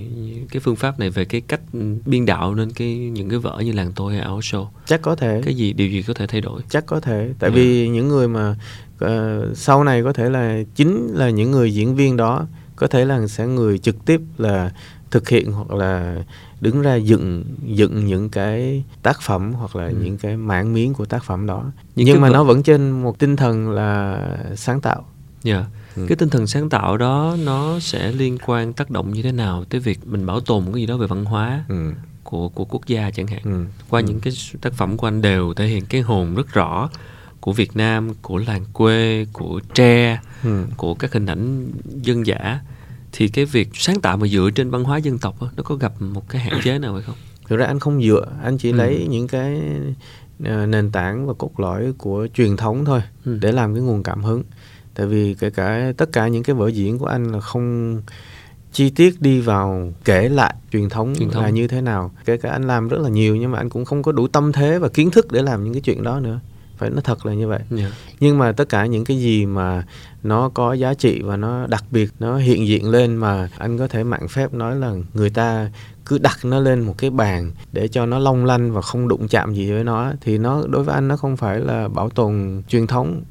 cái 0.51 0.59
phương 0.59 0.75
pháp 0.75 0.99
này 0.99 1.09
về 1.09 1.25
cái 1.25 1.41
cách 1.41 1.61
biên 2.05 2.25
đạo 2.25 2.55
nên 2.55 2.71
cái 2.71 2.95
những 2.95 3.29
cái 3.29 3.39
vở 3.39 3.59
như 3.59 3.71
làng 3.71 3.91
tôi 3.95 4.13
hay 4.13 4.21
ảo 4.21 4.39
show 4.39 4.67
chắc 4.85 5.01
có 5.01 5.15
thể 5.15 5.41
cái 5.45 5.55
gì 5.55 5.73
điều 5.73 5.87
gì 5.87 6.01
có 6.01 6.13
thể 6.13 6.27
thay 6.27 6.41
đổi 6.41 6.61
chắc 6.69 6.85
có 6.85 6.99
thể 6.99 7.29
tại 7.39 7.49
yeah. 7.49 7.57
Dạ. 7.57 7.61
vì 7.63 7.89
những 7.89 8.07
người 8.07 8.27
mà 8.27 8.55
uh, 9.05 9.09
sau 9.57 9.83
này 9.83 10.03
có 10.03 10.13
thể 10.13 10.29
là 10.29 10.59
chính 10.75 11.07
là 11.13 11.29
những 11.29 11.51
người 11.51 11.73
diễn 11.73 11.95
viên 11.95 12.17
đó 12.17 12.47
có 12.81 12.87
thể 12.87 13.05
là 13.05 13.27
sẽ 13.27 13.47
người 13.47 13.77
trực 13.77 14.05
tiếp 14.05 14.21
là 14.37 14.71
thực 15.11 15.29
hiện 15.29 15.51
hoặc 15.51 15.71
là 15.71 16.23
đứng 16.61 16.81
ra 16.81 16.95
dựng 16.95 17.43
dựng 17.65 18.05
những 18.05 18.29
cái 18.29 18.83
tác 19.03 19.21
phẩm 19.21 19.53
hoặc 19.53 19.75
là 19.75 19.85
ừ. 19.85 19.95
những 20.03 20.17
cái 20.17 20.37
mảng 20.37 20.73
miếng 20.73 20.93
của 20.93 21.05
tác 21.05 21.23
phẩm 21.23 21.47
đó 21.47 21.71
nhưng 21.95 22.21
mà 22.21 22.27
vật... 22.27 22.33
nó 22.33 22.43
vẫn 22.43 22.63
trên 22.63 22.91
một 22.91 23.19
tinh 23.19 23.35
thần 23.35 23.69
là 23.69 24.19
sáng 24.55 24.81
tạo 24.81 25.05
dạ 25.43 25.55
yeah. 25.55 25.65
ừ. 25.95 26.05
cái 26.09 26.15
tinh 26.15 26.29
thần 26.29 26.47
sáng 26.47 26.69
tạo 26.69 26.97
đó 26.97 27.37
nó 27.43 27.79
sẽ 27.79 28.11
liên 28.11 28.37
quan 28.45 28.73
tác 28.73 28.91
động 28.91 29.13
như 29.13 29.21
thế 29.21 29.31
nào 29.31 29.65
tới 29.65 29.79
việc 29.79 29.99
mình 30.05 30.25
bảo 30.25 30.39
tồn 30.39 30.65
cái 30.65 30.73
gì 30.73 30.85
đó 30.85 30.97
về 30.97 31.07
văn 31.07 31.25
hóa 31.25 31.65
ừ. 31.69 31.91
của 32.23 32.49
của 32.49 32.65
quốc 32.65 32.87
gia 32.87 33.11
chẳng 33.11 33.27
hạn 33.27 33.41
ừ. 33.43 33.65
qua 33.89 34.01
ừ. 34.01 34.05
những 34.07 34.19
cái 34.19 34.33
tác 34.61 34.73
phẩm 34.73 34.97
của 34.97 35.07
anh 35.07 35.21
đều 35.21 35.53
thể 35.53 35.67
hiện 35.67 35.85
cái 35.85 36.01
hồn 36.01 36.35
rất 36.35 36.53
rõ 36.53 36.89
của 37.41 37.51
Việt 37.53 37.75
Nam, 37.75 38.13
của 38.21 38.37
làng 38.37 38.65
quê, 38.73 39.25
của 39.33 39.59
tre, 39.73 40.19
ừ. 40.43 40.65
của 40.77 40.93
các 40.93 41.13
hình 41.13 41.25
ảnh 41.25 41.71
dân 42.01 42.25
dã 42.25 42.59
thì 43.11 43.27
cái 43.27 43.45
việc 43.45 43.69
sáng 43.73 44.01
tạo 44.01 44.17
mà 44.17 44.27
dựa 44.27 44.49
trên 44.55 44.69
văn 44.69 44.83
hóa 44.83 44.97
dân 44.97 45.17
tộc 45.17 45.41
đó, 45.41 45.49
nó 45.57 45.63
có 45.63 45.75
gặp 45.75 46.01
một 46.01 46.29
cái 46.29 46.41
hạn 46.41 46.59
chế 46.63 46.79
nào 46.79 46.93
hay 46.93 47.03
không? 47.03 47.15
Thực 47.47 47.57
ra 47.57 47.65
anh 47.65 47.79
không 47.79 48.03
dựa, 48.03 48.25
anh 48.43 48.57
chỉ 48.57 48.71
ừ. 48.71 48.75
lấy 48.75 49.07
những 49.09 49.27
cái 49.27 49.61
ờ, 50.45 50.65
nền 50.65 50.91
tảng 50.91 51.27
và 51.27 51.33
cốt 51.33 51.59
lõi 51.59 51.93
của 51.97 52.27
truyền 52.33 52.57
thống 52.57 52.85
thôi 52.85 53.01
ừ. 53.25 53.37
để 53.41 53.51
làm 53.51 53.73
cái 53.73 53.83
nguồn 53.83 54.03
cảm 54.03 54.23
hứng. 54.23 54.43
Tại 54.93 55.07
vì 55.07 55.35
kể 55.39 55.49
cả 55.49 55.93
tất 55.97 56.09
cả 56.13 56.27
những 56.27 56.43
cái 56.43 56.55
vở 56.55 56.67
diễn 56.67 56.97
của 56.97 57.05
anh 57.05 57.31
là 57.31 57.39
không 57.39 58.01
chi 58.73 58.89
tiết 58.89 59.21
đi 59.21 59.41
vào 59.41 59.93
kể 60.05 60.29
lại 60.29 60.55
truyền 60.71 60.89
thống, 60.89 61.13
truyền 61.19 61.29
thống 61.29 61.43
là 61.43 61.49
như 61.49 61.67
thế 61.67 61.81
nào. 61.81 62.11
Kể 62.25 62.37
cả 62.37 62.49
anh 62.51 62.67
làm 62.67 62.87
rất 62.87 63.01
là 63.01 63.09
nhiều 63.09 63.35
nhưng 63.35 63.51
mà 63.51 63.57
anh 63.57 63.69
cũng 63.69 63.85
không 63.85 64.03
có 64.03 64.11
đủ 64.11 64.27
tâm 64.27 64.51
thế 64.51 64.79
và 64.79 64.89
kiến 64.89 65.11
thức 65.11 65.31
để 65.31 65.41
làm 65.41 65.63
những 65.63 65.73
cái 65.73 65.81
chuyện 65.81 66.03
đó 66.03 66.19
nữa 66.19 66.39
phải 66.81 66.89
nó 66.89 67.01
thật 67.01 67.25
là 67.25 67.33
như 67.33 67.47
vậy 67.47 67.59
yeah. 67.69 67.81
Dạ. 67.81 67.97
nhưng 68.19 68.37
mà 68.37 68.51
tất 68.51 68.69
cả 68.69 68.85
những 68.85 69.05
cái 69.05 69.17
gì 69.17 69.45
mà 69.45 69.83
nó 70.23 70.49
có 70.49 70.73
giá 70.73 70.93
trị 70.93 71.21
và 71.21 71.37
nó 71.37 71.67
đặc 71.67 71.83
biệt 71.91 72.09
nó 72.19 72.37
hiện 72.37 72.67
diện 72.67 72.89
lên 72.89 73.15
mà 73.15 73.49
anh 73.57 73.77
có 73.77 73.87
thể 73.87 74.03
mạng 74.03 74.27
phép 74.27 74.53
nói 74.53 74.75
là 74.75 74.93
người 75.13 75.29
ta 75.29 75.69
cứ 76.05 76.17
đặt 76.17 76.37
nó 76.43 76.59
lên 76.59 76.79
một 76.79 76.95
cái 76.97 77.09
bàn 77.09 77.51
để 77.71 77.87
cho 77.87 78.05
nó 78.05 78.19
long 78.19 78.45
lanh 78.45 78.73
và 78.73 78.81
không 78.81 79.07
đụng 79.07 79.27
chạm 79.27 79.53
gì 79.53 79.71
với 79.71 79.83
nó 79.83 80.13
thì 80.21 80.37
nó 80.37 80.63
đối 80.69 80.83
với 80.83 80.95
anh 80.95 81.07
nó 81.07 81.17
không 81.17 81.37
phải 81.37 81.59
là 81.59 81.87
bảo 81.87 82.09
tồn 82.09 82.61
truyền 82.67 82.87
thống 82.87 83.21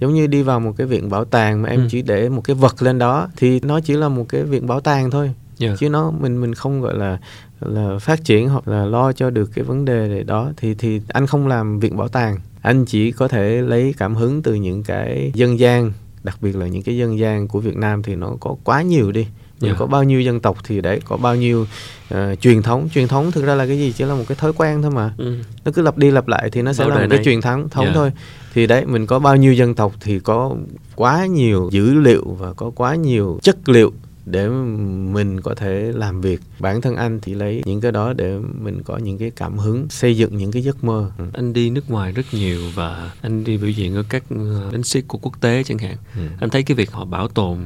giống 0.00 0.14
như 0.14 0.26
đi 0.26 0.42
vào 0.42 0.60
một 0.60 0.72
cái 0.76 0.86
viện 0.86 1.10
bảo 1.10 1.24
tàng 1.24 1.62
mà 1.62 1.68
em 1.68 1.80
ừ. 1.80 1.86
chỉ 1.90 2.02
để 2.02 2.28
một 2.28 2.42
cái 2.44 2.56
vật 2.56 2.82
lên 2.82 2.98
đó 2.98 3.28
thì 3.36 3.60
nó 3.60 3.80
chỉ 3.80 3.94
là 3.94 4.08
một 4.08 4.26
cái 4.28 4.42
viện 4.42 4.66
bảo 4.66 4.80
tàng 4.80 5.10
thôi 5.10 5.24
yeah. 5.24 5.36
Dạ. 5.58 5.76
chứ 5.78 5.88
nó 5.88 6.10
mình 6.10 6.40
mình 6.40 6.54
không 6.54 6.80
gọi 6.80 6.94
là 6.94 7.18
là 7.60 7.98
phát 7.98 8.24
triển 8.24 8.48
hoặc 8.48 8.68
là 8.68 8.84
lo 8.84 9.12
cho 9.12 9.30
được 9.30 9.50
cái 9.54 9.64
vấn 9.64 9.84
đề 9.84 10.22
đó 10.22 10.50
thì 10.56 10.74
thì 10.74 11.00
anh 11.08 11.26
không 11.26 11.46
làm 11.46 11.80
viện 11.80 11.96
bảo 11.96 12.08
tàng 12.08 12.38
anh 12.62 12.84
chỉ 12.84 13.12
có 13.12 13.28
thể 13.28 13.62
lấy 13.62 13.94
cảm 13.98 14.14
hứng 14.14 14.42
từ 14.42 14.54
những 14.54 14.82
cái 14.82 15.30
dân 15.34 15.58
gian 15.58 15.92
đặc 16.22 16.38
biệt 16.42 16.56
là 16.56 16.66
những 16.66 16.82
cái 16.82 16.96
dân 16.96 17.18
gian 17.18 17.48
của 17.48 17.60
Việt 17.60 17.76
Nam 17.76 18.02
thì 18.02 18.14
nó 18.14 18.32
có 18.40 18.56
quá 18.64 18.82
nhiều 18.82 19.12
đi 19.12 19.26
mình 19.60 19.68
yeah. 19.68 19.76
Dạ. 19.76 19.78
có 19.78 19.86
bao 19.86 20.04
nhiêu 20.04 20.20
dân 20.20 20.40
tộc 20.40 20.56
thì 20.64 20.80
đấy 20.80 21.00
có 21.04 21.16
bao 21.16 21.36
nhiêu 21.36 21.66
uh, 22.14 22.40
truyền 22.40 22.62
thống 22.62 22.88
truyền 22.94 23.08
thống 23.08 23.32
thực 23.32 23.44
ra 23.44 23.54
là 23.54 23.66
cái 23.66 23.78
gì 23.78 23.92
chỉ 23.92 24.04
là 24.04 24.14
một 24.14 24.24
cái 24.28 24.36
thói 24.36 24.52
quen 24.52 24.82
thôi 24.82 24.90
mà 24.90 25.14
ừ. 25.16 25.34
nó 25.64 25.72
cứ 25.72 25.82
lặp 25.82 25.98
đi 25.98 26.10
lặp 26.10 26.28
lại 26.28 26.50
thì 26.52 26.62
nó 26.62 26.72
sẽ 26.72 26.84
Bao 26.84 26.96
là 26.96 27.00
một 27.00 27.06
cái 27.10 27.24
truyền 27.24 27.40
thống 27.40 27.68
thống 27.68 27.84
yeah. 27.84 27.94
Dạ. 27.94 28.00
thôi 28.00 28.12
thì 28.54 28.66
đấy 28.66 28.86
mình 28.86 29.06
có 29.06 29.18
bao 29.18 29.36
nhiêu 29.36 29.52
dân 29.52 29.74
tộc 29.74 29.92
thì 30.00 30.18
có 30.18 30.56
quá 30.94 31.26
nhiều 31.26 31.68
dữ 31.72 31.94
liệu 31.94 32.24
và 32.24 32.52
có 32.52 32.70
quá 32.74 32.94
nhiều 32.94 33.38
chất 33.42 33.68
liệu 33.68 33.92
để 34.26 34.48
mình 35.12 35.40
có 35.40 35.54
thể 35.54 35.92
làm 35.94 36.20
việc 36.20 36.40
bản 36.58 36.80
thân 36.80 36.96
anh 36.96 37.20
thì 37.20 37.34
lấy 37.34 37.62
những 37.64 37.80
cái 37.80 37.92
đó 37.92 38.12
để 38.12 38.38
mình 38.38 38.82
có 38.82 38.96
những 38.96 39.18
cái 39.18 39.30
cảm 39.30 39.58
hứng 39.58 39.88
xây 39.90 40.16
dựng 40.16 40.36
những 40.36 40.52
cái 40.52 40.62
giấc 40.62 40.84
mơ 40.84 41.10
ừ. 41.18 41.24
anh 41.32 41.52
đi 41.52 41.70
nước 41.70 41.90
ngoài 41.90 42.12
rất 42.12 42.26
nhiều 42.32 42.60
và 42.74 43.10
anh 43.22 43.44
đi 43.44 43.56
biểu 43.56 43.70
diễn 43.70 43.94
ở 43.94 44.02
các 44.08 44.22
ờ, 44.30 44.70
đánh 44.72 44.82
siết 44.82 45.04
của 45.08 45.18
quốc 45.18 45.40
tế 45.40 45.62
chẳng 45.64 45.78
hạn 45.78 45.96
ừ. 46.16 46.20
anh 46.40 46.50
thấy 46.50 46.62
cái 46.62 46.74
việc 46.74 46.90
họ 46.90 47.04
bảo 47.04 47.28
tồn 47.28 47.58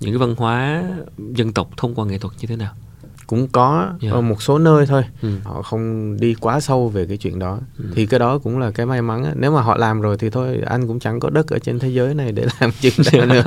những 0.00 0.10
cái 0.10 0.18
văn 0.18 0.34
hóa 0.38 0.84
dân 1.18 1.52
tộc 1.52 1.70
thông 1.76 1.94
qua 1.94 2.06
nghệ 2.06 2.18
thuật 2.18 2.34
như 2.40 2.46
thế 2.46 2.56
nào 2.56 2.74
cũng 3.30 3.48
có 3.48 3.80
yeah. 3.80 4.02
Dạ. 4.02 4.10
ở 4.10 4.20
một 4.20 4.42
số 4.42 4.58
nơi 4.58 4.86
thôi 4.86 5.04
ừ. 5.22 5.28
họ 5.44 5.62
không 5.62 6.16
đi 6.20 6.34
quá 6.34 6.60
sâu 6.60 6.88
về 6.88 7.06
cái 7.06 7.16
chuyện 7.16 7.38
đó 7.38 7.58
ừ. 7.78 7.84
thì 7.94 8.06
cái 8.06 8.20
đó 8.20 8.38
cũng 8.38 8.58
là 8.58 8.70
cái 8.70 8.86
may 8.86 9.02
mắn 9.02 9.24
á. 9.24 9.32
nếu 9.36 9.52
mà 9.52 9.60
họ 9.60 9.76
làm 9.76 10.00
rồi 10.00 10.16
thì 10.18 10.30
thôi 10.30 10.60
anh 10.66 10.86
cũng 10.86 10.98
chẳng 10.98 11.20
có 11.20 11.30
đất 11.30 11.48
ở 11.48 11.58
trên 11.58 11.78
thế 11.78 11.88
giới 11.88 12.14
này 12.14 12.32
để 12.32 12.46
làm 12.60 12.70
chuyện 12.80 12.92
đó 13.12 13.26
nữa 13.26 13.42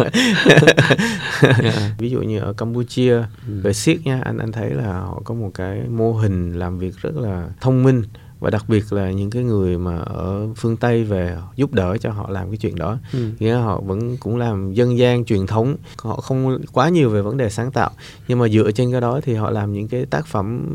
yeah. 0.50 1.64
Dạ. 1.64 1.96
ví 1.98 2.10
dụ 2.10 2.22
như 2.22 2.40
ở 2.40 2.54
Campuchia 2.54 3.14
ừ. 3.48 3.62
về 3.64 3.74
siết 3.74 3.98
nha 4.06 4.22
anh 4.24 4.38
anh 4.38 4.52
thấy 4.52 4.70
là 4.70 4.94
họ 4.94 5.22
có 5.26 5.34
một 5.34 5.52
cái 5.54 5.82
mô 5.90 6.14
hình 6.14 6.54
làm 6.54 6.80
việc 6.80 6.98
rất 7.02 7.16
là 7.16 7.48
thông 7.62 7.84
minh 7.84 8.04
và 8.44 8.50
đặc 8.50 8.66
biệt 8.68 8.94
là 8.94 9.12
những 9.12 9.30
cái 9.30 9.44
người 9.44 9.78
mà 9.78 9.98
ở 9.98 10.48
phương 10.56 10.78
Tây 10.78 11.04
về 11.04 11.38
giúp 11.56 11.74
đỡ 11.74 11.98
cho 11.98 12.12
họ 12.12 12.30
làm 12.30 12.50
cái 12.50 12.58
chuyện 12.58 12.76
đó 12.76 12.98
ừ. 13.14 13.20
nghĩa 13.40 13.56
họ 13.56 13.82
vẫn 13.82 14.18
cũng 14.18 14.38
làm 14.38 14.74
dân 14.74 14.98
gian 14.98 15.26
truyền 15.26 15.48
thống 15.48 15.76
họ 15.98 16.16
không 16.16 16.62
quá 16.74 16.90
nhiều 16.90 17.10
về 17.10 17.22
vấn 17.22 17.38
đề 17.38 17.50
sáng 17.50 17.72
tạo 17.72 17.92
nhưng 18.28 18.40
mà 18.40 18.48
dựa 18.48 18.72
trên 18.72 18.92
cái 18.92 19.02
đó 19.02 19.20
thì 19.24 19.34
họ 19.34 19.50
làm 19.50 19.74
những 19.74 19.88
cái 19.88 20.06
tác 20.06 20.28
phẩm 20.28 20.68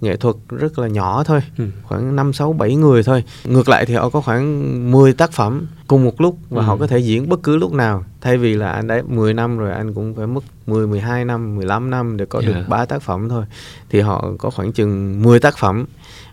nghệ 0.00 0.16
thuật 0.16 0.36
rất 0.48 0.78
là 0.78 0.88
nhỏ 0.88 1.24
thôi 1.24 1.40
ừ. 1.58 1.64
khoảng 1.82 2.16
năm 2.16 2.32
sáu 2.32 2.52
bảy 2.52 2.76
người 2.76 3.02
thôi 3.02 3.24
ngược 3.44 3.68
lại 3.68 3.86
thì 3.86 3.94
họ 3.94 4.08
có 4.08 4.20
khoảng 4.20 4.90
10 4.90 5.12
tác 5.12 5.32
phẩm 5.32 5.66
cùng 5.86 6.04
một 6.04 6.20
lúc 6.20 6.38
và 6.50 6.62
ừ. 6.62 6.66
họ 6.66 6.76
có 6.76 6.86
thể 6.86 6.98
diễn 6.98 7.28
bất 7.28 7.42
cứ 7.42 7.56
lúc 7.56 7.72
nào 7.72 8.04
thay 8.20 8.36
vì 8.36 8.54
là 8.54 8.70
anh 8.70 8.86
đấy 8.86 9.02
10 9.02 9.34
năm 9.34 9.58
rồi 9.58 9.72
anh 9.72 9.94
cũng 9.94 10.14
phải 10.14 10.26
mất 10.26 10.44
10 10.66 10.86
12 10.86 11.24
năm 11.24 11.56
15 11.56 11.90
năm 11.90 12.16
để 12.16 12.26
có 12.26 12.40
yeah. 12.40 12.54
được 12.54 12.60
ba 12.68 12.84
tác 12.84 13.02
phẩm 13.02 13.28
thôi 13.28 13.44
thì 13.90 14.00
họ 14.00 14.32
có 14.38 14.50
khoảng 14.50 14.72
chừng 14.72 15.22
10 15.22 15.40
tác 15.40 15.58
phẩm 15.58 15.86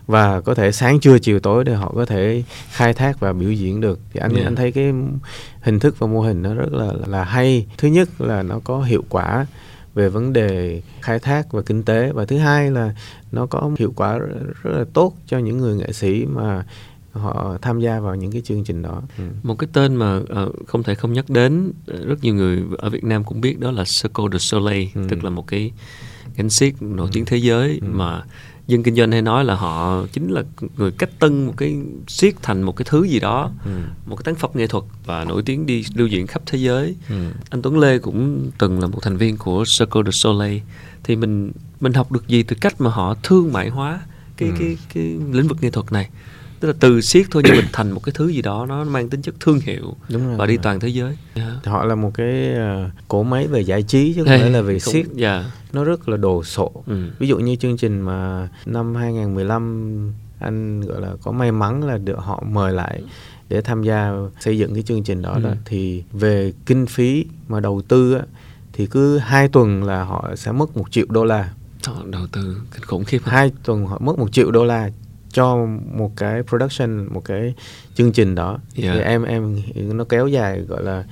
và 0.08 0.40
có 0.40 0.54
thể 0.54 0.72
sáng 0.72 1.00
trưa 1.00 1.18
chiều 1.18 1.40
tối 1.40 1.64
để 1.64 1.74
họ 1.74 1.92
có 1.94 2.04
thể 2.04 2.42
khai 2.70 2.92
thác 2.94 3.20
và 3.20 3.32
biểu 3.32 3.52
diễn 3.52 3.80
được 3.80 3.98
thì 4.12 4.20
anh 4.20 4.34
yeah. 4.34 4.46
anh 4.46 4.56
thấy 4.56 4.72
cái 4.72 4.92
hình 5.60 5.78
thức 5.78 5.98
và 5.98 6.06
mô 6.06 6.20
hình 6.20 6.42
nó 6.42 6.54
rất 6.54 6.72
là 6.72 6.92
là 7.06 7.24
hay 7.24 7.66
thứ 7.78 7.88
nhất 7.88 8.08
là 8.20 8.42
nó 8.42 8.60
có 8.64 8.82
hiệu 8.82 9.04
quả 9.08 9.46
về 9.94 10.08
vấn 10.08 10.32
đề 10.32 10.82
khai 11.00 11.18
thác 11.18 11.52
và 11.52 11.62
kinh 11.62 11.82
tế 11.82 12.12
và 12.12 12.24
thứ 12.24 12.38
hai 12.38 12.70
là 12.70 12.94
nó 13.32 13.46
có 13.46 13.70
hiệu 13.78 13.92
quả 13.96 14.18
rất 14.62 14.70
là 14.76 14.84
tốt 14.92 15.14
cho 15.26 15.38
những 15.38 15.58
người 15.58 15.76
nghệ 15.76 15.92
sĩ 15.92 16.26
mà 16.26 16.64
họ 17.12 17.58
tham 17.62 17.80
gia 17.80 18.00
vào 18.00 18.14
những 18.14 18.32
cái 18.32 18.42
chương 18.44 18.64
trình 18.64 18.82
đó. 18.82 19.02
Ừ. 19.18 19.24
Một 19.42 19.58
cái 19.58 19.68
tên 19.72 19.96
mà 19.96 20.16
uh, 20.16 20.66
không 20.66 20.82
thể 20.82 20.94
không 20.94 21.12
nhắc 21.12 21.30
đến 21.30 21.72
rất 21.86 22.22
nhiều 22.22 22.34
người 22.34 22.62
ở 22.78 22.90
Việt 22.90 23.04
Nam 23.04 23.24
cũng 23.24 23.40
biết 23.40 23.60
đó 23.60 23.70
là 23.70 23.84
Cirque 23.84 24.24
du 24.32 24.38
Soleil, 24.38 24.88
ừ. 24.94 25.06
tức 25.08 25.24
là 25.24 25.30
một 25.30 25.46
cái 25.46 25.72
gánh 26.36 26.50
xiếc 26.50 26.82
nổi 26.82 27.08
tiếng 27.12 27.24
thế 27.24 27.36
giới 27.36 27.78
ừ. 27.82 27.86
mà 27.90 28.22
dân 28.68 28.82
kinh 28.82 28.94
doanh 28.94 29.12
hay 29.12 29.22
nói 29.22 29.44
là 29.44 29.54
họ 29.54 30.04
chính 30.12 30.28
là 30.28 30.42
người 30.76 30.90
cách 30.90 31.10
tân 31.18 31.46
một 31.46 31.54
cái 31.56 31.76
siết 32.08 32.34
thành 32.42 32.62
một 32.62 32.76
cái 32.76 32.86
thứ 32.90 33.04
gì 33.04 33.20
đó 33.20 33.50
ừ. 33.64 33.70
một 34.06 34.16
cái 34.16 34.22
tác 34.24 34.38
phẩm 34.38 34.50
nghệ 34.54 34.66
thuật 34.66 34.84
và 35.04 35.24
nổi 35.24 35.42
tiếng 35.42 35.66
đi 35.66 35.84
lưu 35.94 36.06
diễn 36.06 36.26
khắp 36.26 36.42
thế 36.46 36.58
giới 36.58 36.96
ừ. 37.08 37.14
anh 37.50 37.62
Tuấn 37.62 37.78
Lê 37.78 37.98
cũng 37.98 38.50
từng 38.58 38.80
là 38.80 38.86
một 38.86 38.98
thành 39.02 39.16
viên 39.16 39.36
của 39.36 39.64
Circle 39.78 40.02
du 40.04 40.10
Soleil 40.10 40.60
thì 41.04 41.16
mình 41.16 41.52
mình 41.80 41.92
học 41.92 42.12
được 42.12 42.28
gì 42.28 42.42
từ 42.42 42.56
cách 42.60 42.80
mà 42.80 42.90
họ 42.90 43.14
thương 43.22 43.52
mại 43.52 43.68
hóa 43.68 44.00
cái 44.36 44.48
ừ. 44.48 44.54
cái 44.58 44.76
cái 44.94 45.04
lĩnh 45.32 45.48
vực 45.48 45.58
nghệ 45.60 45.70
thuật 45.70 45.92
này 45.92 46.08
tức 46.60 46.68
là 46.68 46.74
từ 46.80 47.00
siết 47.00 47.26
thôi 47.30 47.42
nhưng 47.46 47.56
mình 47.56 47.64
thành 47.72 47.90
một 47.90 48.00
cái 48.04 48.12
thứ 48.16 48.28
gì 48.28 48.42
đó 48.42 48.66
nó 48.68 48.84
mang 48.84 49.08
tính 49.08 49.22
chất 49.22 49.34
thương 49.40 49.60
hiệu 49.60 49.96
đúng 50.08 50.26
rồi, 50.26 50.36
và 50.36 50.46
đi 50.46 50.56
rồi. 50.56 50.62
toàn 50.62 50.80
thế 50.80 50.88
giới 50.88 51.16
yeah. 51.34 51.64
họ 51.64 51.84
là 51.84 51.94
một 51.94 52.10
cái 52.14 52.50
uh, 52.52 52.92
cỗ 53.08 53.22
máy 53.22 53.46
về 53.46 53.60
giải 53.60 53.82
trí 53.82 54.12
chứ 54.14 54.20
không 54.20 54.30
hey, 54.30 54.40
phải 54.40 54.50
là 54.50 54.60
về 54.60 54.78
siết 54.78 55.06
yeah. 55.06 55.16
Dạ. 55.16 55.44
nó 55.72 55.84
rất 55.84 56.08
là 56.08 56.16
đồ 56.16 56.44
sộ 56.44 56.70
ừ. 56.86 57.10
ví 57.18 57.28
dụ 57.28 57.38
như 57.38 57.56
chương 57.56 57.76
trình 57.76 58.00
mà 58.00 58.48
năm 58.66 58.94
2015 58.94 60.12
anh 60.38 60.80
gọi 60.80 61.00
là 61.00 61.12
có 61.22 61.32
may 61.32 61.52
mắn 61.52 61.84
là 61.84 61.98
được 61.98 62.18
họ 62.18 62.42
mời 62.46 62.72
lại 62.72 63.02
để 63.48 63.60
tham 63.60 63.82
gia 63.82 64.12
xây 64.40 64.58
dựng 64.58 64.74
cái 64.74 64.82
chương 64.82 65.02
trình 65.02 65.22
đó 65.22 65.32
ừ. 65.32 65.40
là 65.40 65.56
thì 65.64 66.04
về 66.12 66.52
kinh 66.66 66.86
phí 66.86 67.24
mà 67.48 67.60
đầu 67.60 67.82
tư 67.88 68.14
á, 68.14 68.22
thì 68.72 68.86
cứ 68.86 69.18
hai 69.18 69.48
tuần 69.48 69.84
là 69.84 70.04
họ 70.04 70.30
sẽ 70.36 70.52
mất 70.52 70.76
một 70.76 70.90
triệu 70.90 71.06
đô 71.08 71.24
la 71.24 71.52
họ 71.86 72.02
đầu 72.06 72.26
tư 72.32 72.60
kinh 72.72 72.82
khủng 72.82 73.04
khiếp 73.04 73.20
hai 73.24 73.52
tuần 73.64 73.86
họ 73.86 73.98
mất 73.98 74.18
một 74.18 74.32
triệu 74.32 74.50
đô 74.50 74.64
la 74.64 74.90
cho 75.32 75.66
một 75.94 76.10
cái 76.16 76.42
production 76.42 77.06
một 77.14 77.24
cái 77.24 77.54
chương 77.94 78.12
trình 78.12 78.34
đó 78.34 78.58
yeah. 78.76 78.94
thì 78.94 79.00
em 79.00 79.22
em 79.24 79.62
nó 79.74 80.04
kéo 80.04 80.26
dài 80.28 80.60
gọi 80.60 80.82
là 80.82 81.04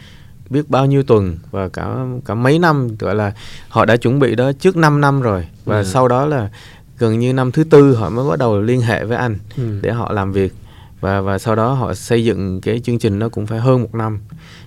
biết 0.50 0.70
bao 0.70 0.86
nhiêu 0.86 1.02
tuần 1.02 1.36
và 1.50 1.68
cả 1.68 1.96
cả 2.24 2.34
mấy 2.34 2.58
năm 2.58 2.88
gọi 2.98 3.14
là 3.14 3.32
họ 3.68 3.84
đã 3.84 3.96
chuẩn 3.96 4.18
bị 4.18 4.34
đó 4.34 4.52
trước 4.52 4.76
5 4.76 5.00
năm 5.00 5.20
rồi 5.22 5.46
và 5.64 5.74
yeah. 5.74 5.86
sau 5.86 6.08
đó 6.08 6.26
là 6.26 6.50
gần 6.98 7.18
như 7.18 7.32
năm 7.32 7.52
thứ 7.52 7.64
tư 7.64 7.94
họ 7.94 8.10
mới 8.10 8.28
bắt 8.28 8.38
đầu 8.38 8.60
liên 8.60 8.80
hệ 8.80 9.04
với 9.04 9.16
anh 9.16 9.38
Ừ. 9.56 9.78
để 9.82 9.92
họ 9.92 10.12
làm 10.12 10.32
việc 10.32 10.52
và 11.00 11.20
và 11.20 11.38
sau 11.38 11.54
đó 11.56 11.72
họ 11.72 11.94
xây 11.94 12.24
dựng 12.24 12.60
cái 12.60 12.80
chương 12.84 12.98
trình 12.98 13.18
nó 13.18 13.28
cũng 13.28 13.46
phải 13.46 13.58
hơn 13.58 13.82
một 13.82 13.94
năm 13.94 14.18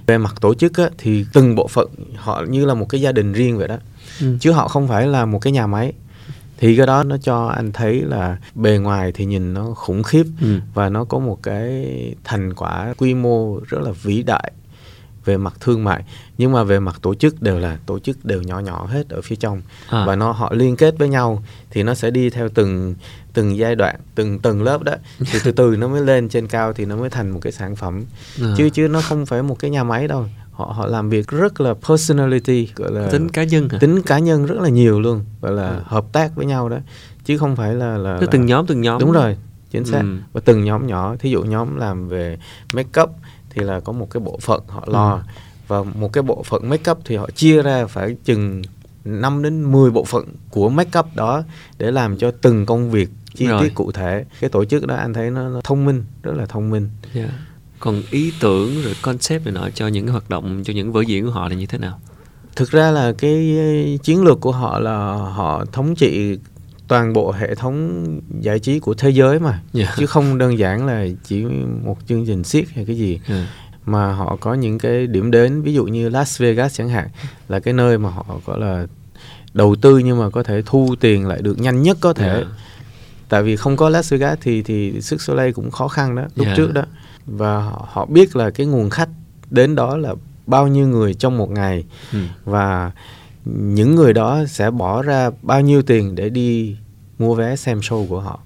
về 0.07 0.17
mặt 0.17 0.35
tổ 0.41 0.53
chức 0.53 0.77
á, 0.77 0.89
thì 0.97 1.25
từng 1.33 1.55
bộ 1.55 1.67
phận 1.67 1.87
họ 2.15 2.43
như 2.49 2.65
là 2.65 2.73
một 2.73 2.85
cái 2.89 3.01
gia 3.01 3.11
đình 3.11 3.33
riêng 3.33 3.57
vậy 3.57 3.67
đó 3.67 3.77
Ừ. 4.21 4.37
chứ 4.39 4.51
họ 4.51 4.67
không 4.67 4.87
phải 4.87 5.07
là 5.07 5.25
một 5.25 5.39
cái 5.39 5.53
nhà 5.53 5.67
máy 5.67 5.93
thì 6.61 6.77
cái 6.77 6.85
đó 6.87 7.03
nó 7.03 7.17
cho 7.17 7.45
anh 7.47 7.71
thấy 7.71 8.01
là 8.01 8.37
bề 8.55 8.77
ngoài 8.77 9.11
thì 9.15 9.25
nhìn 9.25 9.53
nó 9.53 9.73
khủng 9.75 10.03
khiếp 10.03 10.25
Ừ. 10.41 10.59
và 10.73 10.89
nó 10.89 11.03
có 11.03 11.19
một 11.19 11.39
cái 11.43 11.85
thành 12.23 12.53
quả 12.53 12.93
quy 12.97 13.13
mô 13.13 13.59
rất 13.59 13.81
là 13.81 13.91
vĩ 14.03 14.23
đại 14.23 14.51
về 15.25 15.37
mặt 15.37 15.53
thương 15.59 15.83
mại 15.83 16.03
nhưng 16.37 16.51
mà 16.51 16.63
về 16.63 16.79
mặt 16.79 16.95
tổ 17.01 17.15
chức 17.15 17.41
đều 17.41 17.59
là 17.59 17.77
tổ 17.85 17.99
chức 17.99 18.25
đều 18.25 18.41
nhỏ 18.41 18.59
nhỏ 18.59 18.85
hết 18.85 19.09
ở 19.09 19.21
phía 19.21 19.35
trong 19.35 19.61
À. 19.89 20.05
và 20.05 20.15
nó 20.15 20.31
họ 20.31 20.53
liên 20.55 20.75
kết 20.75 20.95
với 20.97 21.09
nhau 21.09 21.43
thì 21.71 21.83
nó 21.83 21.93
sẽ 21.93 22.11
đi 22.11 22.29
theo 22.29 22.49
từng 22.49 22.95
từng 23.33 23.57
giai 23.57 23.75
đoạn 23.75 23.95
từng 24.15 24.39
tầng 24.39 24.63
lớp 24.63 24.83
đó 24.83 24.93
thì 25.31 25.39
từ 25.43 25.51
từ 25.51 25.75
nó 25.79 25.87
mới 25.87 26.01
lên 26.01 26.29
trên 26.29 26.47
cao 26.47 26.73
thì 26.73 26.85
nó 26.85 26.95
mới 26.95 27.09
thành 27.09 27.29
một 27.29 27.39
cái 27.41 27.51
sản 27.51 27.75
phẩm 27.75 28.03
À. 28.41 28.53
chứ 28.57 28.69
chứ 28.69 28.87
nó 28.87 29.01
không 29.01 29.25
phải 29.25 29.43
một 29.43 29.59
cái 29.59 29.71
nhà 29.71 29.83
máy 29.83 30.07
đâu 30.07 30.25
họ 30.59 30.65
họ 30.75 30.85
làm 30.85 31.09
việc 31.09 31.27
rất 31.27 31.61
là 31.61 31.73
personality 31.87 32.67
gọi 32.75 32.91
là 32.91 33.07
tính 33.11 33.29
cá 33.29 33.43
nhân 33.43 33.69
hả? 33.69 33.77
tính 33.81 34.01
cá 34.01 34.19
nhân 34.19 34.45
rất 34.45 34.59
là 34.61 34.69
nhiều 34.69 34.99
luôn 35.01 35.23
gọi 35.41 35.51
là 35.51 35.69
Ừ. 35.69 35.81
hợp 35.85 36.05
tác 36.11 36.35
với 36.35 36.45
nhau 36.45 36.69
đó 36.69 36.77
chứ 37.25 37.37
không 37.37 37.55
phải 37.55 37.73
là 37.75 37.97
là, 37.97 38.17
Tức 38.19 38.25
là 38.25 38.31
từng 38.31 38.45
nhóm 38.45 38.65
từng 38.65 38.81
nhóm 38.81 38.99
đúng 38.99 39.11
rồi 39.11 39.37
chính 39.71 39.85
xác 39.85 39.99
Ừ. 40.01 40.17
và 40.33 40.41
từng 40.45 40.63
nhóm 40.63 40.87
nhỏ 40.87 41.15
thí 41.19 41.29
dụ 41.29 41.43
nhóm 41.43 41.75
làm 41.77 42.07
về 42.07 42.37
make 42.73 43.01
up 43.01 43.09
thì 43.49 43.63
là 43.63 43.79
có 43.79 43.91
một 43.93 44.07
cái 44.11 44.21
bộ 44.21 44.39
phận 44.41 44.63
họ 44.67 44.83
lo 44.87 45.13
Ừ. 45.13 45.19
và 45.67 45.83
một 45.83 46.13
cái 46.13 46.21
bộ 46.21 46.43
phận 46.43 46.69
make 46.69 46.91
up 46.91 46.97
thì 47.05 47.15
họ 47.15 47.29
chia 47.35 47.61
ra 47.61 47.85
phải 47.85 48.15
chừng 48.25 48.61
5 49.05 49.43
đến 49.43 49.71
10 49.71 49.91
bộ 49.91 50.03
phận 50.03 50.25
của 50.49 50.69
make 50.69 50.99
up 50.99 51.05
đó 51.15 51.43
để 51.77 51.91
làm 51.91 52.17
cho 52.17 52.31
từng 52.41 52.65
công 52.65 52.91
việc 52.91 53.09
chi 53.35 53.47
tiết 53.61 53.75
cụ 53.75 53.91
thể 53.91 54.25
cái 54.39 54.49
tổ 54.49 54.65
chức 54.65 54.87
đó 54.87 54.95
anh 54.95 55.13
thấy 55.13 55.31
nó, 55.31 55.49
nó 55.49 55.61
thông 55.63 55.85
minh 55.85 56.03
rất 56.23 56.33
là 56.37 56.45
thông 56.45 56.69
minh 56.69 56.89
Dạ. 57.13 57.29
Còn 57.79 58.01
ý 58.11 58.33
tưởng 58.39 58.81
rồi 58.83 58.93
concept 59.01 59.45
này 59.45 59.53
nọ 59.53 59.69
cho 59.75 59.87
những 59.87 60.05
cái 60.05 60.11
hoạt 60.11 60.29
động 60.29 60.61
cho 60.65 60.73
những 60.73 60.91
vở 60.91 61.01
diễn 61.07 61.25
của 61.25 61.31
họ 61.31 61.49
là 61.49 61.55
như 61.55 61.65
thế 61.65 61.77
nào 61.77 61.99
thực 62.55 62.71
ra 62.71 62.91
là 62.91 63.13
cái 63.17 63.57
chiến 64.03 64.23
lược 64.23 64.41
của 64.41 64.51
họ 64.51 64.79
là 64.79 64.97
họ 65.13 65.65
thống 65.71 65.95
trị 65.95 66.37
toàn 66.87 67.13
bộ 67.13 67.31
hệ 67.31 67.55
thống 67.55 68.05
giải 68.41 68.59
trí 68.59 68.79
của 68.79 68.93
thế 68.93 69.09
giới 69.09 69.39
mà 69.39 69.61
Dạ. 69.73 69.93
chứ 69.97 70.05
không 70.05 70.37
đơn 70.37 70.57
giản 70.59 70.85
là 70.85 71.05
chỉ 71.23 71.43
một 71.85 71.97
chương 72.07 72.25
trình 72.25 72.43
siết 72.43 72.65
hay 72.75 72.85
cái 72.85 72.97
gì 72.97 73.19
Dạ. 73.29 73.47
mà 73.85 74.13
họ 74.13 74.37
có 74.41 74.53
những 74.53 74.77
cái 74.79 75.07
điểm 75.07 75.31
đến 75.31 75.61
ví 75.61 75.73
dụ 75.73 75.85
như 75.85 76.09
Las 76.09 76.41
Vegas 76.41 76.77
chẳng 76.77 76.89
hạn 76.89 77.07
là 77.47 77.59
cái 77.59 77.73
nơi 77.73 77.97
mà 77.97 78.09
họ 78.09 78.25
gọi 78.45 78.59
là 78.59 78.87
đầu 79.53 79.75
tư 79.81 79.97
nhưng 79.97 80.19
mà 80.19 80.29
có 80.29 80.43
thể 80.43 80.61
thu 80.65 80.95
tiền 80.99 81.27
lại 81.27 81.41
được 81.41 81.59
nhanh 81.59 81.81
nhất 81.81 81.97
có 82.01 82.13
thể 82.13 82.43
Dạ. 82.45 82.51
tại 83.29 83.43
vì 83.43 83.55
không 83.55 83.77
có 83.77 83.89
Las 83.89 84.11
Vegas 84.13 84.37
thì 84.41 84.61
thì 84.63 85.01
sức 85.01 85.21
Soleil 85.21 85.51
cũng 85.51 85.71
khó 85.71 85.87
khăn 85.87 86.15
đó 86.15 86.23
lúc 86.35 86.45
Yeah. 86.45 86.57
trước 86.57 86.73
đó 86.73 86.83
và 87.25 87.57
họ, 87.61 87.87
họ 87.91 88.05
biết 88.05 88.35
là 88.35 88.49
cái 88.49 88.65
nguồn 88.65 88.89
khách 88.89 89.09
đến 89.51 89.75
đó 89.75 89.97
là 89.97 90.13
bao 90.47 90.67
nhiêu 90.67 90.87
người 90.87 91.13
trong 91.13 91.37
một 91.37 91.49
ngày 91.51 91.83
Ừ. 92.13 92.19
và 92.45 92.91
những 93.45 93.95
người 93.95 94.13
đó 94.13 94.43
sẽ 94.47 94.71
bỏ 94.71 95.01
ra 95.01 95.29
bao 95.41 95.61
nhiêu 95.61 95.81
tiền 95.81 96.15
để 96.15 96.29
đi 96.29 96.75
mua 97.19 97.35
vé 97.35 97.55
xem 97.55 97.79
show 97.79 98.07
của 98.07 98.19
họ 98.19 98.39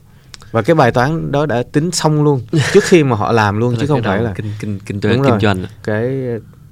và 0.52 0.62
cái 0.62 0.76
bài 0.76 0.92
toán 0.92 1.32
đó 1.32 1.46
đã 1.46 1.64
tính 1.72 1.92
xong 1.92 2.24
luôn 2.24 2.42
trước 2.74 2.84
khi 2.84 3.04
mà 3.04 3.16
họ 3.16 3.32
làm 3.32 3.58
luôn 3.60 3.76
chứ 3.80 3.88
không 3.88 4.04
phải 4.04 4.22
là 4.22 4.34
kinh 4.34 4.52
kinh 4.60 4.80
kinh 4.86 5.00
kinh 5.02 5.22
rồi. 5.22 5.40
doanh 5.42 5.66
cái 5.84 6.12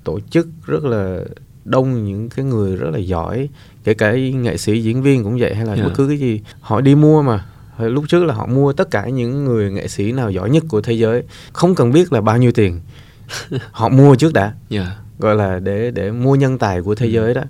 tổ 0.03 0.19
chức 0.29 0.47
rất 0.65 0.83
là 0.83 1.19
đông 1.65 2.05
những 2.05 2.29
cái 2.29 2.45
người 2.45 2.75
rất 2.75 2.89
là 2.89 2.97
giỏi 2.97 3.49
kể 3.83 3.93
cả 3.93 4.11
nghệ 4.15 4.57
sĩ 4.57 4.81
diễn 4.81 5.01
viên 5.01 5.23
cũng 5.23 5.37
vậy 5.39 5.55
hay 5.55 5.65
là 5.65 5.73
Yeah. 5.73 5.85
bất 5.85 5.91
cứ 5.95 6.07
cái 6.07 6.17
gì 6.17 6.41
họ 6.61 6.81
đi 6.81 6.95
mua 6.95 7.21
mà 7.21 7.45
lúc 7.77 8.05
trước 8.07 8.23
là 8.23 8.33
họ 8.33 8.45
mua 8.47 8.73
tất 8.73 8.91
cả 8.91 9.05
những 9.09 9.45
người 9.45 9.71
nghệ 9.71 9.87
sĩ 9.87 10.11
nào 10.11 10.31
giỏi 10.31 10.49
nhất 10.49 10.63
của 10.69 10.81
thế 10.81 10.93
giới 10.93 11.23
không 11.53 11.75
cần 11.75 11.91
biết 11.91 12.13
là 12.13 12.21
bao 12.21 12.37
nhiêu 12.37 12.51
tiền 12.51 12.79
họ 13.71 13.89
mua 13.89 14.15
trước 14.15 14.33
đã 14.33 14.53
Dạ. 14.69 14.95
gọi 15.19 15.35
là 15.35 15.59
để 15.59 15.91
để 15.91 16.11
mua 16.11 16.35
nhân 16.35 16.57
tài 16.57 16.81
của 16.81 16.95
thế 16.95 17.05
Ừ. 17.05 17.11
giới 17.11 17.33
đó 17.33 17.41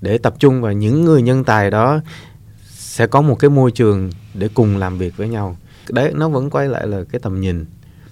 để 0.00 0.18
tập 0.18 0.34
trung 0.38 0.60
vào 0.62 0.72
những 0.72 1.04
người 1.04 1.22
nhân 1.22 1.44
tài 1.44 1.70
đó 1.70 2.00
sẽ 2.68 3.06
có 3.06 3.20
một 3.20 3.34
cái 3.34 3.50
môi 3.50 3.70
trường 3.70 4.10
để 4.34 4.48
cùng 4.54 4.76
làm 4.76 4.98
việc 4.98 5.16
với 5.16 5.28
nhau 5.28 5.56
đấy 5.88 6.12
nó 6.16 6.28
vẫn 6.28 6.50
quay 6.50 6.68
lại 6.68 6.86
là 6.86 7.04
cái 7.12 7.20
tầm 7.20 7.40
nhìn 7.40 7.64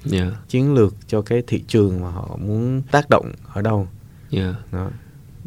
Dạ. 0.04 0.30
chiến 0.48 0.74
lược 0.74 0.94
cho 1.06 1.22
cái 1.22 1.42
thị 1.46 1.64
trường 1.68 2.00
mà 2.00 2.10
họ 2.10 2.36
muốn 2.46 2.82
tác 2.90 3.10
động 3.10 3.32
ở 3.54 3.62
đâu 3.62 3.88
Dạ. 4.30 4.54
đó 4.72 4.90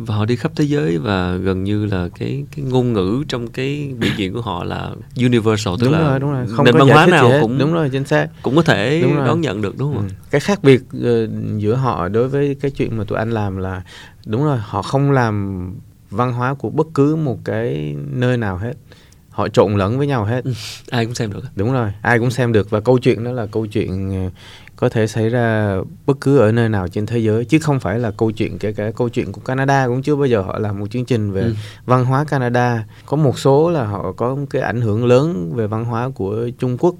và 0.05 0.15
họ 0.15 0.25
đi 0.25 0.35
khắp 0.35 0.51
thế 0.55 0.63
giới 0.65 0.97
và 0.97 1.35
gần 1.35 1.63
như 1.63 1.85
là 1.85 2.09
cái 2.19 2.43
cái 2.55 2.65
ngôn 2.65 2.93
ngữ 2.93 3.23
trong 3.27 3.47
cái 3.47 3.93
biểu 3.99 4.11
diễn 4.17 4.33
của 4.33 4.41
họ 4.41 4.63
là 4.63 4.91
universal 5.17 5.73
tức 5.79 5.85
đúng 5.85 5.93
là 5.93 5.99
rồi 6.09 6.19
đúng 6.19 6.31
rồi. 6.31 6.45
Không 6.49 6.65
nền 6.65 6.77
văn 6.77 6.87
hóa 6.87 7.05
nào 7.05 7.31
cũng 7.41 7.57
đúng 7.57 7.73
rồi 7.73 7.89
chính 7.89 8.05
xác. 8.05 8.27
cũng 8.41 8.55
có 8.55 8.61
thể 8.61 9.03
đón 9.25 9.41
nhận 9.41 9.61
được 9.61 9.77
đúng 9.77 9.95
không 9.95 10.07
Ừ. 10.07 10.13
cái 10.31 10.41
khác 10.41 10.63
biệt 10.63 10.81
ờ, 11.03 11.27
giữa 11.57 11.75
họ 11.75 12.07
đối 12.07 12.27
với 12.27 12.55
cái 12.61 12.71
chuyện 12.71 12.97
mà 12.97 13.03
tụi 13.03 13.17
anh 13.17 13.31
làm 13.31 13.57
là 13.57 13.81
đúng 14.25 14.43
rồi 14.43 14.57
họ 14.61 14.81
không 14.81 15.11
làm 15.11 15.65
văn 16.09 16.33
hóa 16.33 16.53
của 16.53 16.69
bất 16.69 16.87
cứ 16.93 17.15
một 17.15 17.37
cái 17.43 17.95
nơi 18.11 18.37
nào 18.37 18.57
hết. 18.57 18.73
Họ 19.29 19.47
trộn 19.47 19.75
lẫn 19.75 19.97
với 19.97 20.07
nhau 20.07 20.25
hết. 20.25 20.45
Ạ? 20.45 20.51
ai 20.89 21.05
cũng 21.05 21.15
xem 21.15 21.31
được 21.33 21.43
đúng 21.55 21.73
rồi 21.73 21.91
ai 22.01 22.19
cũng 22.19 22.31
xem 22.31 22.51
được. 22.53 22.69
Và 22.69 22.79
câu 22.79 22.97
chuyện 22.99 23.23
đó 23.23 23.31
là 23.31 23.45
câu 23.45 23.65
chuyện 23.65 24.09
ờ, 24.25 24.29
có 24.81 24.89
thể 24.89 25.07
xảy 25.07 25.29
ra 25.29 25.75
bất 26.05 26.17
cứ 26.21 26.37
ở 26.37 26.51
nơi 26.51 26.69
nào 26.69 26.87
trên 26.87 27.05
thế 27.05 27.17
giới 27.19 27.45
chứ 27.45 27.59
không 27.59 27.79
phải 27.79 27.99
là 27.99 28.11
câu 28.11 28.31
chuyện 28.31 28.57
kể 28.57 28.71
cả 28.73 28.91
câu 28.91 29.09
chuyện 29.09 29.31
của 29.31 29.41
Canada 29.41 29.87
cũng 29.87 30.01
chưa 30.01 30.15
bao 30.15 30.25
giờ 30.25 30.41
họ 30.41 30.59
làm 30.59 30.79
một 30.79 30.91
chương 30.91 31.05
trình 31.05 31.31
về 31.31 31.41
Ừ. 31.41 31.53
văn 31.85 32.05
hóa 32.05 32.23
Canada 32.23 32.85
có 33.05 33.17
một 33.17 33.39
số 33.39 33.69
là 33.71 33.85
họ 33.85 34.11
có 34.11 34.37
cái 34.49 34.61
ảnh 34.61 34.81
hưởng 34.81 35.05
lớn 35.05 35.53
về 35.55 35.67
văn 35.67 35.85
hóa 35.85 36.09
của 36.09 36.49
Trung 36.59 36.77
Quốc 36.79 36.95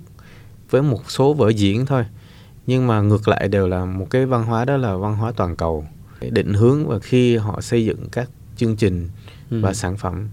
với 0.69 0.81
một 0.81 1.11
số 1.11 1.33
vở 1.33 1.49
diễn 1.49 1.85
thôi 1.85 2.05
nhưng 2.67 2.87
mà 2.87 3.01
ngược 3.01 3.27
lại 3.27 3.47
đều 3.47 3.67
là 3.67 3.85
một 3.85 4.07
cái 4.09 4.25
văn 4.25 4.43
hóa 4.43 4.65
đó 4.65 4.77
là 4.77 4.95
văn 4.95 5.15
hóa 5.15 5.31
toàn 5.35 5.55
cầu 5.55 5.85
định 6.31 6.53
hướng 6.53 6.87
và 6.87 6.99
khi 6.99 7.37
họ 7.37 7.61
xây 7.61 7.85
dựng 7.85 8.09
các 8.11 8.29
chương 8.57 8.75
trình 8.75 9.09
Ừ. 9.51 9.59
và 9.61 9.73
sản 9.73 9.97
phẩm 9.97 10.27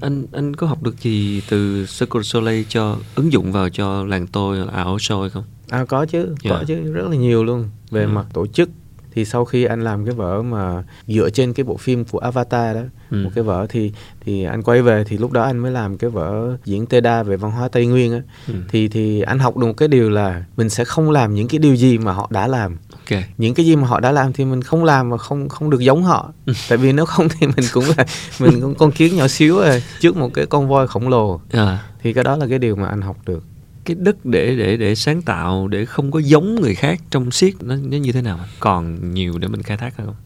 anh 0.00 0.26
anh 0.32 0.56
có 0.56 0.66
học 0.66 0.82
được 0.82 1.00
gì 1.00 1.42
từ 1.50 1.86
Cirque 1.86 2.18
du 2.18 2.22
Soleil 2.22 2.64
cho 2.68 2.96
ứng 3.14 3.32
dụng 3.32 3.52
vào 3.52 3.68
cho 3.68 4.04
làng 4.04 4.26
tôi 4.26 4.56
là 4.58 4.66
ảo 4.72 4.96
hay 5.20 5.30
không 5.30 5.44
À 5.70 5.84
có 5.84 6.06
chứ, 6.06 6.34
Dạ. 6.42 6.50
có 6.50 6.64
chứ 6.66 6.92
rất 6.92 7.08
là 7.10 7.16
nhiều 7.16 7.44
luôn 7.44 7.68
về 7.90 8.02
Ừ. 8.02 8.08
mặt 8.08 8.26
tổ 8.32 8.46
chức 8.46 8.70
thì 9.14 9.24
sau 9.24 9.44
khi 9.44 9.64
anh 9.64 9.84
làm 9.84 10.04
cái 10.06 10.14
vở 10.14 10.42
mà 10.42 10.84
dựa 11.06 11.30
trên 11.30 11.52
cái 11.52 11.64
bộ 11.64 11.76
phim 11.76 12.04
của 12.04 12.18
Avatar 12.18 12.76
đó, 12.76 12.82
Ừ. 13.10 13.24
một 13.24 13.30
cái 13.34 13.44
vở 13.44 13.66
thì 13.68 13.92
thì 14.24 14.44
anh 14.44 14.62
quay 14.62 14.82
về 14.82 15.04
thì 15.06 15.18
lúc 15.18 15.32
đó 15.32 15.42
anh 15.42 15.58
mới 15.58 15.70
làm 15.72 15.98
cái 15.98 16.10
vở 16.10 16.56
diễn 16.64 16.86
Tê 16.86 17.00
Đa 17.00 17.22
về 17.22 17.36
văn 17.36 17.50
hóa 17.50 17.68
Tây 17.68 17.86
Nguyên 17.86 18.12
á. 18.12 18.20
Ừ. 18.48 18.54
Thì 18.68 18.88
thì 18.88 19.20
anh 19.20 19.38
học 19.38 19.56
được 19.56 19.66
một 19.66 19.76
cái 19.76 19.88
điều 19.88 20.10
là 20.10 20.44
mình 20.56 20.68
sẽ 20.68 20.84
không 20.84 21.10
làm 21.10 21.34
những 21.34 21.48
cái 21.48 21.58
điều 21.58 21.74
gì 21.76 21.98
mà 21.98 22.12
họ 22.12 22.28
đã 22.32 22.46
làm. 22.48 22.76
Ok 23.10 23.20
Những 23.38 23.54
cái 23.54 23.66
gì 23.66 23.76
mà 23.76 23.86
họ 23.88 24.00
đã 24.00 24.12
làm 24.12 24.32
thì 24.32 24.44
mình 24.44 24.62
không 24.62 24.84
làm 24.84 25.08
mà 25.08 25.16
không 25.16 25.48
không 25.48 25.70
được 25.70 25.80
giống 25.80 26.02
họ. 26.02 26.32
Ừ. 26.46 26.52
Tại 26.68 26.78
vì 26.78 26.92
nếu 26.92 27.06
không 27.06 27.28
thì 27.28 27.46
mình 27.46 27.66
cũng 27.72 27.84
là 27.96 28.04
mình 28.40 28.60
cũng 28.60 28.74
con 28.74 28.92
kiến 28.92 29.16
nhỏ 29.16 29.28
xíu 29.28 29.56
rồi 29.58 29.82
trước 30.00 30.16
một 30.16 30.34
cái 30.34 30.46
con 30.46 30.68
voi 30.68 30.86
khổng 30.88 31.08
lồ. 31.08 31.40
à, 31.52 31.78
Thì 32.02 32.12
cái 32.12 32.24
đó 32.24 32.36
là 32.36 32.46
cái 32.50 32.58
điều 32.58 32.76
mà 32.76 32.88
anh 32.88 33.02
học 33.02 33.16
được. 33.26 33.44
cái 33.84 33.96
đất 34.00 34.24
để 34.26 34.56
để 34.56 34.76
để 34.76 34.94
sáng 34.94 35.22
tạo 35.22 35.68
để 35.68 35.84
không 35.84 36.10
có 36.10 36.18
giống 36.18 36.54
người 36.54 36.74
khác 36.74 37.00
trong 37.10 37.30
siết 37.30 37.54
nó 37.60 37.74
nó 37.76 37.96
như 37.96 38.12
thế 38.12 38.22
nào 38.22 38.38
còn 38.60 39.14
nhiều 39.14 39.38
để 39.38 39.48
mình 39.48 39.62
khai 39.62 39.76
thác 39.76 39.96
hay 39.96 40.06
không 40.06 40.16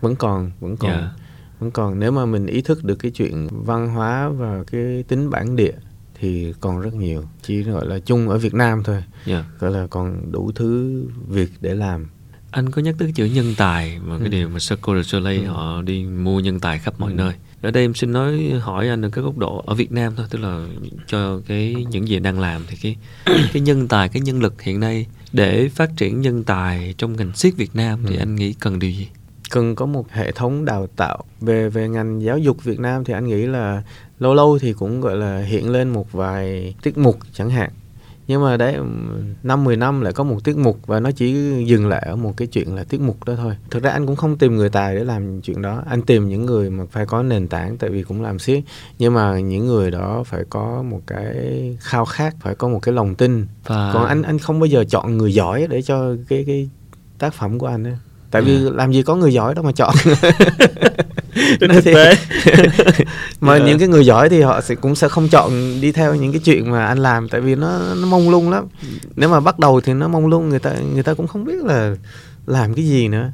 Vẫn 0.00 0.16
còn, 0.16 0.50
vẫn 0.60 0.76
còn. 0.76 0.90
Dạ. 0.90 1.10
vẫn 1.60 1.70
còn 1.70 1.98
nếu 2.00 2.10
mà 2.12 2.24
mình 2.26 2.46
ý 2.46 2.62
thức 2.62 2.84
được 2.84 2.94
cái 2.94 3.10
chuyện 3.10 3.48
văn 3.50 3.88
hóa 3.88 4.28
và 4.28 4.64
cái 4.72 5.04
tính 5.08 5.30
bản 5.30 5.56
địa 5.56 5.72
thì 6.20 6.52
còn 6.60 6.80
rất 6.80 6.94
nhiều 6.94 7.24
chỉ 7.42 7.62
gọi 7.62 7.86
là 7.86 7.98
chung 7.98 8.28
ở 8.28 8.38
Việt 8.38 8.54
Nam 8.54 8.82
thôi 8.84 9.02
Dạ. 9.26 9.44
gọi 9.58 9.70
là 9.70 9.86
còn 9.86 10.32
đủ 10.32 10.52
thứ 10.54 11.02
việc 11.28 11.50
để 11.60 11.74
làm 11.74 12.06
anh 12.50 12.70
có 12.70 12.82
nhắc 12.82 12.94
tới 12.98 13.06
cái 13.08 13.12
chữ 13.12 13.24
nhân 13.34 13.54
tài 13.58 13.98
mà 14.06 14.18
cái 14.18 14.26
Ừ. 14.26 14.30
điều 14.30 14.48
mà 14.48 14.58
Cirque 14.58 14.94
du 14.94 15.02
Soleil 15.02 15.40
Ừ. 15.44 15.46
họ 15.50 15.82
đi 15.82 16.04
mua 16.04 16.40
nhân 16.40 16.60
tài 16.60 16.78
khắp 16.78 16.94
mọi 16.98 17.10
Ừ. 17.12 17.16
nơi 17.16 17.32
ở 17.62 17.70
đây 17.70 17.84
em 17.84 17.94
xin 17.94 18.12
nói 18.12 18.50
hỏi 18.60 18.88
anh 18.88 19.02
ở 19.04 19.08
cái 19.12 19.24
góc 19.24 19.38
độ 19.38 19.62
ở 19.66 19.74
Việt 19.74 19.92
Nam 19.92 20.12
thôi 20.16 20.26
tức 20.30 20.38
là 20.38 20.66
cho 21.06 21.40
cái 21.46 21.86
những 21.90 22.08
gì 22.08 22.18
đang 22.18 22.40
làm 22.40 22.62
thì 22.68 22.76
cái 22.82 22.96
cái 23.52 23.62
nhân 23.62 23.88
tài 23.88 24.08
cái 24.08 24.20
nhân 24.22 24.40
lực 24.42 24.62
hiện 24.62 24.80
nay 24.80 25.06
để 25.32 25.68
phát 25.68 25.90
triển 25.96 26.20
nhân 26.20 26.44
tài 26.44 26.94
trong 26.98 27.16
ngành 27.16 27.32
siết 27.36 27.56
Việt 27.56 27.76
Nam 27.76 27.98
thì 28.08 28.14
Ừ. 28.16 28.18
anh 28.18 28.34
nghĩ 28.36 28.52
cần 28.52 28.78
điều 28.78 28.90
gì 28.90 29.08
cần 29.50 29.74
có 29.74 29.86
một 29.86 30.10
hệ 30.12 30.32
thống 30.32 30.64
đào 30.64 30.86
tạo 30.96 31.24
về 31.40 31.68
về 31.68 31.88
ngành 31.88 32.22
giáo 32.22 32.38
dục 32.38 32.64
Việt 32.64 32.80
Nam 32.80 33.04
thì 33.04 33.12
anh 33.14 33.26
nghĩ 33.28 33.46
là 33.46 33.82
lâu 34.20 34.34
lâu 34.34 34.58
thì 34.58 34.72
cũng 34.72 35.00
gọi 35.00 35.16
là 35.16 35.38
hiện 35.38 35.70
lên 35.70 35.88
một 35.88 36.12
vài 36.12 36.74
tiết 36.82 36.98
mục 36.98 37.18
chẳng 37.32 37.50
hạn. 37.50 37.70
Nhưng 38.26 38.42
mà 38.42 38.56
đấy 38.56 38.76
năm 39.42 39.64
10 39.64 39.76
năm 39.76 40.00
lại 40.00 40.12
có 40.12 40.24
một 40.24 40.44
tiết 40.44 40.56
mục 40.56 40.78
và 40.86 41.00
nó 41.00 41.10
chỉ 41.10 41.34
dừng 41.66 41.88
lại 41.88 42.02
ở 42.06 42.16
một 42.16 42.36
cái 42.36 42.48
chuyện 42.48 42.74
là 42.74 42.84
tiết 42.84 43.00
mục 43.00 43.24
đó 43.24 43.34
thôi. 43.36 43.54
Thực 43.70 43.82
ra 43.82 43.90
anh 43.90 44.06
cũng 44.06 44.16
không 44.16 44.38
tìm 44.38 44.56
người 44.56 44.68
tài 44.68 44.94
để 44.94 45.04
làm 45.04 45.40
chuyện 45.40 45.62
đó. 45.62 45.82
Anh 45.86 46.02
tìm 46.02 46.28
những 46.28 46.46
người 46.46 46.70
mà 46.70 46.84
phải 46.90 47.06
có 47.06 47.22
nền 47.22 47.48
tảng 47.48 47.76
tại 47.76 47.90
vì 47.90 48.02
cũng 48.02 48.22
làm 48.22 48.38
siết 48.38 48.62
nhưng 48.98 49.14
mà 49.14 49.38
những 49.40 49.66
người 49.66 49.90
đó 49.90 50.22
phải 50.26 50.42
có 50.50 50.82
một 50.90 51.00
cái 51.06 51.34
khao 51.80 52.04
khát 52.04 52.34
phải 52.40 52.54
có 52.54 52.68
một 52.68 52.78
cái 52.82 52.94
lòng 52.94 53.14
tin. 53.14 53.46
Và 53.66 53.90
còn 53.94 54.06
anh 54.06 54.22
anh 54.22 54.38
không 54.38 54.60
bao 54.60 54.66
giờ 54.66 54.84
chọn 54.84 55.16
người 55.18 55.34
giỏi 55.34 55.66
để 55.70 55.82
cho 55.82 56.14
cái 56.28 56.44
cái 56.46 56.68
tác 57.18 57.34
phẩm 57.34 57.58
của 57.58 57.66
anh 57.66 57.84
ấy. 57.84 57.96
tại 58.30 58.42
vì 58.42 58.56
À. 58.66 58.70
làm 58.74 58.92
gì 58.92 59.02
có 59.02 59.16
người 59.16 59.32
giỏi 59.32 59.54
đâu 59.54 59.64
mà 59.64 59.72
chọn 59.72 59.94
thực 61.60 61.84
tế 61.84 62.14
mà 63.40 63.54
yeah. 63.54 63.66
những 63.66 63.78
cái 63.78 63.88
người 63.88 64.06
giỏi 64.06 64.28
thì 64.28 64.40
họ 64.40 64.60
sẽ 64.60 64.74
cũng 64.74 64.94
sẽ 64.94 65.08
không 65.08 65.28
chọn 65.28 65.80
đi 65.80 65.92
theo 65.92 66.14
những 66.14 66.32
cái 66.32 66.40
chuyện 66.44 66.70
mà 66.70 66.86
anh 66.86 66.98
làm 66.98 67.28
tại 67.28 67.40
vì 67.40 67.54
nó 67.54 67.78
nó 68.00 68.06
mông 68.06 68.30
lung 68.30 68.50
lắm. 68.50 68.66
Nếu 69.16 69.28
mà 69.28 69.40
bắt 69.40 69.58
đầu 69.58 69.80
thì 69.80 69.92
nó 69.92 70.08
mông 70.08 70.26
lung 70.26 70.48
người 70.48 70.58
ta 70.58 70.72
người 70.94 71.02
ta 71.02 71.14
cũng 71.14 71.26
không 71.26 71.44
biết 71.44 71.64
là 71.64 71.96
làm 72.46 72.74
cái 72.74 72.84
gì 72.84 73.08
nữa. 73.08 73.32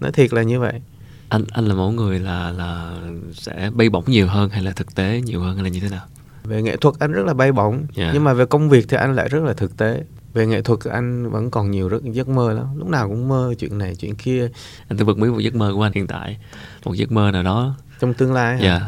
Nói 0.00 0.12
thiệt 0.12 0.32
là 0.32 0.42
như 0.42 0.60
vậy. 0.60 0.80
Anh 1.28 1.44
anh 1.52 1.66
là 1.66 1.74
mẫu 1.74 1.90
người 1.90 2.18
là 2.18 2.52
là 2.52 2.96
sẽ 3.32 3.70
bay 3.74 3.88
bổng 3.88 4.04
nhiều 4.06 4.26
hơn 4.26 4.50
hay 4.50 4.62
là 4.62 4.70
thực 4.70 4.94
tế 4.94 5.20
nhiều 5.24 5.40
hơn 5.40 5.54
hay 5.54 5.64
là 5.64 5.70
như 5.70 5.80
thế 5.80 5.88
nào? 5.88 6.04
Về 6.44 6.62
nghệ 6.62 6.76
thuật 6.76 6.94
anh 6.98 7.12
rất 7.12 7.26
là 7.26 7.34
bay 7.34 7.52
bổng 7.52 7.86
yeah. 7.96 8.10
nhưng 8.14 8.24
mà 8.24 8.32
về 8.32 8.46
công 8.46 8.68
việc 8.68 8.86
thì 8.88 8.96
anh 8.96 9.14
lại 9.14 9.28
rất 9.28 9.42
là 9.42 9.52
thực 9.52 9.76
tế 9.76 10.02
về 10.38 10.46
nghệ 10.46 10.62
thuật 10.62 10.80
anh 10.84 11.30
vẫn 11.30 11.50
còn 11.50 11.70
nhiều 11.70 11.88
rất 11.88 12.02
giấc 12.04 12.28
mơ 12.28 12.52
lắm. 12.52 12.66
Lúc 12.76 12.88
nào 12.88 13.08
cũng 13.08 13.28
mơ 13.28 13.54
chuyện 13.58 13.78
này 13.78 13.94
chuyện 13.94 14.14
kia. 14.14 14.50
Anh 14.88 14.98
tôi 14.98 15.06
bật 15.06 15.18
mí 15.18 15.28
một 15.28 15.38
giấc 15.38 15.54
mơ 15.54 15.72
của 15.74 15.82
anh 15.82 15.92
hiện 15.94 16.06
tại. 16.06 16.38
Một 16.84 16.94
giấc 16.94 17.12
mơ 17.12 17.30
nào 17.30 17.42
đó. 17.42 17.74
Trong 18.00 18.14
tương 18.14 18.32
lai 18.32 18.58
dạ. 18.62 18.68
Yeah. 18.68 18.82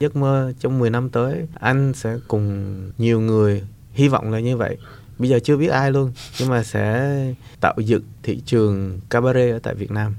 giấc 0.00 0.16
mơ 0.16 0.52
trong 0.60 0.78
10 0.78 0.90
năm 0.90 1.10
tới 1.10 1.46
anh 1.60 1.92
sẽ 1.94 2.16
cùng 2.28 2.76
nhiều 2.98 3.20
người 3.20 3.62
hy 3.92 4.08
vọng 4.08 4.32
là 4.32 4.40
như 4.40 4.56
vậy. 4.56 4.76
Bây 5.18 5.28
giờ 5.28 5.38
chưa 5.44 5.56
biết 5.56 5.66
ai 5.66 5.90
luôn 5.90 6.12
nhưng 6.40 6.48
mà 6.48 6.62
sẽ 6.62 7.16
tạo 7.60 7.74
dựng 7.78 8.02
thị 8.22 8.42
trường 8.46 9.00
cabaret 9.10 9.52
ở 9.52 9.58
tại 9.58 9.74
Việt 9.74 9.90
Nam. 9.90 10.14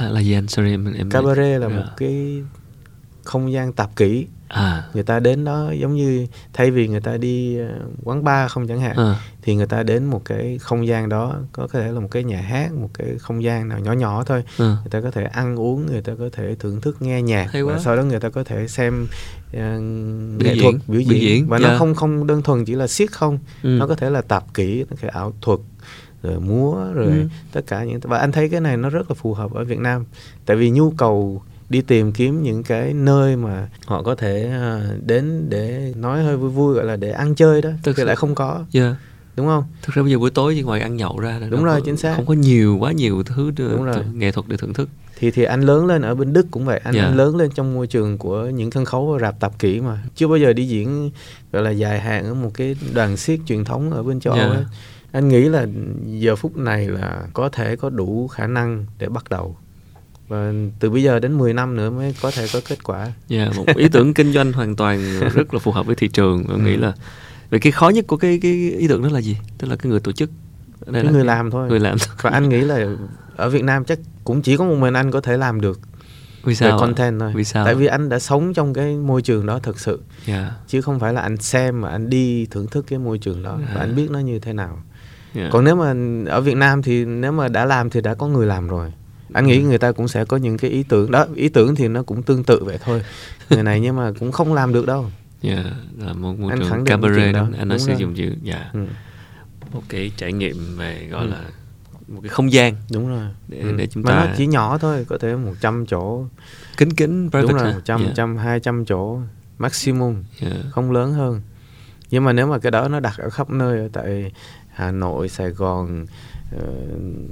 Là, 0.00 0.08
là 0.08 0.20
gì 0.20 0.32
anh? 0.32 0.48
Sorry 0.48 0.70
em, 0.70 0.92
em 0.92 1.10
cabaret 1.10 1.60
là 1.60 1.66
yeah. 1.66 1.80
một 1.80 1.92
cái 1.96 2.42
không 3.24 3.52
gian 3.52 3.72
tạp 3.72 3.96
kỹ 3.96 4.26
à. 4.48 4.84
người 4.94 5.02
ta 5.02 5.20
đến 5.20 5.44
đó 5.44 5.70
giống 5.70 5.94
như 5.94 6.26
thay 6.52 6.70
vì 6.70 6.88
người 6.88 7.00
ta 7.00 7.16
đi 7.16 7.58
ờ, 7.58 7.68
quán 8.04 8.24
bar 8.24 8.50
không 8.50 8.68
chẳng 8.68 8.80
hạn 8.80 8.96
à. 8.96 9.20
thì 9.42 9.54
người 9.54 9.66
ta 9.66 9.82
đến 9.82 10.04
một 10.04 10.24
cái 10.24 10.58
không 10.60 10.86
gian 10.86 11.08
đó 11.08 11.36
có 11.52 11.68
thể 11.72 11.92
là 11.92 12.00
một 12.00 12.08
cái 12.10 12.24
nhà 12.24 12.40
hát 12.40 12.72
một 12.72 12.90
cái 12.94 13.08
không 13.18 13.42
gian 13.42 13.68
nào 13.68 13.78
nhỏ 13.78 13.92
nhỏ 13.92 14.24
thôi 14.26 14.44
à. 14.58 14.64
người 14.64 14.90
ta 14.90 15.00
có 15.00 15.10
thể 15.10 15.24
ăn 15.24 15.56
uống 15.56 15.86
người 15.86 16.02
ta 16.02 16.12
có 16.18 16.28
thể 16.32 16.56
thưởng 16.58 16.80
thức 16.80 17.02
nghe 17.02 17.22
nhạc 17.22 17.50
và 17.66 17.78
sau 17.78 17.96
đó 17.96 18.02
người 18.02 18.20
ta 18.20 18.28
có 18.28 18.44
thể 18.44 18.68
xem 18.68 19.06
uh, 19.50 19.60
nghệ 20.42 20.56
thuật 20.62 20.74
biểu 20.88 21.00
diễn, 21.00 21.08
biểu 21.08 21.18
diễn. 21.18 21.46
và 21.48 21.58
yeah. 21.58 21.72
nó 21.72 21.78
không 21.78 21.94
không 21.94 22.26
đơn 22.26 22.42
thuần 22.42 22.64
chỉ 22.64 22.74
là 22.74 22.86
siết 22.86 23.12
không 23.12 23.38
ừ. 23.62 23.68
nó 23.68 23.86
có 23.86 23.94
thể 23.94 24.10
là 24.10 24.22
tạp 24.22 24.54
kỹ 24.54 24.84
nó 24.90 24.96
thể 25.00 25.08
ảo 25.08 25.32
thuật 25.40 25.58
rồi 26.22 26.40
múa 26.40 26.84
rồi 26.94 27.06
ừ. 27.06 27.28
tất 27.52 27.60
cả 27.66 27.84
những 27.84 28.00
và 28.02 28.18
anh 28.18 28.32
thấy 28.32 28.48
cái 28.48 28.60
này 28.60 28.76
nó 28.76 28.90
rất 28.90 29.10
là 29.10 29.14
phù 29.14 29.34
hợp 29.34 29.52
ở 29.54 29.64
Việt 29.64 29.78
Nam 29.78 30.04
tại 30.46 30.56
vì 30.56 30.70
nhu 30.70 30.90
cầu 30.90 31.42
đi 31.68 31.80
tìm 31.80 32.12
kiếm 32.12 32.42
những 32.42 32.62
cái 32.62 32.94
nơi 32.94 33.36
mà 33.36 33.68
họ 33.86 34.02
có 34.02 34.14
thể 34.14 34.50
à, 34.50 34.82
đến 35.06 35.46
để 35.48 35.92
nói 35.96 36.22
hơi 36.22 36.36
vui 36.36 36.50
vui 36.50 36.74
gọi 36.74 36.84
là 36.84 36.96
để 36.96 37.10
ăn 37.10 37.34
chơi 37.34 37.62
đó 37.62 37.70
thực 37.82 37.96
thì 37.96 38.04
lại 38.04 38.16
không 38.16 38.34
có 38.34 38.52
yeah. 38.54 38.66
Dạ. 38.70 38.96
đúng 39.36 39.46
không 39.46 39.64
thực 39.82 39.94
ra 39.94 40.02
bây 40.02 40.12
giờ 40.12 40.18
buổi 40.18 40.30
tối 40.30 40.62
ngoài 40.64 40.80
ăn 40.80 40.96
nhậu 40.96 41.18
ra 41.18 41.38
là 41.38 41.48
đúng 41.48 41.64
rồi 41.64 41.80
có, 41.80 41.86
chính 41.86 41.96
xác 41.96 42.16
không 42.16 42.26
có 42.26 42.34
nhiều 42.34 42.76
quá 42.80 42.92
nhiều 42.92 43.22
thứ 43.22 43.50
đúng 43.56 43.84
rồi. 43.84 44.04
nghệ 44.14 44.32
thuật 44.32 44.48
để 44.48 44.56
thưởng 44.56 44.74
thức 44.74 44.88
thì 45.18 45.30
thì 45.30 45.44
anh 45.44 45.60
lớn 45.60 45.86
lên 45.86 46.02
ở 46.02 46.14
bên 46.14 46.32
Đức 46.32 46.46
cũng 46.50 46.64
vậy 46.64 46.80
anh, 46.84 46.94
yeah. 46.94 47.06
anh 47.06 47.12
dạ. 47.12 47.24
lớn 47.24 47.36
lên 47.36 47.50
trong 47.54 47.74
môi 47.74 47.86
trường 47.86 48.18
của 48.18 48.46
những 48.46 48.70
sân 48.70 48.84
khấu 48.84 49.18
rạp 49.20 49.40
tạp 49.40 49.58
kỹ 49.58 49.80
mà 49.80 50.02
chưa 50.14 50.28
bao 50.28 50.36
giờ 50.36 50.52
đi 50.52 50.68
diễn 50.68 51.10
gọi 51.52 51.62
là 51.62 51.70
dài 51.70 52.00
hạn 52.00 52.24
ở 52.24 52.34
một 52.34 52.50
cái 52.54 52.76
đoàn 52.94 53.16
siết 53.16 53.40
truyền 53.46 53.64
thống 53.64 53.90
ở 53.90 54.02
bên 54.02 54.20
châu 54.20 54.32
Âu 54.32 54.42
yeah. 54.42 54.52
Dạ. 54.52 54.58
ấy 54.58 54.64
anh 55.14 55.28
nghĩ 55.28 55.48
là 55.48 55.66
giờ 56.06 56.36
phút 56.36 56.56
này 56.56 56.88
là 56.88 57.26
có 57.32 57.48
thể 57.48 57.76
có 57.76 57.90
đủ 57.90 58.28
khả 58.28 58.46
năng 58.46 58.86
để 58.98 59.08
bắt 59.08 59.24
đầu 59.30 59.56
và 60.28 60.52
từ 60.80 60.90
bây 60.90 61.02
giờ 61.02 61.18
đến 61.18 61.38
10 61.38 61.54
năm 61.54 61.76
nữa 61.76 61.90
mới 61.90 62.14
có 62.22 62.30
thể 62.30 62.46
có 62.52 62.60
kết 62.68 62.84
quả. 62.84 63.12
Dạ, 63.28 63.38
yeah, 63.38 63.56
một 63.56 63.64
ý 63.76 63.88
tưởng 63.88 64.14
kinh 64.14 64.32
doanh 64.32 64.52
hoàn 64.52 64.76
toàn 64.76 65.20
rất 65.34 65.54
là 65.54 65.60
phù 65.60 65.72
hợp 65.72 65.86
với 65.86 65.94
thị 65.94 66.08
trường. 66.08 66.64
Nghĩ 66.64 66.74
ừ. 66.74 66.80
là 66.80 66.92
vậy 67.50 67.60
cái 67.60 67.72
khó 67.72 67.88
nhất 67.88 68.04
của 68.06 68.16
cái 68.16 68.38
cái 68.42 68.52
ý 68.70 68.88
tưởng 68.88 69.02
đó 69.02 69.08
là 69.12 69.20
gì? 69.20 69.36
Tức 69.58 69.68
là 69.68 69.76
cái 69.76 69.90
người 69.90 70.00
tổ 70.00 70.12
chức. 70.12 70.30
Đây 70.86 71.02
cái 71.02 71.04
là 71.04 71.10
người 71.10 71.24
làm 71.24 71.50
thôi. 71.50 71.68
Người 71.68 71.80
làm. 71.80 71.96
Và 72.20 72.30
anh 72.30 72.48
nghĩ 72.48 72.60
là 72.60 72.86
ở 73.36 73.50
Việt 73.50 73.64
Nam 73.64 73.84
chắc 73.84 73.98
cũng 74.24 74.42
chỉ 74.42 74.56
có 74.56 74.64
một 74.64 74.74
mình 74.74 74.94
anh 74.94 75.10
có 75.10 75.20
thể 75.20 75.36
làm 75.36 75.60
được. 75.60 75.80
Vì 76.44 76.54
sao? 76.54 76.72
Về 76.72 76.80
content 76.80 77.20
thôi. 77.20 77.32
Vì 77.34 77.44
sao? 77.44 77.64
Tại 77.64 77.74
vì 77.74 77.86
anh 77.86 78.08
đã 78.08 78.18
sống 78.18 78.54
trong 78.54 78.74
cái 78.74 78.96
môi 78.96 79.22
trường 79.22 79.46
đó 79.46 79.58
thực 79.58 79.80
sự. 79.80 80.02
Yeah. 80.26 80.42
Dạ. 80.42 80.56
Chứ 80.68 80.80
không 80.80 81.00
phải 81.00 81.12
là 81.12 81.20
anh 81.20 81.36
xem 81.36 81.80
mà 81.80 81.88
anh 81.88 82.10
đi 82.10 82.46
thưởng 82.46 82.66
thức 82.66 82.84
cái 82.88 82.98
môi 82.98 83.18
trường 83.18 83.42
đó 83.42 83.56
yeah. 83.58 83.70
và 83.74 83.80
anh 83.80 83.96
biết 83.96 84.10
nó 84.10 84.18
như 84.18 84.38
thế 84.38 84.52
nào. 84.52 84.82
Yeah. 85.34 85.52
Còn 85.52 85.64
nếu 85.64 85.76
mà 85.76 85.94
ở 86.30 86.40
Việt 86.40 86.56
Nam 86.56 86.82
thì 86.82 87.04
nếu 87.04 87.32
mà 87.32 87.48
đã 87.48 87.64
làm 87.64 87.90
thì 87.90 88.00
đã 88.00 88.14
có 88.14 88.28
người 88.28 88.46
làm 88.46 88.68
rồi 88.68 88.92
anh 89.34 89.46
nghĩ 89.46 89.62
người 89.62 89.78
ta 89.78 89.92
cũng 89.92 90.08
sẽ 90.08 90.24
có 90.24 90.36
những 90.36 90.58
cái 90.58 90.70
ý 90.70 90.82
tưởng. 90.82 91.10
Đó 91.10 91.26
ý 91.34 91.48
tưởng 91.48 91.74
thì 91.74 91.88
nó 91.88 92.02
cũng 92.02 92.22
tương 92.22 92.44
tự 92.44 92.64
vậy 92.64 92.78
thôi. 92.84 93.02
Người 93.50 93.62
này 93.62 93.80
nhưng 93.80 93.96
mà 93.96 94.12
cũng 94.20 94.32
không 94.32 94.54
làm 94.54 94.72
được 94.72 94.86
đâu. 94.86 95.06
Dạ 95.42 95.54
yeah, 95.54 95.66
là 95.98 96.12
một 96.12 96.38
môi 96.38 96.52
trường 96.58 96.84
cabaret 96.84 97.34
đó 97.34 97.48
anh 97.58 97.68
nói 97.68 97.78
sử 97.78 97.94
dụng 97.98 98.14
chữ 98.14 98.34
dạ. 98.42 98.70
Ừ. 98.72 98.86
một 99.72 99.82
cái 99.88 100.12
trải 100.16 100.32
nghiệm 100.32 100.76
về 100.76 101.08
gọi 101.10 101.24
ừ. 101.24 101.30
là 101.30 101.40
một 102.08 102.20
cái 102.22 102.28
không 102.28 102.52
gian 102.52 102.74
đúng 102.92 103.08
rồi. 103.08 103.28
để, 103.48 103.58
ừ. 103.58 103.74
để 103.76 103.86
chúng 103.86 104.02
mà 104.02 104.10
ta 104.10 104.24
nó 104.24 104.32
chỉ 104.36 104.46
nhỏ 104.46 104.78
thôi 104.78 105.06
có 105.08 105.18
thể 105.18 105.36
100 105.36 105.86
chỗ. 105.86 106.26
Kính 106.76 106.94
kính 106.94 107.30
đúng 107.32 107.52
rồi 107.52 107.72
100 107.72 108.00
yeah. 108.00 108.08
100 108.08 108.36
200 108.36 108.84
chỗ 108.84 109.18
maximum. 109.58 110.22
Yeah. 110.40 110.56
không 110.70 110.92
lớn 110.92 111.12
hơn. 111.12 111.40
Nhưng 112.10 112.24
mà 112.24 112.32
nếu 112.32 112.46
mà 112.46 112.58
cái 112.58 112.70
đó 112.70 112.88
nó 112.88 113.00
đặt 113.00 113.14
ở 113.18 113.30
khắp 113.30 113.50
nơi 113.50 113.78
ở 113.78 113.88
tại 113.92 114.32
Hà 114.74 114.90
Nội 114.90 115.28
Sài 115.28 115.50
Gòn 115.50 116.06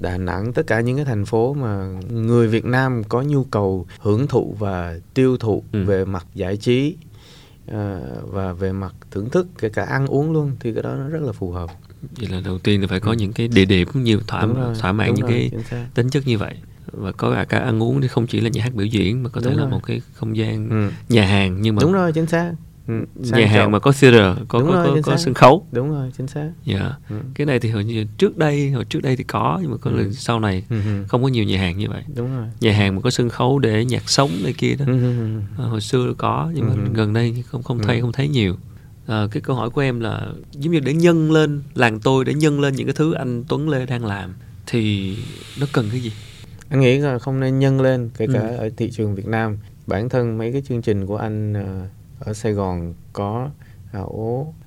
Đà 0.00 0.18
Nẵng 0.18 0.52
tất 0.52 0.66
cả 0.66 0.80
những 0.80 0.96
cái 0.96 1.04
thành 1.04 1.24
phố 1.24 1.54
mà 1.54 2.00
người 2.10 2.48
Việt 2.48 2.64
Nam 2.64 3.02
có 3.08 3.22
nhu 3.22 3.44
cầu 3.44 3.86
hưởng 3.98 4.26
thụ 4.26 4.56
và 4.58 4.98
tiêu 5.14 5.36
thụ 5.36 5.62
ừ. 5.72 5.84
về 5.84 6.04
mặt 6.04 6.26
giải 6.34 6.56
trí 6.56 6.96
uh, 7.70 7.74
và 8.22 8.52
về 8.52 8.72
mặt 8.72 8.94
thưởng 9.10 9.30
thức 9.30 9.46
kể 9.58 9.68
cả 9.68 9.84
ăn 9.84 10.06
uống 10.06 10.32
luôn 10.32 10.52
thì 10.60 10.72
cái 10.72 10.82
đó 10.82 10.94
nó 10.94 11.08
rất 11.08 11.22
là 11.22 11.32
phù 11.32 11.50
hợp. 11.50 11.70
Vậy 12.16 12.28
là 12.28 12.40
đầu 12.44 12.58
tiên 12.58 12.80
là 12.80 12.86
phải 12.86 13.00
có 13.00 13.10
ừ. 13.10 13.16
những 13.16 13.32
cái 13.32 13.48
địa 13.48 13.64
điểm 13.64 13.88
nhiều 13.94 14.20
thỏa 14.26 14.46
rồi, 14.46 14.74
thỏa 14.80 14.92
mãn 14.92 15.14
những 15.14 15.26
rồi, 15.26 15.50
cái 15.62 15.80
tính 15.94 16.10
chất 16.10 16.26
như 16.26 16.38
vậy 16.38 16.54
và 16.92 17.12
có 17.12 17.44
cả, 17.48 17.58
ăn 17.58 17.82
uống 17.82 18.00
thì 18.00 18.08
không 18.08 18.26
chỉ 18.26 18.40
là 18.40 18.48
nhà 18.48 18.62
hát 18.62 18.74
biểu 18.74 18.86
diễn 18.86 19.22
mà 19.22 19.30
có 19.30 19.40
thể 19.40 19.50
đúng 19.50 19.58
là 19.58 19.62
rồi. 19.62 19.70
một 19.70 19.80
cái 19.86 20.00
không 20.14 20.36
gian 20.36 20.68
ừ. 20.70 20.90
nhà 21.08 21.26
hàng 21.26 21.56
nhưng 21.60 21.74
mà 21.74 21.80
đúng 21.82 21.92
rồi 21.92 22.12
chính 22.12 22.26
xác 22.26 22.52
Ừ, 23.00 23.38
nhà 23.38 23.46
hàng 23.46 23.70
mà 23.70 23.78
có 23.78 23.92
theater 24.00 24.38
có 24.48 24.58
Đúng 24.58 24.68
có, 24.68 24.74
rồi, 24.74 25.02
có, 25.02 25.10
có 25.10 25.16
sân 25.16 25.34
khấu 25.34 25.66
Đúng 25.72 25.90
rồi 25.90 26.10
chính 26.16 26.26
xác 26.26 26.50
dạ 26.64 26.78
yeah. 26.78 26.92
ừ. 27.08 27.16
cái 27.34 27.46
này 27.46 27.60
thì 27.60 27.70
hồi 27.70 27.84
như 27.84 28.04
trước 28.18 28.38
đây 28.38 28.70
hồi 28.70 28.84
trước 28.84 29.02
đây 29.02 29.16
thì 29.16 29.24
có 29.24 29.58
nhưng 29.62 29.70
mà 29.70 29.76
có 29.76 29.90
ừ. 29.90 30.12
sau 30.12 30.40
này 30.40 30.64
ừ. 30.70 30.76
không 31.08 31.22
có 31.22 31.28
nhiều 31.28 31.44
nhà 31.44 31.58
hàng 31.58 31.78
như 31.78 31.88
vậy 31.88 32.02
Đúng 32.16 32.36
rồi 32.36 32.46
nhà 32.60 32.72
hàng 32.72 32.94
mà 32.94 33.00
có 33.00 33.10
sân 33.10 33.28
khấu 33.28 33.58
để 33.58 33.84
nhạc 33.84 34.10
sống 34.10 34.30
này 34.42 34.52
kia 34.52 34.74
đó 34.78 34.84
ừ. 34.88 35.38
à, 35.58 35.64
hồi 35.64 35.80
xưa 35.80 36.14
có 36.18 36.50
nhưng 36.54 36.66
mà 36.66 36.72
ừ. 36.72 36.80
gần 36.94 37.12
đây 37.12 37.44
không 37.46 37.62
không 37.62 37.78
thấy 37.78 37.96
ừ. 37.96 38.02
không 38.02 38.12
thấy 38.12 38.28
nhiều 38.28 38.56
à, 39.06 39.26
cái 39.30 39.40
câu 39.40 39.56
hỏi 39.56 39.70
của 39.70 39.80
em 39.80 40.00
là 40.00 40.26
giống 40.52 40.72
như 40.72 40.80
để 40.80 40.94
nhân 40.94 41.32
lên 41.32 41.62
làng 41.74 42.00
tôi 42.00 42.24
để 42.24 42.34
nhân 42.34 42.60
lên 42.60 42.74
những 42.74 42.86
cái 42.86 42.94
thứ 42.94 43.12
anh 43.12 43.44
Tuấn 43.48 43.68
Lê 43.68 43.86
đang 43.86 44.04
làm 44.04 44.34
thì 44.66 45.16
nó 45.60 45.66
cần 45.72 45.88
cái 45.90 46.00
gì 46.00 46.12
anh 46.68 46.80
nghĩ 46.80 46.98
là 46.98 47.18
không 47.18 47.40
nên 47.40 47.58
nhân 47.58 47.80
lên 47.80 48.10
kể 48.16 48.26
cả 48.34 48.40
ừ. 48.40 48.56
ở 48.56 48.70
thị 48.76 48.90
trường 48.90 49.14
Việt 49.14 49.26
Nam 49.26 49.58
bản 49.86 50.08
thân 50.08 50.38
mấy 50.38 50.52
cái 50.52 50.62
chương 50.68 50.82
trình 50.82 51.06
của 51.06 51.16
anh 51.16 51.52
uh, 51.52 51.90
ở 52.24 52.32
Sài 52.32 52.52
Gòn 52.52 52.94
có 53.12 53.50
à, 53.92 54.00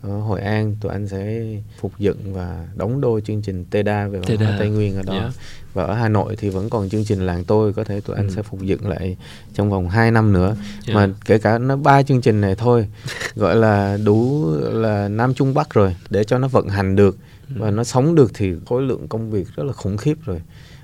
ở 0.01 0.20
Hội 0.20 0.41
An 0.41 0.76
tụi 0.82 0.91
anh 0.91 1.08
sẽ 1.08 1.43
phục 1.80 1.91
dựng 1.99 2.34
và 2.34 2.68
đóng 2.76 3.01
đôi 3.01 3.22
chương 3.22 3.41
trình 3.41 3.66
Teda 3.66 4.08
về 4.08 4.20
văn 4.20 4.38
hóa 4.38 4.56
Tây 4.60 4.70
Nguyên 4.70 4.95
ở 4.95 5.03
đó 5.03 5.14
yeah. 5.14 5.32
Và 5.74 5.84
ở 5.84 5.93
Hà 5.93 6.10
Nội 6.10 6.36
thì 6.36 6.49
vẫn 6.49 6.70
còn 6.70 6.89
chương 6.89 7.06
trình 7.06 7.26
làng 7.26 7.43
tôi 7.43 7.74
có 7.74 7.84
thể 7.84 8.01
tụi 8.01 8.16
anh 8.16 8.28
ừ. 8.28 8.34
sẽ 8.36 8.41
phục 8.41 8.62
dựng 8.62 8.88
lại 8.88 9.18
trong 9.53 9.70
vòng 9.70 9.89
2 9.89 10.12
năm 10.12 10.34
nữa 10.34 10.56
yeah. 10.88 10.95
Mà 10.95 11.10
kể 11.26 11.38
cả 11.38 11.58
nó 11.58 11.76
ba 11.76 12.03
chương 12.03 12.22
trình 12.22 12.41
này 12.41 12.56
thôi 12.56 12.88
gọi 13.36 13.56
là 13.56 13.97
đủ 14.03 14.45
là 14.60 15.08
Nam 15.08 15.34
Trung 15.34 15.53
Bắc 15.53 15.74
rồi 15.74 15.95
để 16.10 16.24
cho 16.24 16.38
nó 16.38 16.47
vận 16.47 16.68
hành 16.68 16.95
được 16.95 17.18
ừ. 17.49 17.56
và 17.60 17.72
nó 17.72 17.84
sống 17.84 18.16
được 18.16 18.32
thì 18.34 18.53
khối 18.66 18.82
lượng 18.82 19.08
công 19.08 19.32
việc 19.32 19.47
rất 19.56 19.64
là 19.64 19.74
khủng 19.74 19.97
khiếp 19.97 20.18
rồi 20.26 20.41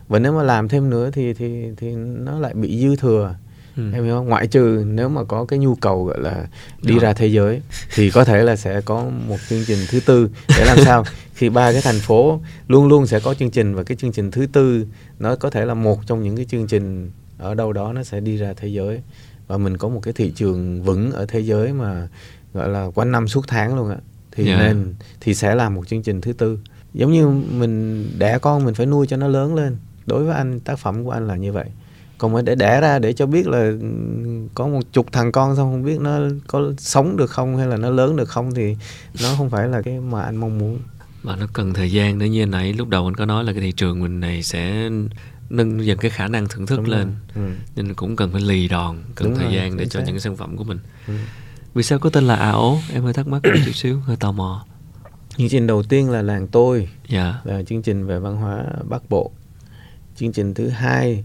và 0.07 0.19
nếu 0.19 0.34
mà 0.34 0.43
làm 0.43 0.67
thêm 0.67 0.89
nữa 0.89 1.09
thì 1.13 1.34
thì 1.34 1.65
thì 1.78 1.95
nó 1.95 2.39
lại 2.39 2.53
bị 2.53 2.82
dư 2.82 2.95
thừa 2.95 3.36
ừ. 3.78 3.91
em 3.93 4.03
hiểu 4.03 4.15
không 4.15 4.28
ngoại 4.30 4.47
trừ 4.47 4.84
nếu 4.88 5.09
mà 5.09 5.24
có 5.24 5.45
cái 5.45 5.59
nhu 5.59 5.76
cầu 5.76 6.05
gọi 6.05 6.19
là 6.19 6.47
đi 6.82 6.93
Đó. 6.95 6.99
ra 7.01 7.13
thế 7.13 7.28
giới 7.28 7.61
thì 7.95 8.11
có 8.11 8.24
thể 8.24 8.43
là 8.43 8.55
sẽ 8.55 8.82
có 8.82 9.09
một 9.28 9.38
chương 9.49 9.65
trình 9.65 9.80
thứ 9.89 9.99
tư 9.99 10.30
để 10.47 10.65
làm 10.65 10.78
sao 10.86 11.03
khi 11.34 11.49
ba 11.49 11.72
cái 11.72 11.82
thành 11.82 11.99
phố 11.99 12.41
luôn 12.67 12.88
luôn 12.88 13.07
sẽ 13.07 13.19
có 13.19 13.34
chương 13.34 13.51
trình 13.51 13.76
và 13.76 13.84
cái 13.84 13.97
chương 13.97 14.11
trình 14.11 14.32
thứ 14.32 14.47
tư 14.53 14.86
nó 15.19 15.36
có 15.36 15.49
thể 15.49 15.65
là 15.65 15.74
một 15.74 16.07
trong 16.07 16.24
những 16.24 16.36
cái 16.36 16.45
chương 16.45 16.67
trình 16.67 17.11
ở 17.38 17.55
đâu 17.55 17.74
đó 17.74 17.93
nó 17.93 18.03
sẽ 18.03 18.19
đi 18.19 18.38
ra 18.38 18.53
thế 18.57 18.67
giới 18.67 19.01
và 19.47 19.57
mình 19.57 19.78
có 19.78 19.89
một 19.89 19.99
cái 20.03 20.13
thị 20.13 20.32
trường 20.36 20.84
vững 20.84 21.11
ở 21.11 21.26
thế 21.26 21.39
giới 21.39 21.74
mà 21.74 22.07
gọi 22.53 22.69
là 22.69 22.89
quanh 22.95 23.11
năm 23.11 23.28
suốt 23.28 23.45
tháng 23.47 23.76
luôn 23.76 23.89
ạ 23.89 23.97
thì 24.32 24.47
yeah. 24.47 24.59
Dạ. 24.59 24.67
nên 24.67 24.93
thì 25.22 25.34
sẽ 25.34 25.55
làm 25.55 25.76
một 25.76 25.88
chương 25.88 26.03
trình 26.03 26.22
thứ 26.22 26.34
tư 26.34 26.59
giống 26.93 27.11
như 27.11 27.28
mình 27.30 28.07
đẻ 28.19 28.39
con 28.39 28.65
mình 28.65 28.74
phải 28.74 28.86
nuôi 28.86 29.07
cho 29.07 29.17
nó 29.17 29.28
lớn 29.28 29.55
lên 29.55 29.78
đối 30.05 30.24
với 30.24 30.36
anh 30.36 30.59
tác 30.59 30.80
phẩm 30.80 31.03
của 31.03 31.11
anh 31.11 31.28
là 31.28 31.36
như 31.36 31.51
vậy 31.51 31.65
còn 32.22 32.34
mà 32.34 32.41
để 32.41 32.55
đẻ 32.55 32.82
ra 32.82 32.99
để 32.99 33.13
cho 33.13 33.26
biết 33.26 33.47
là 33.47 33.72
có 34.55 34.67
một 34.67 34.82
chục 34.93 35.11
thằng 35.11 35.32
con 35.32 35.55
xong 35.55 35.72
không 35.72 35.84
biết 35.84 35.99
nó 35.99 36.19
có 36.47 36.72
sống 36.78 37.17
được 37.17 37.30
không 37.30 37.57
hay 37.57 37.67
là 37.67 37.78
nó 37.78 37.89
lớn 37.89 38.15
được 38.15 38.30
không 38.30 38.53
thì 38.53 38.76
nó 39.22 39.30
không 39.38 39.49
phải 39.49 39.67
là 39.67 39.82
cái 39.82 39.99
mà 39.99 40.22
anh 40.22 40.36
mong 40.36 40.57
muốn 40.57 40.80
mà 41.24 41.36
nó 41.36 41.47
cần 41.53 41.74
thời 41.74 41.91
gian 41.91 42.17
nữa 42.17 42.26
như 42.26 42.45
nãy 42.45 42.74
lúc 42.74 42.89
đầu 42.89 43.07
anh 43.07 43.15
có 43.15 43.26
nói 43.26 43.43
là 43.43 43.53
cái 43.53 43.61
thị 43.61 43.72
trường 43.72 43.99
mình 43.99 44.19
này 44.19 44.43
sẽ 44.43 44.89
nâng 45.49 45.86
dần 45.86 45.97
cái 45.97 46.11
khả 46.11 46.28
năng 46.28 46.47
thưởng 46.47 46.65
thức 46.65 46.78
Đúng 46.78 46.89
lên 46.89 47.15
ừ. 47.36 47.41
nên 47.76 47.93
cũng 47.93 48.15
cần 48.15 48.32
phải 48.32 48.41
lì 48.41 48.67
đòn 48.67 48.97
cần 49.15 49.30
Đúng 49.30 49.38
thời 49.38 49.45
rồi, 49.45 49.55
gian 49.55 49.78
để 49.78 49.86
cho 49.86 49.99
xác. 49.99 50.05
những 50.05 50.15
cái 50.15 50.22
sản 50.22 50.38
phẩm 50.38 50.57
của 50.57 50.63
mình 50.63 50.80
ừ. 51.07 51.13
vì 51.74 51.84
sao 51.84 51.99
có 51.99 52.09
tên 52.09 52.24
là 52.24 52.36
ảo 52.36 52.80
em 52.93 53.03
hơi 53.03 53.13
thắc 53.13 53.28
mắc 53.28 53.41
một 53.43 53.59
chút 53.65 53.76
xíu 53.76 53.99
hơi 53.99 54.15
tò 54.15 54.32
mò 54.32 54.65
chương 55.38 55.49
trình 55.49 55.67
đầu 55.67 55.84
tiên 55.84 56.09
là 56.09 56.22
làng 56.22 56.47
tôi 56.47 56.89
dạ. 57.09 57.41
là 57.43 57.63
chương 57.63 57.82
trình 57.82 58.05
về 58.05 58.19
văn 58.19 58.36
hóa 58.36 58.65
bắc 58.89 59.09
bộ 59.09 59.32
chương 60.15 60.32
trình 60.32 60.53
thứ 60.53 60.69
hai 60.69 61.24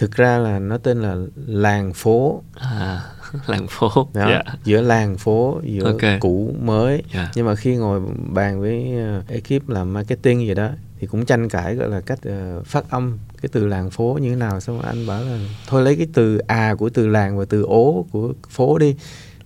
thực 0.00 0.16
ra 0.16 0.38
là 0.38 0.58
nó 0.58 0.78
tên 0.78 1.02
là 1.02 1.16
làng 1.46 1.92
phố. 1.94 2.42
À 2.54 3.00
làng 3.46 3.66
phố. 3.70 3.90
Đó, 4.14 4.28
Dạ. 4.30 4.42
giữa 4.64 4.80
làng 4.80 5.18
phố 5.18 5.60
giữa 5.64 5.84
Ok. 5.84 6.20
cũ 6.20 6.54
mới. 6.62 7.02
Dạ. 7.14 7.30
nhưng 7.34 7.46
mà 7.46 7.54
khi 7.54 7.76
ngồi 7.76 8.00
bàn 8.32 8.60
với 8.60 8.84
uh, 9.18 9.28
ekip 9.28 9.68
làm 9.68 9.92
marketing 9.92 10.46
gì 10.46 10.54
đó 10.54 10.68
thì 11.00 11.06
cũng 11.06 11.24
tranh 11.24 11.48
cãi 11.48 11.74
gọi 11.74 11.88
là 11.88 12.00
cách 12.00 12.18
ờ, 12.22 12.62
phát 12.66 12.90
âm 12.90 13.18
cái 13.42 13.48
từ 13.52 13.66
làng 13.66 13.90
phố 13.90 14.18
như 14.22 14.30
thế 14.30 14.36
nào. 14.36 14.60
Xong 14.60 14.80
anh 14.80 15.06
bảo 15.06 15.22
là 15.24 15.38
thôi 15.68 15.82
lấy 15.82 15.96
cái 15.96 16.06
từ 16.14 16.38
à 16.38 16.74
của 16.78 16.88
từ 16.88 17.06
làng 17.06 17.38
và 17.38 17.44
từ 17.48 17.62
ố 17.62 18.06
của 18.12 18.32
phố 18.50 18.78
đi. 18.78 18.94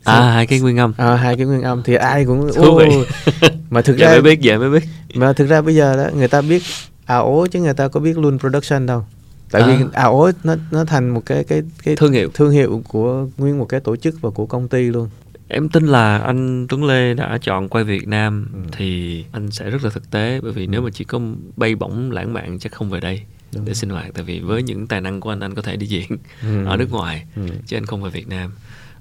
À 0.04 0.20
hai 0.30 0.46
cái 0.46 0.60
nguyên 0.60 0.76
âm. 0.78 0.92
Ờ, 0.96 1.16
hai 1.16 1.36
cái 1.36 1.46
nguyên 1.46 1.62
âm 1.62 1.82
thì 1.82 1.94
ai 1.94 2.24
cũng 2.24 2.50
Thú 2.54 2.78
vị. 2.78 2.88
Mà 3.70 3.82
thực 3.82 3.96
dạ 3.98 4.06
ra 4.06 4.12
mới 4.12 4.22
biết 4.22 4.40
dạ 4.40 4.58
mới 4.58 4.70
biết. 4.70 4.84
Mà 5.14 5.32
thực 5.32 5.46
ra 5.48 5.60
bây 5.62 5.74
giờ 5.74 5.96
đó 5.96 6.10
người 6.16 6.28
ta 6.28 6.40
biết 6.42 6.62
à 7.04 7.16
ố 7.16 7.46
chứ 7.46 7.60
người 7.60 7.74
ta 7.74 7.88
có 7.88 8.00
biết 8.00 8.18
luôn 8.18 8.38
production 8.38 8.86
đâu 8.86 9.04
tại 9.50 9.62
À. 9.62 9.68
vì 9.68 9.84
à 9.92 10.04
ố 10.04 10.30
nó 10.44 10.54
nó 10.70 10.84
thành 10.84 11.08
một 11.10 11.22
cái 11.26 11.44
cái 11.44 11.62
cái 11.84 11.96
thương 11.96 12.12
hiệu 12.12 12.30
thương 12.34 12.50
hiệu 12.50 12.82
của 12.88 13.28
nguyên 13.38 13.58
một 13.58 13.64
cái 13.68 13.80
tổ 13.80 13.96
chức 13.96 14.20
và 14.20 14.30
của 14.30 14.46
công 14.46 14.68
ty 14.68 14.82
luôn 14.82 15.08
Em 15.48 15.68
tin 15.68 15.86
là 15.86 16.18
anh 16.18 16.66
Tuấn 16.68 16.84
Lê 16.84 17.14
đã 17.14 17.38
chọn 17.42 17.68
quay 17.68 17.84
Việt 17.84 18.08
Nam 18.08 18.48
Ừ. 18.54 18.58
thì 18.76 19.24
anh 19.32 19.50
sẽ 19.50 19.70
rất 19.70 19.84
là 19.84 19.90
thực 19.90 20.10
tế 20.10 20.40
bởi 20.42 20.52
vì 20.52 20.66
nếu 20.66 20.82
mà 20.82 20.90
chỉ 20.94 21.04
có 21.04 21.20
bay 21.56 21.74
bổng 21.74 22.10
lãng 22.10 22.32
mạn 22.32 22.58
chắc 22.58 22.72
không 22.72 22.90
về 22.90 23.00
đây 23.00 23.22
Đúng. 23.54 23.64
để 23.64 23.74
sinh 23.74 23.90
hoạt 23.90 24.06
tại 24.14 24.24
vì 24.24 24.40
với 24.40 24.62
những 24.62 24.86
tài 24.86 25.00
năng 25.00 25.20
của 25.20 25.30
anh 25.30 25.40
anh 25.40 25.54
có 25.54 25.62
thể 25.62 25.76
đi 25.76 25.86
diễn 25.86 26.06
Ừ. 26.42 26.64
ở 26.66 26.76
nước 26.76 26.90
ngoài 26.90 27.24
Ừ. 27.36 27.42
chứ 27.66 27.76
anh 27.76 27.86
không 27.86 28.02
về 28.02 28.10
Việt 28.10 28.28
Nam 28.28 28.50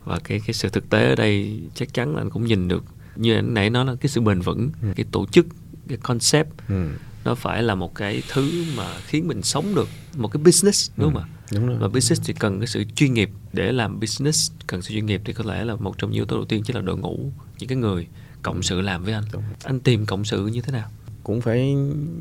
và 0.05 0.19
cái 0.23 0.41
cái 0.47 0.53
sự 0.53 0.69
thực 0.69 0.89
tế 0.89 1.09
ở 1.09 1.15
đây 1.15 1.61
chắc 1.75 1.93
chắn 1.93 2.15
là 2.15 2.21
anh 2.21 2.29
cũng 2.29 2.45
nhìn 2.45 2.67
được 2.67 2.83
như 3.15 3.35
anh 3.35 3.53
nãy 3.53 3.69
nói 3.69 3.85
là 3.85 3.95
cái 4.01 4.09
sự 4.09 4.21
bền 4.21 4.39
vững 4.41 4.69
Ừ. 4.81 4.87
cái 4.95 5.05
tổ 5.11 5.25
chức 5.31 5.45
cái 5.87 5.97
concept 5.97 6.49
Ừ. 6.69 6.87
nó 7.25 7.35
phải 7.35 7.63
là 7.63 7.75
một 7.75 7.95
cái 7.95 8.23
thứ 8.29 8.65
mà 8.77 8.87
khiến 9.05 9.27
mình 9.27 9.43
sống 9.43 9.75
được 9.75 9.87
một 10.17 10.27
cái 10.27 10.43
business 10.43 10.91
đúng 10.97 11.13
không 11.13 11.23
ạ? 11.23 11.27
đúng 11.53 11.67
rồi. 11.67 11.77
Và 11.79 11.87
business 11.87 12.21
thì 12.25 12.33
cần 12.33 12.59
cái 12.59 12.67
sự 12.67 12.83
chuyên 12.95 13.13
nghiệp 13.13 13.29
để 13.53 13.71
làm 13.71 13.99
business 13.99 14.51
cần 14.67 14.81
sự 14.81 14.93
chuyên 14.93 15.05
nghiệp 15.05 15.21
thì 15.25 15.33
có 15.33 15.43
lẽ 15.47 15.65
là 15.65 15.75
một 15.75 15.97
trong 15.97 16.09
những 16.09 16.15
yếu 16.15 16.25
tố 16.25 16.35
đầu 16.35 16.45
tiên 16.45 16.63
chính 16.63 16.75
là 16.75 16.81
đội 16.81 16.97
ngũ 16.97 17.31
những 17.59 17.69
cái 17.69 17.77
người 17.77 18.07
cộng 18.41 18.63
sự 18.63 18.81
làm 18.81 19.03
với 19.03 19.13
anh. 19.13 19.23
Đúng. 19.33 19.43
anh 19.63 19.79
tìm 19.79 20.05
cộng 20.05 20.25
sự 20.25 20.47
như 20.47 20.61
thế 20.61 20.71
nào? 20.71 20.89
Cũng 21.23 21.41
phải 21.41 21.73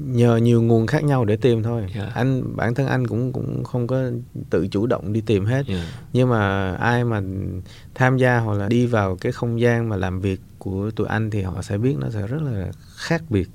nhờ 0.06 0.36
nhiều 0.36 0.62
nguồn 0.62 0.86
khác 0.86 1.04
nhau 1.04 1.24
để 1.24 1.36
tìm 1.36 1.62
thôi. 1.62 1.86
Dạ. 1.96 2.10
anh 2.14 2.56
bản 2.56 2.74
thân 2.74 2.86
anh 2.86 3.06
cũng 3.06 3.32
cũng 3.32 3.64
không 3.64 3.86
có 3.86 4.02
tự 4.50 4.68
chủ 4.68 4.86
động 4.86 5.12
đi 5.12 5.20
tìm 5.20 5.44
hết. 5.44 5.66
Yeah. 5.66 5.86
nhưng 6.12 6.28
mà 6.28 6.72
ai 6.74 7.04
mà 7.04 7.20
tham 7.94 8.16
gia 8.16 8.38
hoặc 8.38 8.54
là 8.54 8.68
đi 8.68 8.86
vào 8.86 9.16
cái 9.16 9.32
không 9.32 9.60
gian 9.60 9.88
mà 9.88 9.96
làm 9.96 10.20
việc 10.20 10.40
của 10.58 10.90
tụi 10.90 11.06
anh 11.06 11.30
thì 11.30 11.42
họ 11.42 11.62
sẽ 11.62 11.78
biết 11.78 11.96
nó 11.98 12.10
sẽ 12.10 12.26
rất 12.26 12.42
là 12.42 12.70
khác 12.96 13.22
biệt 13.30 13.48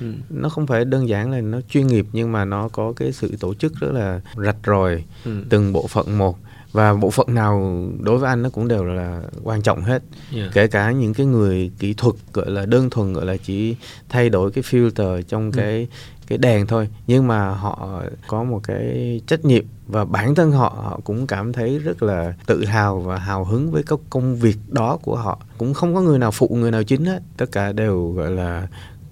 ừ. 0.00 0.06
nó 0.30 0.48
không 0.48 0.66
phải 0.66 0.84
đơn 0.84 1.08
giản 1.08 1.30
là 1.30 1.40
nó 1.40 1.60
chuyên 1.68 1.86
nghiệp 1.86 2.06
nhưng 2.12 2.32
mà 2.32 2.44
nó 2.44 2.68
có 2.68 2.92
cái 2.96 3.12
sự 3.12 3.34
tổ 3.40 3.54
chức 3.54 3.72
rất 3.80 3.92
là 3.92 4.20
rạch 4.36 4.56
ròi 4.66 5.04
Ừ. 5.24 5.30
từng 5.48 5.72
bộ 5.72 5.86
phận 5.86 6.18
một 6.18 6.38
và 6.72 6.94
bộ 6.94 7.10
phận 7.10 7.34
nào 7.34 7.84
đối 8.00 8.18
với 8.18 8.28
anh 8.28 8.42
nó 8.42 8.50
cũng 8.50 8.68
đều 8.68 8.84
là 8.84 9.22
quan 9.42 9.62
trọng 9.62 9.82
hết 9.82 10.02
Yeah. 10.34 10.50
kể 10.54 10.66
cả 10.66 10.90
những 10.92 11.14
cái 11.14 11.26
người 11.26 11.70
kỹ 11.78 11.94
thuật 11.94 12.14
gọi 12.32 12.50
là 12.50 12.66
đơn 12.66 12.90
thuần 12.90 13.12
gọi 13.12 13.26
là 13.26 13.36
chỉ 13.36 13.76
thay 14.08 14.28
đổi 14.30 14.50
cái 14.50 14.64
filter 14.64 15.22
trong 15.22 15.44
Ừ. 15.50 15.56
cái 15.56 15.88
cái 16.26 16.38
đèn 16.38 16.66
thôi 16.66 16.88
nhưng 17.06 17.26
mà 17.26 17.50
họ 17.50 18.02
có 18.28 18.44
một 18.44 18.60
cái 18.62 19.20
trách 19.26 19.44
nhiệm 19.44 19.64
và 19.86 20.04
bản 20.04 20.34
thân 20.34 20.50
họ 20.52 20.68
họ 20.84 21.00
cũng 21.04 21.26
cảm 21.26 21.52
thấy 21.52 21.78
rất 21.78 22.02
là 22.02 22.34
tự 22.46 22.64
hào 22.64 23.00
và 23.00 23.18
hào 23.18 23.44
hứng 23.44 23.70
với 23.70 23.82
cái 23.82 23.98
công 24.10 24.36
việc 24.36 24.56
đó 24.68 24.98
của 25.02 25.16
họ 25.16 25.38
cũng 25.58 25.74
không 25.74 25.94
có 25.94 26.00
người 26.00 26.18
nào 26.18 26.30
phụ 26.30 26.48
người 26.60 26.70
nào 26.70 26.82
chính 26.82 27.04
hết 27.04 27.22
tất 27.36 27.46
cả 27.52 27.72
đều 27.72 28.10
gọi 28.12 28.30
là 28.30 28.68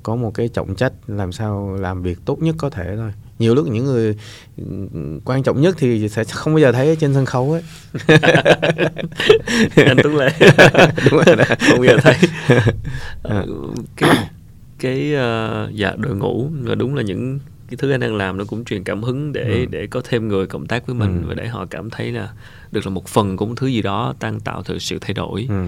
có 0.08 0.16
một 0.16 0.34
cái 0.34 0.48
trọng 0.48 0.74
trách 0.74 0.92
làm 1.06 1.32
sao 1.32 1.76
làm 1.80 2.02
việc 2.02 2.18
tốt 2.24 2.42
nhất 2.42 2.54
có 2.58 2.70
thể 2.70 2.96
thôi 2.96 3.12
nhiều 3.38 3.54
lúc 3.54 3.66
những 3.68 3.84
người 3.84 4.16
ừ, 4.56 4.64
quan 5.24 5.42
trọng 5.42 5.60
nhất 5.60 5.74
thì 5.78 6.08
sẽ 6.08 6.24
không 6.24 6.54
bao 6.54 6.60
giờ 6.60 6.72
thấy 6.72 6.96
trên 7.00 7.14
sân 7.14 7.24
khấu 7.26 7.52
ấy 7.52 7.62
anh 9.76 9.96
Tuấn 10.02 10.16
Lê 10.16 10.28
đúng 11.10 11.20
rồi 11.26 11.36
đó. 11.36 11.44
không 11.48 11.78
bao 11.78 11.84
giờ 11.84 11.96
thấy 12.02 12.14
Ờ, 13.22 13.46
cái 13.96 14.28
cái 14.78 15.14
ờ, 15.14 15.70
dạ 15.74 15.92
đội 15.98 16.16
ngũ 16.16 16.48
và 16.62 16.74
đúng 16.74 16.94
là 16.94 17.02
những 17.02 17.38
cái 17.70 17.76
thứ 17.76 17.90
anh 17.90 18.00
đang 18.00 18.16
làm 18.16 18.36
nó 18.38 18.44
cũng 18.44 18.64
truyền 18.64 18.84
cảm 18.84 19.02
hứng 19.02 19.32
để 19.32 19.44
Ừ. 19.44 19.66
để 19.70 19.86
có 19.86 20.00
thêm 20.08 20.28
người 20.28 20.46
cộng 20.46 20.66
tác 20.66 20.86
với 20.86 20.94
mình 20.94 21.22
Ừ. 21.22 21.28
và 21.28 21.34
để 21.34 21.48
họ 21.48 21.66
cảm 21.70 21.90
thấy 21.90 22.12
là 22.12 22.28
được 22.72 22.86
là 22.86 22.90
một 22.90 23.06
phần 23.08 23.36
của 23.36 23.46
một 23.46 23.54
thứ 23.56 23.66
gì 23.66 23.82
đó 23.82 24.14
đang 24.20 24.40
tạo 24.40 24.62
từ 24.66 24.78
sự 24.78 24.98
thay 25.00 25.12
đổi 25.14 25.46
ừ. 25.48 25.64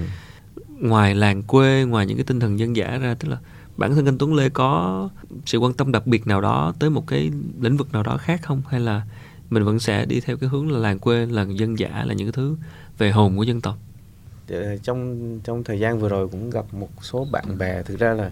ngoài 0.80 1.14
làng 1.14 1.42
quê 1.42 1.84
ngoài 1.88 2.06
những 2.06 2.16
cái 2.16 2.24
tinh 2.24 2.40
thần 2.40 2.58
dân 2.58 2.76
dã 2.76 2.98
ra 2.98 3.14
tức 3.18 3.28
là 3.28 3.36
bản 3.76 3.94
thân 3.94 4.06
anh 4.06 4.18
Tuấn 4.18 4.34
Lê 4.34 4.48
có 4.48 5.08
sự 5.46 5.58
quan 5.58 5.72
tâm 5.72 5.92
đặc 5.92 6.06
biệt 6.06 6.26
nào 6.26 6.40
đó 6.40 6.72
tới 6.78 6.90
một 6.90 7.06
cái 7.06 7.30
lĩnh 7.60 7.76
vực 7.76 7.92
nào 7.92 8.02
đó 8.02 8.16
khác 8.16 8.40
không? 8.42 8.62
Hay 8.68 8.80
là 8.80 9.02
mình 9.50 9.64
vẫn 9.64 9.78
sẽ 9.78 10.04
đi 10.04 10.20
theo 10.20 10.36
cái 10.36 10.48
hướng 10.48 10.72
là 10.72 10.78
làng 10.78 10.98
quê 10.98 11.26
làng 11.26 11.58
dân 11.58 11.78
dã, 11.78 12.04
là 12.06 12.14
những 12.14 12.26
cái 12.26 12.32
thứ 12.32 12.56
về 12.98 13.10
hồn 13.10 13.36
của 13.36 13.42
dân 13.42 13.60
tộc? 13.60 13.78
Dạ, 14.48 14.58
trong 14.82 15.40
trong 15.44 15.64
thời 15.64 15.80
gian 15.80 16.00
vừa 16.00 16.08
rồi 16.08 16.28
cũng 16.28 16.50
gặp 16.50 16.74
một 16.74 16.88
số 17.02 17.26
bạn 17.32 17.58
bè. 17.58 17.82
Thực 17.82 17.98
ra 17.98 18.14
là 18.14 18.30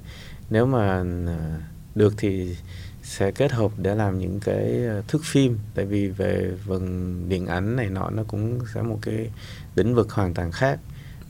nếu 0.51 0.67
mà 0.67 1.05
à, 1.27 1.61
được 1.95 2.15
thì 2.17 2.57
sẽ 3.03 3.31
kết 3.31 3.53
hợp 3.53 3.73
để 3.77 3.95
làm 3.95 4.19
những 4.19 4.41
cái 4.41 4.87
à, 4.87 5.03
thước 5.09 5.25
phim. 5.25 5.59
Tại 5.75 5.85
vì 5.85 6.09
về 6.09 6.53
vần 6.65 7.15
điện 7.29 7.47
ảnh 7.47 7.77
này 7.77 7.91
nọ, 7.91 8.11
nó 8.11 8.23
cũng 8.29 8.59
sẽ 8.75 8.83
một 8.83 8.99
cái 9.03 9.31
lĩnh 9.75 9.95
vực 9.95 10.13
hoàn 10.13 10.35
toàn 10.35 10.53
khác 10.53 10.81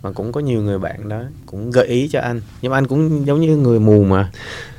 mà 0.03 0.11
cũng 0.13 0.33
có 0.33 0.41
nhiều 0.41 0.63
người 0.63 0.79
bạn 0.79 1.09
đó 1.09 1.23
cũng 1.47 1.71
gợi 1.71 1.87
ý 1.87 2.09
cho 2.09 2.21
anh 2.21 2.41
nhưng 2.63 2.71
mà 2.73 2.79
anh 2.79 2.87
cũng 2.87 3.27
giống 3.27 3.41
như 3.41 3.57
người 3.57 3.81
mù 3.81 4.05
mà 4.05 4.31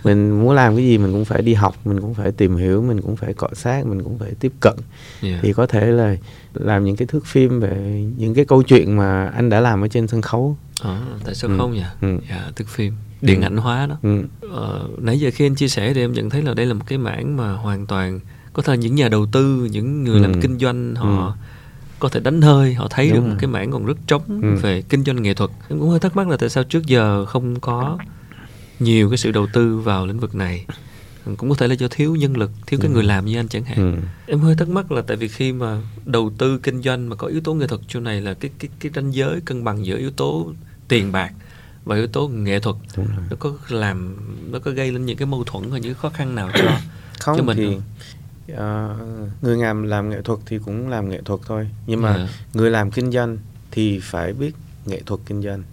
mình 0.04 0.32
muốn 0.42 0.52
làm 0.56 0.76
cái 0.76 0.86
gì 0.86 0.98
mình 0.98 1.12
cũng 1.12 1.26
phải 1.26 1.42
đi 1.42 1.54
học 1.54 1.76
mình 1.86 2.02
cũng 2.02 2.14
phải 2.14 2.32
tìm 2.32 2.56
hiểu 2.56 2.82
mình 2.82 3.02
cũng 3.02 3.16
phải 3.16 3.34
cọ 3.34 3.48
sát 3.54 3.86
mình 3.86 4.04
cũng 4.04 4.18
phải 4.18 4.32
tiếp 4.40 4.52
cận 4.60 4.74
yeah. 5.22 5.40
thì 5.42 5.54
có 5.54 5.66
thể 5.68 5.86
là 5.92 6.16
làm 6.54 6.84
những 6.86 6.96
cái 6.96 7.08
thước 7.08 7.26
phim 7.26 7.60
về 7.60 8.06
những 8.18 8.34
cái 8.34 8.46
câu 8.46 8.64
chuyện 8.64 8.98
mà 8.98 9.28
anh 9.28 9.50
đã 9.50 9.60
làm 9.60 9.82
ở 9.82 9.88
trên 9.88 10.08
sân 10.08 10.22
khấu 10.22 10.58
Ờ, 10.82 11.02
tại 11.26 11.36
sao 11.36 11.50
Ừ. 11.52 11.58
không 11.58 11.74
nhỉ 11.74 11.84
Ừ. 12.02 12.18
dạ 12.30 12.52
tức 12.56 12.68
phim 12.68 12.94
điện 13.22 13.42
Ừ. 13.42 13.46
ảnh 13.46 13.58
hóa 13.58 13.86
đó 13.86 13.98
ừ. 14.04 14.24
ờ, 14.54 14.88
nãy 14.98 15.20
giờ 15.20 15.30
khi 15.34 15.46
anh 15.46 15.56
chia 15.56 15.68
sẻ 15.68 15.94
thì 15.94 16.02
em 16.02 16.14
nhận 16.14 16.30
thấy 16.30 16.42
là 16.42 16.54
đây 16.54 16.66
là 16.66 16.74
một 16.74 16.84
cái 16.88 16.98
mảng 16.98 17.38
mà 17.38 17.52
hoàn 17.54 17.86
toàn 17.86 18.20
có 18.54 18.62
thể 18.62 18.78
những 18.78 18.96
nhà 18.96 19.10
đầu 19.10 19.26
tư 19.32 19.68
những 19.72 20.04
người 20.04 20.16
Ừ. 20.16 20.22
làm 20.22 20.42
kinh 20.42 20.58
doanh 20.60 20.96
họ 20.96 21.26
Ừ. 21.28 21.32
có 22.00 22.10
thể 22.10 22.20
đánh 22.20 22.42
hơi 22.42 22.74
họ 22.74 22.88
thấy 22.90 23.08
Đúng 23.10 23.16
được 23.16 23.22
rồi. 23.22 23.30
một 23.30 23.36
cái 23.40 23.48
mảng 23.48 23.72
còn 23.72 23.86
rất 23.86 23.98
trống 24.08 24.42
Ừ. 24.44 24.56
về 24.62 24.82
kinh 24.90 25.04
doanh 25.04 25.22
nghệ 25.24 25.34
thuật 25.34 25.50
em 25.70 25.80
cũng 25.80 25.90
hơi 25.90 26.00
thắc 26.00 26.16
mắc 26.16 26.28
là 26.28 26.38
tại 26.38 26.50
sao 26.50 26.64
trước 26.64 26.86
giờ 26.86 27.26
không 27.26 27.60
có 27.60 27.98
nhiều 28.80 29.10
cái 29.10 29.18
sự 29.18 29.32
đầu 29.32 29.48
tư 29.54 29.78
vào 29.78 30.06
lĩnh 30.06 30.20
vực 30.20 30.36
này 30.36 30.66
cũng 31.38 31.50
có 31.50 31.56
thể 31.56 31.68
là 31.68 31.74
do 31.74 31.88
thiếu 31.92 32.16
nhân 32.16 32.38
lực 32.38 32.52
thiếu 32.68 32.80
cái 32.84 32.90
Ừ. 32.90 32.94
người 32.94 33.04
làm 33.04 33.26
như 33.26 33.38
anh 33.40 33.48
chẳng 33.48 33.64
hạn 33.64 33.78
Ừ. 33.96 34.08
em 34.28 34.40
hơi 34.40 34.56
thắc 34.56 34.70
mắc 34.70 34.92
là 34.92 35.02
tại 35.02 35.18
vì 35.18 35.28
khi 35.28 35.54
mà 35.54 35.82
đầu 36.06 36.32
tư 36.38 36.58
kinh 36.64 36.82
doanh 36.82 37.10
mà 37.10 37.16
có 37.16 37.28
yếu 37.28 37.42
tố 37.42 37.54
nghệ 37.54 37.68
thuật 37.68 37.82
chỗ 37.88 38.00
này 38.00 38.22
là 38.22 38.34
cái 38.34 38.52
cái 38.60 38.70
cái 38.80 38.92
ranh 38.96 39.14
giới 39.14 39.42
cân 39.46 39.64
bằng 39.64 39.86
giữa 39.86 39.98
yếu 39.98 40.12
tố 40.12 40.54
tiền 40.88 41.12
bạc 41.12 41.32
và 41.86 41.96
yếu 41.96 42.08
tố 42.08 42.28
nghệ 42.28 42.60
thuật 42.60 42.76
nó 43.30 43.36
có 43.40 43.54
làm 43.70 44.16
nó 44.52 44.60
có 44.60 44.72
gây 44.72 44.92
lên 44.92 45.06
những 45.06 45.18
cái 45.18 45.26
mâu 45.26 45.44
thuẫn 45.44 45.70
và 45.72 45.78
những 45.78 45.94
khó 45.94 46.10
khăn 46.10 46.36
nào 46.36 46.50
cho 46.54 46.78
không 47.20 47.38
cho 47.38 47.44
mình 47.44 47.58
thì 47.58 47.66
không? 47.66 47.82
Ờ, 48.56 48.96
người 49.42 49.58
làm 49.58 49.84
làm 49.84 50.10
nghệ 50.10 50.22
thuật 50.22 50.40
thì 50.46 50.60
cũng 50.66 50.90
làm 50.90 51.10
nghệ 51.10 51.22
thuật 51.26 51.40
thôi. 51.46 51.70
Nhưng 51.88 52.02
mà 52.02 52.18
Dạ. 52.18 52.28
người 52.54 52.72
làm 52.72 52.92
kinh 52.92 53.12
doanh 53.12 53.38
thì 53.72 54.00
phải 54.04 54.34
biết 54.34 54.52
nghệ 54.86 55.02
thuật 55.06 55.22
kinh 55.26 55.42
doanh 55.42 55.64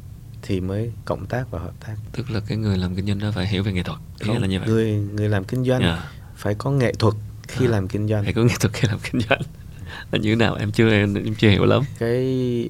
thì 0.43 0.61
mới 0.61 0.93
cộng 1.05 1.27
tác 1.27 1.51
và 1.51 1.59
hợp 1.59 1.73
tác. 1.87 1.95
Tức 2.13 2.31
là 2.31 2.41
cái 2.49 2.59
người 2.59 2.77
làm 2.79 2.95
kinh 2.97 3.07
doanh 3.07 3.19
đó 3.19 3.33
phải 3.35 3.47
hiểu 3.47 3.63
về 3.63 3.73
nghệ 3.73 3.83
thuật 3.83 3.99
ý 4.21 4.27
Không, 4.27 4.39
là 4.43 4.47
như 4.47 4.59
vậy. 4.61 4.69
người 4.69 4.93
người 4.93 5.29
làm 5.29 5.45
kinh 5.45 5.65
doanh 5.65 5.83
Dạ. 5.83 6.11
phải 6.37 6.55
có 6.55 6.71
nghệ 6.71 6.93
thuật 6.99 7.15
khi 7.49 7.67
À, 7.67 7.71
làm 7.71 7.89
kinh 7.89 8.09
doanh. 8.09 8.25
Phải 8.25 8.33
có 8.33 8.43
nghệ 8.43 8.55
thuật 8.61 8.73
khi 8.73 8.89
làm 8.89 8.99
kinh 9.13 9.21
doanh. 9.29 9.41
Là 10.13 10.19
như 10.19 10.31
thế 10.31 10.37
nào? 10.37 10.55
Em 10.55 10.73
chưa 10.73 10.91
em, 10.91 11.15
em 11.15 11.35
chưa 11.35 11.49
hiểu 11.51 11.65
lắm. 11.65 11.83
Cái 11.99 12.19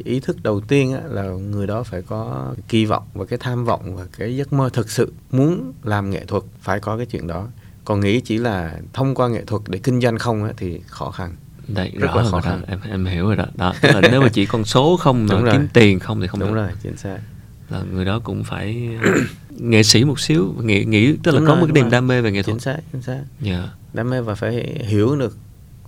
ý 0.05 0.21
thức 0.21 0.37
đầu 0.43 0.61
tiên 0.61 0.93
á, 0.93 1.01
là 1.09 1.23
người 1.23 1.67
đó 1.67 1.83
phải 1.83 2.03
có 2.03 2.55
kỳ 2.69 2.85
vọng 2.85 3.03
và 3.15 3.25
cái 3.25 3.39
tham 3.43 3.65
vọng 3.65 3.97
và 3.97 4.07
cái 4.19 4.37
giấc 4.37 4.53
mơ 4.53 4.71
thực 4.73 4.91
sự 4.91 5.13
muốn 5.33 5.73
làm 5.83 6.11
nghệ 6.11 6.25
thuật 6.25 6.43
phải 6.61 6.81
có 6.81 6.97
cái 6.97 7.07
chuyện 7.07 7.27
đó 7.27 7.49
còn 7.87 8.01
nghĩ 8.01 8.20
chỉ 8.20 8.39
là 8.39 8.78
thông 8.93 9.14
qua 9.14 9.28
nghệ 9.28 9.45
thuật 9.47 9.62
để 9.68 9.78
kinh 9.78 10.01
doanh 10.01 10.18
không 10.18 10.45
á, 10.45 10.51
thì 10.57 10.80
khó 10.87 11.11
khăn 11.11 11.34
Đây, 11.68 11.93
Rất 11.97 12.07
rõ 12.14 12.22
là 12.22 12.30
khó 12.30 12.41
khăn. 12.41 12.62
Em 12.66 12.80
em 12.91 13.05
hiểu 13.07 13.26
rồi 13.26 13.37
đó. 13.37 13.45
Đó, 13.55 13.74
tức 13.80 13.89
là 13.95 14.01
nếu 14.11 14.20
mà 14.20 14.28
chỉ 14.28 14.47
con 14.47 14.64
số 14.64 14.97
không 14.97 15.26
mà 15.26 15.53
kiếm 15.53 15.68
tiền 15.72 15.99
không 15.99 16.20
thì 16.20 16.26
không 16.26 16.41
đúng 16.41 16.49
được. 16.55 16.55
rồi 16.62 16.70
chính 16.82 16.97
xác 16.97 17.18
Là 17.70 17.82
người 17.93 18.05
đó 18.05 18.20
cũng 18.24 18.45
phải 18.45 18.89
nghệ 19.51 19.82
sĩ 19.82 20.05
một 20.05 20.20
xíu, 20.20 20.55
nghĩ 20.62 20.84
nghĩ 20.84 21.16
tức 21.22 21.32
là 21.32 21.39
Đúng 21.39 21.47
có 21.49 21.53
rồi, 21.55 21.61
một 21.61 21.66
cái 21.66 21.82
niềm 21.82 21.91
đam 21.91 22.07
mê 22.07 22.20
về 22.20 22.30
nghệ 22.32 22.43
thuật. 22.43 22.55
chính 22.55 22.61
xác 22.61 22.78
chính 22.93 23.03
xác 23.03 23.20
Dạ. 23.41 23.68
đam 23.95 24.11
mê 24.11 24.20
và 24.20 24.34
phải 24.34 24.78
hiểu 24.87 25.16
được 25.16 25.37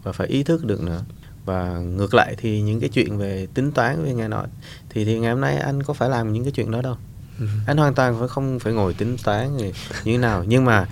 và 0.03 0.13
phải 0.13 0.27
ý 0.27 0.43
thức 0.43 0.65
được 0.65 0.83
nữa 0.83 1.03
và 1.45 1.79
ngược 1.79 2.15
lại 2.15 2.35
thì 2.39 2.61
những 2.61 2.81
cái 2.81 2.89
chuyện 2.89 3.19
về 3.19 3.47
tính 3.55 3.73
toán 3.73 4.05
về 4.05 4.15
nghe 4.15 4.29
nói 4.29 4.47
thì 4.91 5.05
thì 5.05 5.19
ngày 5.19 5.31
hôm 5.33 5.41
nay 5.41 5.57
anh 5.57 5.83
có 5.83 5.95
phải 5.95 6.09
làm 6.09 6.33
những 6.33 6.45
cái 6.45 6.53
chuyện 6.53 6.71
đó 6.71 6.83
đâu 6.83 6.97
Ừ. 7.41 7.47
anh 7.67 7.77
hoàn 7.77 7.95
toàn 7.95 8.19
phải 8.19 8.29
không 8.29 8.59
phải 8.59 8.73
ngồi 8.73 8.95
tính 8.95 9.17
toán 9.25 9.57
như 9.57 9.73
thế 10.05 10.17
nào 10.19 10.45
nhưng 10.47 10.65
mà 10.65 10.87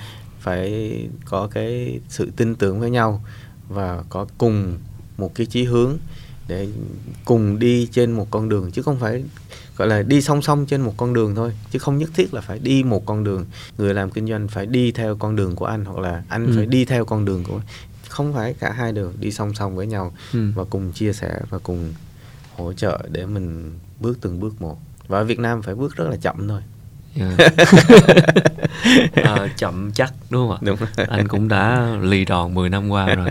phải 0.47 1.09
có 1.25 1.49
cái 1.51 2.01
sự 2.09 2.31
tin 2.37 2.55
tưởng 2.55 2.81
với 2.81 2.91
nhau 2.91 3.25
và 3.69 4.03
có 4.09 4.27
cùng 4.39 4.79
một 5.19 5.35
cái 5.35 5.47
chí 5.47 5.65
hướng 5.65 5.99
để 6.49 6.69
cùng 7.25 7.59
đi 7.59 7.89
trên 7.93 8.13
một 8.13 8.27
con 8.31 8.49
đường 8.49 8.71
chứ 8.71 8.83
không 8.83 8.99
phải 8.99 9.25
gọi 9.77 9.89
là 9.89 10.03
đi 10.03 10.23
song 10.23 10.43
song 10.43 10.67
trên 10.67 10.81
một 10.81 10.95
con 10.97 11.13
đường 11.13 11.35
thôi. 11.35 11.53
Chứ 11.71 11.79
không 11.79 11.99
nhất 11.99 12.11
thiết 12.15 12.35
là 12.35 12.41
phải 12.41 12.59
đi 12.59 12.83
một 12.83 13.07
con 13.07 13.25
đường. 13.25 13.45
Người 13.79 13.95
làm 13.95 14.11
kinh 14.11 14.27
doanh 14.29 14.49
phải 14.49 14.67
đi 14.67 14.93
theo 14.93 15.17
con 15.17 15.37
đường 15.37 15.57
của 15.57 15.67
anh 15.67 15.85
hoặc 15.85 15.99
là 15.99 16.23
anh 16.29 16.47
Ừ. 16.47 16.53
phải 16.57 16.67
đi 16.67 16.85
theo 16.85 17.05
con 17.05 17.25
đường 17.25 17.45
của 17.45 17.61
không 18.09 18.35
phải 18.35 18.55
cả 18.55 18.73
hai 18.73 18.93
đều 18.93 19.13
đi 19.21 19.31
song 19.33 19.55
song 19.55 19.77
với 19.77 19.87
nhau 19.87 20.15
ừ. 20.33 20.51
và 20.55 20.65
cùng 20.71 20.93
chia 20.93 21.13
sẻ 21.13 21.41
và 21.51 21.59
cùng 21.59 21.93
hỗ 22.57 22.73
trợ 22.73 23.01
để 23.11 23.27
mình 23.27 23.73
bước 24.01 24.19
từng 24.21 24.41
bước 24.41 24.63
một. 24.63 24.79
Và 25.09 25.19
ở 25.19 25.25
Việt 25.25 25.39
Nam 25.39 25.63
phải 25.63 25.75
bước 25.75 25.97
rất 25.97 26.09
là 26.11 26.17
chậm 26.17 26.49
thôi 26.49 26.61
Yeah. 27.19 27.53
à, 29.13 29.49
chậm 29.57 29.91
chắc 29.93 30.13
đúng 30.31 30.49
không 30.49 30.51
ạ? 30.51 30.59
đúng 30.61 30.77
rồi. 30.77 31.07
Anh 31.09 31.29
cũng 31.29 31.49
đã 31.49 31.97
lì 32.01 32.25
đòn 32.25 32.55
10 32.55 32.69
năm 32.71 32.89
qua 32.89 33.15
rồi. 33.15 33.31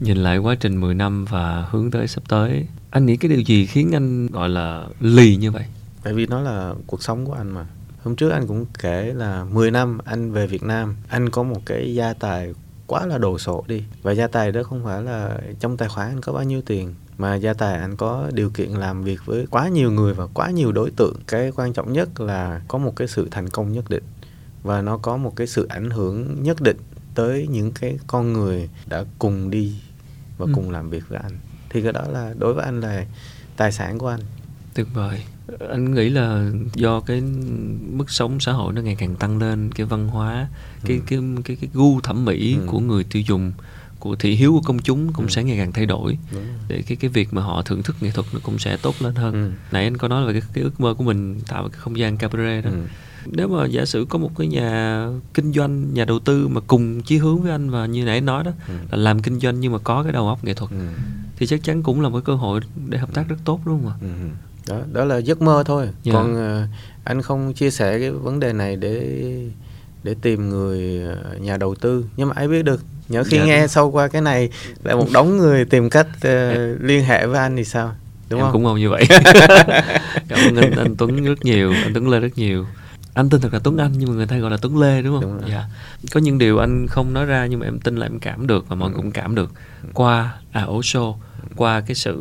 Nhìn 0.00 0.16
lại 0.16 0.38
quá 0.38 0.54
trình 0.54 0.80
10 0.80 0.94
năm 0.94 1.24
và 1.24 1.66
hướng 1.70 1.90
tới 1.90 2.08
sắp 2.08 2.22
tới, 2.28 2.66
anh 2.90 3.06
nghĩ 3.06 3.16
cái 3.16 3.28
điều 3.28 3.40
gì 3.40 3.66
khiến 3.66 3.90
anh 3.94 4.26
gọi 4.26 4.48
là 4.48 4.84
lì 5.00 5.36
như 5.36 5.50
vậy? 5.50 5.64
Bởi 6.04 6.14
vì 6.14 6.26
nó 6.26 6.40
là 6.40 6.74
cuộc 6.86 7.02
sống 7.02 7.26
của 7.26 7.32
anh 7.32 7.50
mà. 7.50 7.66
Hôm 8.04 8.16
trước 8.16 8.30
anh 8.30 8.46
cũng 8.46 8.66
kể 8.78 9.12
là 9.14 9.44
10 9.44 9.70
năm 9.70 9.98
anh 10.04 10.32
về 10.32 10.46
Việt 10.46 10.62
Nam, 10.62 10.96
anh 11.08 11.30
có 11.30 11.42
một 11.42 11.60
cái 11.66 11.94
gia 11.94 12.12
tài 12.12 12.54
quá 12.88 13.06
là 13.06 13.18
đồ 13.18 13.38
sộ 13.38 13.64
đi. 13.68 13.84
Và 14.02 14.12
gia 14.12 14.26
tài 14.26 14.52
đó 14.52 14.62
không 14.62 14.84
phải 14.84 15.02
là 15.02 15.38
trong 15.60 15.76
tài 15.76 15.88
khoản 15.88 16.08
anh 16.08 16.20
có 16.20 16.32
bao 16.32 16.44
nhiêu 16.44 16.62
tiền, 16.66 16.94
mà 17.18 17.34
gia 17.34 17.54
tài 17.54 17.74
anh 17.78 17.96
có 17.96 18.30
điều 18.32 18.50
kiện 18.50 18.70
làm 18.70 19.02
việc 19.04 19.20
với 19.26 19.46
quá 19.50 19.68
nhiều 19.68 19.90
người 19.92 20.14
và 20.14 20.26
quá 20.34 20.50
nhiều 20.50 20.72
đối 20.72 20.90
tượng. 20.90 21.16
Cái 21.26 21.52
quan 21.56 21.72
trọng 21.72 21.92
nhất 21.92 22.20
là 22.20 22.60
có 22.68 22.78
một 22.78 22.96
cái 22.96 23.08
sự 23.08 23.28
thành 23.30 23.48
công 23.48 23.72
nhất 23.72 23.90
định 23.90 24.04
và 24.62 24.82
nó 24.82 24.98
có 24.98 25.16
một 25.16 25.36
cái 25.36 25.46
sự 25.46 25.66
ảnh 25.68 25.90
hưởng 25.90 26.42
nhất 26.42 26.60
định 26.60 26.76
tới 27.14 27.46
những 27.50 27.72
cái 27.72 27.98
con 28.06 28.32
người 28.32 28.68
đã 28.86 29.04
cùng 29.18 29.50
đi 29.50 29.80
và 30.38 30.46
Ừ. 30.46 30.52
cùng 30.54 30.70
làm 30.70 30.90
việc 30.90 31.08
với 31.08 31.18
anh. 31.22 31.38
Thì 31.70 31.82
cái 31.82 31.92
đó 31.92 32.04
là 32.08 32.34
đối 32.38 32.54
với 32.54 32.64
anh 32.64 32.80
là 32.80 33.04
tài 33.56 33.72
sản 33.72 33.98
của 33.98 34.08
anh. 34.08 34.20
Tuyệt 34.74 34.86
vời. 34.94 35.22
Anh 35.70 35.94
nghĩ 35.94 36.08
là 36.08 36.50
do 36.74 37.00
cái 37.00 37.20
mức 37.92 38.10
sống 38.10 38.40
xã 38.40 38.52
hội 38.52 38.72
nó 38.72 38.82
ngày 38.82 38.94
càng 38.98 39.16
tăng 39.16 39.38
lên, 39.38 39.70
cái 39.74 39.86
văn 39.86 40.08
hóa, 40.08 40.48
cái 40.84 40.96
Ừ. 40.96 41.02
cái 41.06 41.18
cái 41.44 41.56
cái 41.60 41.70
gu 41.74 42.00
thẩm 42.00 42.24
mỹ 42.24 42.54
Ừ. 42.54 42.62
của 42.66 42.80
người 42.80 43.04
tiêu 43.04 43.22
dùng, 43.28 43.52
của 43.98 44.16
thị 44.16 44.34
hiếu 44.34 44.52
của 44.52 44.60
công 44.64 44.78
chúng 44.78 45.12
cũng 45.12 45.26
Ừ. 45.26 45.30
sẽ 45.30 45.44
ngày 45.44 45.56
càng 45.56 45.72
thay 45.72 45.86
đổi. 45.86 46.18
Để 46.68 46.82
cái 46.86 46.96
cái 46.96 47.10
việc 47.10 47.34
mà 47.34 47.42
họ 47.42 47.62
thưởng 47.62 47.82
thức 47.82 47.96
nghệ 48.00 48.10
thuật 48.10 48.26
nó 48.32 48.40
cũng 48.42 48.58
sẽ 48.58 48.76
tốt 48.76 48.94
lên 49.00 49.14
hơn. 49.14 49.32
Ừ. 49.34 49.50
Nãy 49.72 49.84
anh 49.84 49.96
có 49.96 50.08
nói 50.08 50.26
về 50.26 50.32
cái, 50.32 50.42
cái 50.54 50.64
ước 50.64 50.80
mơ 50.80 50.94
của 50.94 51.04
mình 51.04 51.40
tạo 51.48 51.62
một 51.62 51.68
cái 51.72 51.80
không 51.80 51.98
gian 51.98 52.16
cabaret 52.16 52.64
đó. 52.64 52.70
Ừ. 52.70 52.76
Nếu 53.26 53.48
mà 53.48 53.66
giả 53.66 53.84
sử 53.84 54.06
có 54.08 54.18
một 54.18 54.30
cái 54.38 54.46
nhà 54.46 55.06
kinh 55.34 55.52
doanh, 55.52 55.94
nhà 55.94 56.04
đầu 56.04 56.18
tư 56.18 56.48
mà 56.48 56.60
cùng 56.66 57.02
chí 57.02 57.16
hướng 57.18 57.42
với 57.42 57.50
anh 57.50 57.70
và 57.70 57.86
như 57.86 58.04
nãy 58.04 58.14
anh 58.14 58.24
nói 58.26 58.44
đó 58.44 58.50
Ừ. 58.68 58.74
là 58.90 58.96
làm 58.98 59.22
kinh 59.22 59.40
doanh 59.40 59.60
nhưng 59.60 59.72
mà 59.72 59.78
có 59.78 60.02
cái 60.02 60.12
đầu 60.12 60.28
óc 60.28 60.44
nghệ 60.44 60.54
thuật 60.54 60.70
Ừ. 60.70 60.76
thì 61.36 61.46
chắc 61.46 61.64
chắn 61.64 61.82
cũng 61.82 62.00
là 62.00 62.08
một 62.08 62.16
cái 62.18 62.24
cơ 62.24 62.34
hội 62.34 62.60
để 62.88 62.98
hợp 62.98 63.14
tác 63.14 63.28
rất 63.28 63.36
tốt 63.44 63.60
đúng 63.66 63.82
không 63.82 63.90
ạ? 63.92 63.94
Ừ. 64.00 64.08
đó 64.68 64.76
đó 64.92 65.04
là 65.04 65.16
giấc 65.16 65.42
mơ 65.42 65.62
thôi 65.66 65.88
Dạ. 66.02 66.12
còn 66.12 66.36
ờ, 66.36 66.66
anh 67.04 67.22
không 67.22 67.52
chia 67.54 67.70
sẻ 67.70 67.98
cái 67.98 68.10
vấn 68.10 68.40
đề 68.40 68.52
này 68.52 68.76
để 68.76 69.18
để 70.02 70.14
tìm 70.22 70.48
người 70.48 71.02
ờ, 71.06 71.36
nhà 71.40 71.56
đầu 71.56 71.74
tư 71.74 72.04
nhưng 72.16 72.28
mà 72.28 72.34
ai 72.36 72.48
biết 72.48 72.62
được 72.62 72.80
nhớ 73.08 73.24
khi 73.24 73.36
Dạ, 73.38 73.44
nghe 73.44 73.58
đúng. 73.58 73.68
sau 73.68 73.90
qua 73.90 74.08
cái 74.08 74.22
này 74.22 74.50
lại 74.84 74.96
một 74.96 75.06
đống 75.12 75.36
người 75.36 75.64
tìm 75.64 75.90
cách 75.90 76.06
ờ, 76.22 76.54
liên 76.80 77.04
hệ 77.04 77.26
với 77.26 77.38
anh 77.38 77.56
thì 77.56 77.64
sao 77.64 77.92
đúng 78.30 78.40
em 78.40 78.44
không 78.44 78.52
cũng 78.52 78.62
mong 78.62 78.78
như 78.78 78.90
vậy. 78.90 79.04
Cảm 80.28 80.38
ơn 80.48 80.56
anh, 80.56 80.70
anh 80.76 80.96
Tuấn 80.96 81.24
rất 81.24 81.44
nhiều, 81.44 81.72
anh 81.72 81.94
Tuấn 81.94 82.08
Lê 82.08 82.20
rất 82.20 82.38
nhiều. 82.38 82.66
Anh 83.14 83.30
tên 83.30 83.40
thật 83.40 83.52
là 83.54 83.58
Tuấn 83.64 83.76
Anh 83.76 83.92
nhưng 83.98 84.08
mà 84.08 84.14
người 84.14 84.26
ta 84.26 84.36
gọi 84.38 84.50
là 84.50 84.56
Tuấn 84.62 84.78
Lê 84.78 85.02
đúng 85.02 85.20
không? 85.20 85.38
Đúng. 85.40 85.50
Dạ. 85.50 85.64
Có 86.12 86.20
những 86.20 86.38
điều 86.38 86.58
anh 86.58 86.86
không 86.86 87.12
nói 87.14 87.24
ra 87.24 87.46
nhưng 87.46 87.60
mà 87.60 87.66
em 87.66 87.78
tin 87.80 87.96
là 87.96 88.06
em 88.06 88.18
cảm 88.18 88.46
được 88.46 88.68
và 88.68 88.76
mọi 88.76 88.90
người 88.90 88.96
cũng 88.96 89.10
cảm 89.10 89.34
được 89.34 89.50
qua 89.94 90.34
à 90.52 90.62
ổ 90.62 90.80
show, 90.80 91.14
qua 91.56 91.80
cái 91.80 91.94
sự 91.94 92.18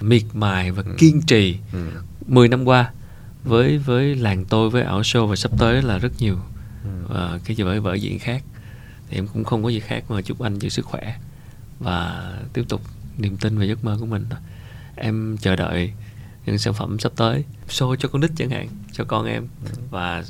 miệt 0.00 0.22
mài 0.34 0.70
và 0.72 0.82
kiên 0.98 1.20
trì 1.22 1.56
ừ. 1.72 1.90
10 2.26 2.48
năm 2.48 2.64
qua 2.64 2.90
với 3.44 3.78
với 3.78 4.14
làng 4.16 4.44
tôi 4.44 4.70
với 4.70 4.82
ảo 4.82 5.00
show 5.00 5.26
và 5.26 5.36
sắp 5.36 5.50
tới 5.58 5.82
là 5.82 5.98
rất 5.98 6.12
nhiều 6.18 6.36
Ừ. 6.84 6.90
ờ, 7.08 7.38
cái 7.44 7.56
vở 7.58 7.80
vở 7.80 7.94
diễn 7.94 8.18
khác 8.18 8.42
thì 9.10 9.18
em 9.18 9.26
cũng 9.26 9.44
không 9.44 9.62
có 9.64 9.68
gì 9.68 9.80
khác 9.80 10.04
mà 10.08 10.22
chúc 10.22 10.40
anh 10.40 10.58
giữ 10.58 10.68
sức 10.68 10.84
khỏe 10.86 11.16
và 11.80 12.32
tiếp 12.52 12.64
tục 12.68 12.80
niềm 13.18 13.36
tin 13.36 13.58
và 13.58 13.64
giấc 13.64 13.84
mơ 13.84 13.96
của 14.00 14.06
mình 14.06 14.24
thôi. 14.30 14.38
em 14.96 15.36
chờ 15.40 15.56
đợi 15.56 15.92
những 16.46 16.58
sản 16.58 16.74
phẩm 16.74 16.98
sắp 16.98 17.12
tới 17.16 17.44
show 17.68 17.96
cho 17.96 18.08
con 18.08 18.20
nít 18.20 18.30
chẳng 18.36 18.50
hạn 18.50 18.68
cho 18.92 19.04
con 19.04 19.26
em 19.26 19.46
và 19.90 20.24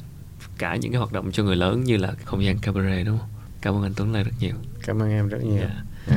cả 0.59 0.77
những 0.77 0.93
cái 0.93 0.99
hoạt 0.99 1.13
động 1.13 1.33
cho 1.33 1.43
người 1.43 1.57
lớn 1.57 1.85
như 1.85 1.97
là 1.97 2.13
không 2.25 2.45
gian 2.45 2.59
cabaret 2.59 3.07
đúng 3.07 3.19
không 3.19 3.29
cảm 3.61 3.75
ơn 3.75 3.83
anh 3.83 3.93
Tuấn 3.97 4.13
Lê 4.13 4.23
rất 4.25 4.33
nhiều 4.41 4.55
cảm 4.83 5.03
ơn 5.03 5.11
em 5.11 5.29
rất 5.29 5.39
nhiều 5.45 5.63
Dạ 6.09 6.17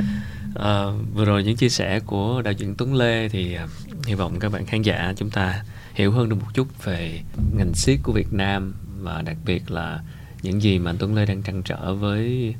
à, 0.55 0.85
vừa 1.13 1.25
rồi 1.25 1.43
những 1.43 1.55
chia 1.55 1.69
sẻ 1.69 1.99
của 1.99 2.41
đạo 2.41 2.53
diễn 2.53 2.75
Tuấn 2.75 2.95
Lê 2.95 3.29
thì 3.29 3.53
ờ, 3.53 3.67
hy 4.05 4.13
vọng 4.13 4.39
các 4.39 4.51
bạn 4.51 4.65
khán 4.65 4.81
giả 4.81 5.13
chúng 5.17 5.29
ta 5.29 5.63
hiểu 5.93 6.11
hơn 6.11 6.29
được 6.29 6.35
một 6.35 6.47
chút 6.53 6.83
về 6.83 7.21
ngành 7.57 7.73
siết 7.73 7.99
của 8.03 8.11
Việt 8.11 8.33
Nam 8.33 8.73
và 9.01 9.21
đặc 9.21 9.37
biệt 9.45 9.71
là 9.71 10.03
những 10.41 10.61
gì 10.61 10.79
mà 10.79 10.91
anh 10.91 10.97
Tuấn 10.97 11.15
Lê 11.15 11.25
đang 11.25 11.41
trăn 11.43 11.63
trở 11.63 11.95
với 11.95 12.55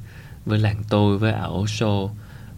với 0.46 0.60
làng 0.60 0.84
tôi 0.90 1.18
với 1.18 1.32
ảo 1.32 1.66
show 1.66 2.10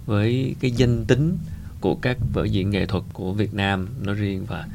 với 0.06 0.56
cái 0.60 0.72
danh 0.72 1.06
tính 1.06 1.38
của 1.82 1.96
các 1.96 2.18
vở 2.34 2.44
diễn 2.44 2.70
nghệ 2.70 2.86
thuật 2.86 3.04
của 3.14 3.34
Việt 3.34 3.54
Nam 3.54 3.88
nói 4.02 4.16
riêng 4.16 4.46
và 4.46 4.68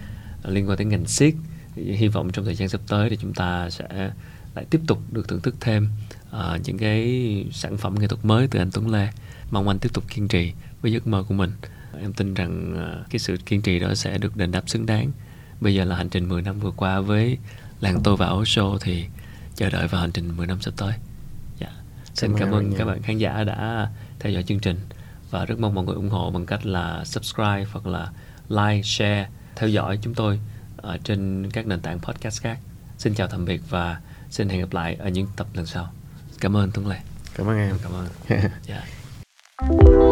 liên 0.44 0.68
quan 0.68 0.76
tới 0.78 0.86
ngành 0.86 1.06
siết 1.06 1.34
hy 1.76 2.08
vọng 2.08 2.32
trong 2.32 2.44
thời 2.44 2.54
gian 2.54 2.68
sắp 2.68 2.80
tới 2.88 3.10
thì 3.10 3.18
chúng 3.20 3.34
ta 3.34 3.70
sẽ 3.70 4.10
lại 4.54 4.64
tiếp 4.70 4.80
tục 4.86 4.98
được 5.10 5.28
thưởng 5.28 5.40
thức 5.40 5.54
thêm 5.60 5.88
uh, 6.30 6.60
những 6.64 6.78
cái 6.78 7.44
sản 7.52 7.76
phẩm 7.76 7.94
nghệ 8.00 8.06
thuật 8.06 8.24
mới 8.24 8.48
từ 8.48 8.58
anh 8.58 8.70
Tuấn 8.72 8.90
Lê 8.90 9.08
mong 9.50 9.68
anh 9.68 9.78
tiếp 9.78 9.92
tục 9.92 10.04
kiên 10.08 10.28
trì 10.28 10.52
với 10.82 10.92
giấc 10.92 11.06
mơ 11.06 11.24
của 11.28 11.34
mình 11.34 11.52
em 12.00 12.12
tin 12.12 12.34
rằng 12.34 12.74
ờ, 12.76 13.04
cái 13.10 13.18
sự 13.18 13.36
kiên 13.46 13.62
trì 13.62 13.78
đó 13.78 13.94
sẽ 13.94 14.18
được 14.18 14.36
đền 14.36 14.50
đáp 14.50 14.68
xứng 14.68 14.86
đáng 14.86 15.10
bây 15.60 15.74
giờ 15.74 15.84
là 15.84 15.96
hành 15.96 16.08
trình 16.08 16.28
10 16.28 16.42
năm 16.42 16.60
vừa 16.60 16.70
qua 16.70 17.00
với 17.00 17.38
làng 17.80 18.00
tôi 18.04 18.16
và 18.16 18.26
áo 18.26 18.42
show 18.42 18.78
thì 18.78 19.06
chờ 19.54 19.70
đợi 19.70 19.88
vào 19.88 20.00
hành 20.00 20.12
trình 20.12 20.36
10 20.36 20.46
năm 20.46 20.60
sắp 20.60 20.74
tới 20.76 20.92
dạ. 21.58 21.68
xin 22.14 22.32
Cảm 22.38 22.50
ơn 22.50 22.50
cảm 22.50 22.52
ơn 22.52 22.78
các 22.78 22.84
bạn 22.84 23.02
khán 23.02 23.18
giả 23.18 23.44
đã 23.44 23.90
theo 24.18 24.32
dõi 24.32 24.42
chương 24.42 24.60
trình 24.60 24.80
và 25.30 25.44
rất 25.44 25.58
mong 25.58 25.74
mọi 25.74 25.84
người 25.84 25.94
ủng 25.94 26.10
hộ 26.10 26.30
bằng 26.30 26.46
cách 26.46 26.66
là 26.66 27.04
subscribe 27.04 27.64
hoặc 27.72 27.86
là 27.86 28.10
like, 28.48 28.82
share, 28.82 29.28
theo 29.56 29.68
dõi 29.68 29.98
chúng 30.02 30.14
tôi 30.14 30.40
ở 30.76 30.98
trên 31.04 31.50
các 31.52 31.66
nền 31.66 31.80
tảng 31.80 31.98
podcast 31.98 32.42
khác. 32.42 32.58
Xin 32.98 33.14
chào 33.14 33.28
tạm 33.28 33.44
biệt 33.44 33.60
và 33.70 34.00
xin 34.30 34.48
hẹn 34.48 34.60
gặp 34.60 34.72
lại 34.72 34.94
ở 34.94 35.08
những 35.08 35.26
tập 35.36 35.46
lần 35.54 35.66
sau. 35.66 35.92
Cảm 36.40 36.56
ơn 36.56 36.70
Tuấn 36.74 36.86
Lê. 36.86 36.96
cảm 37.34 37.46
ơn 37.46 37.58
em 37.58 37.78
Cảm 37.82 37.92
ơn. 37.92 38.08
Thank 39.58 39.88
you. 39.88 40.05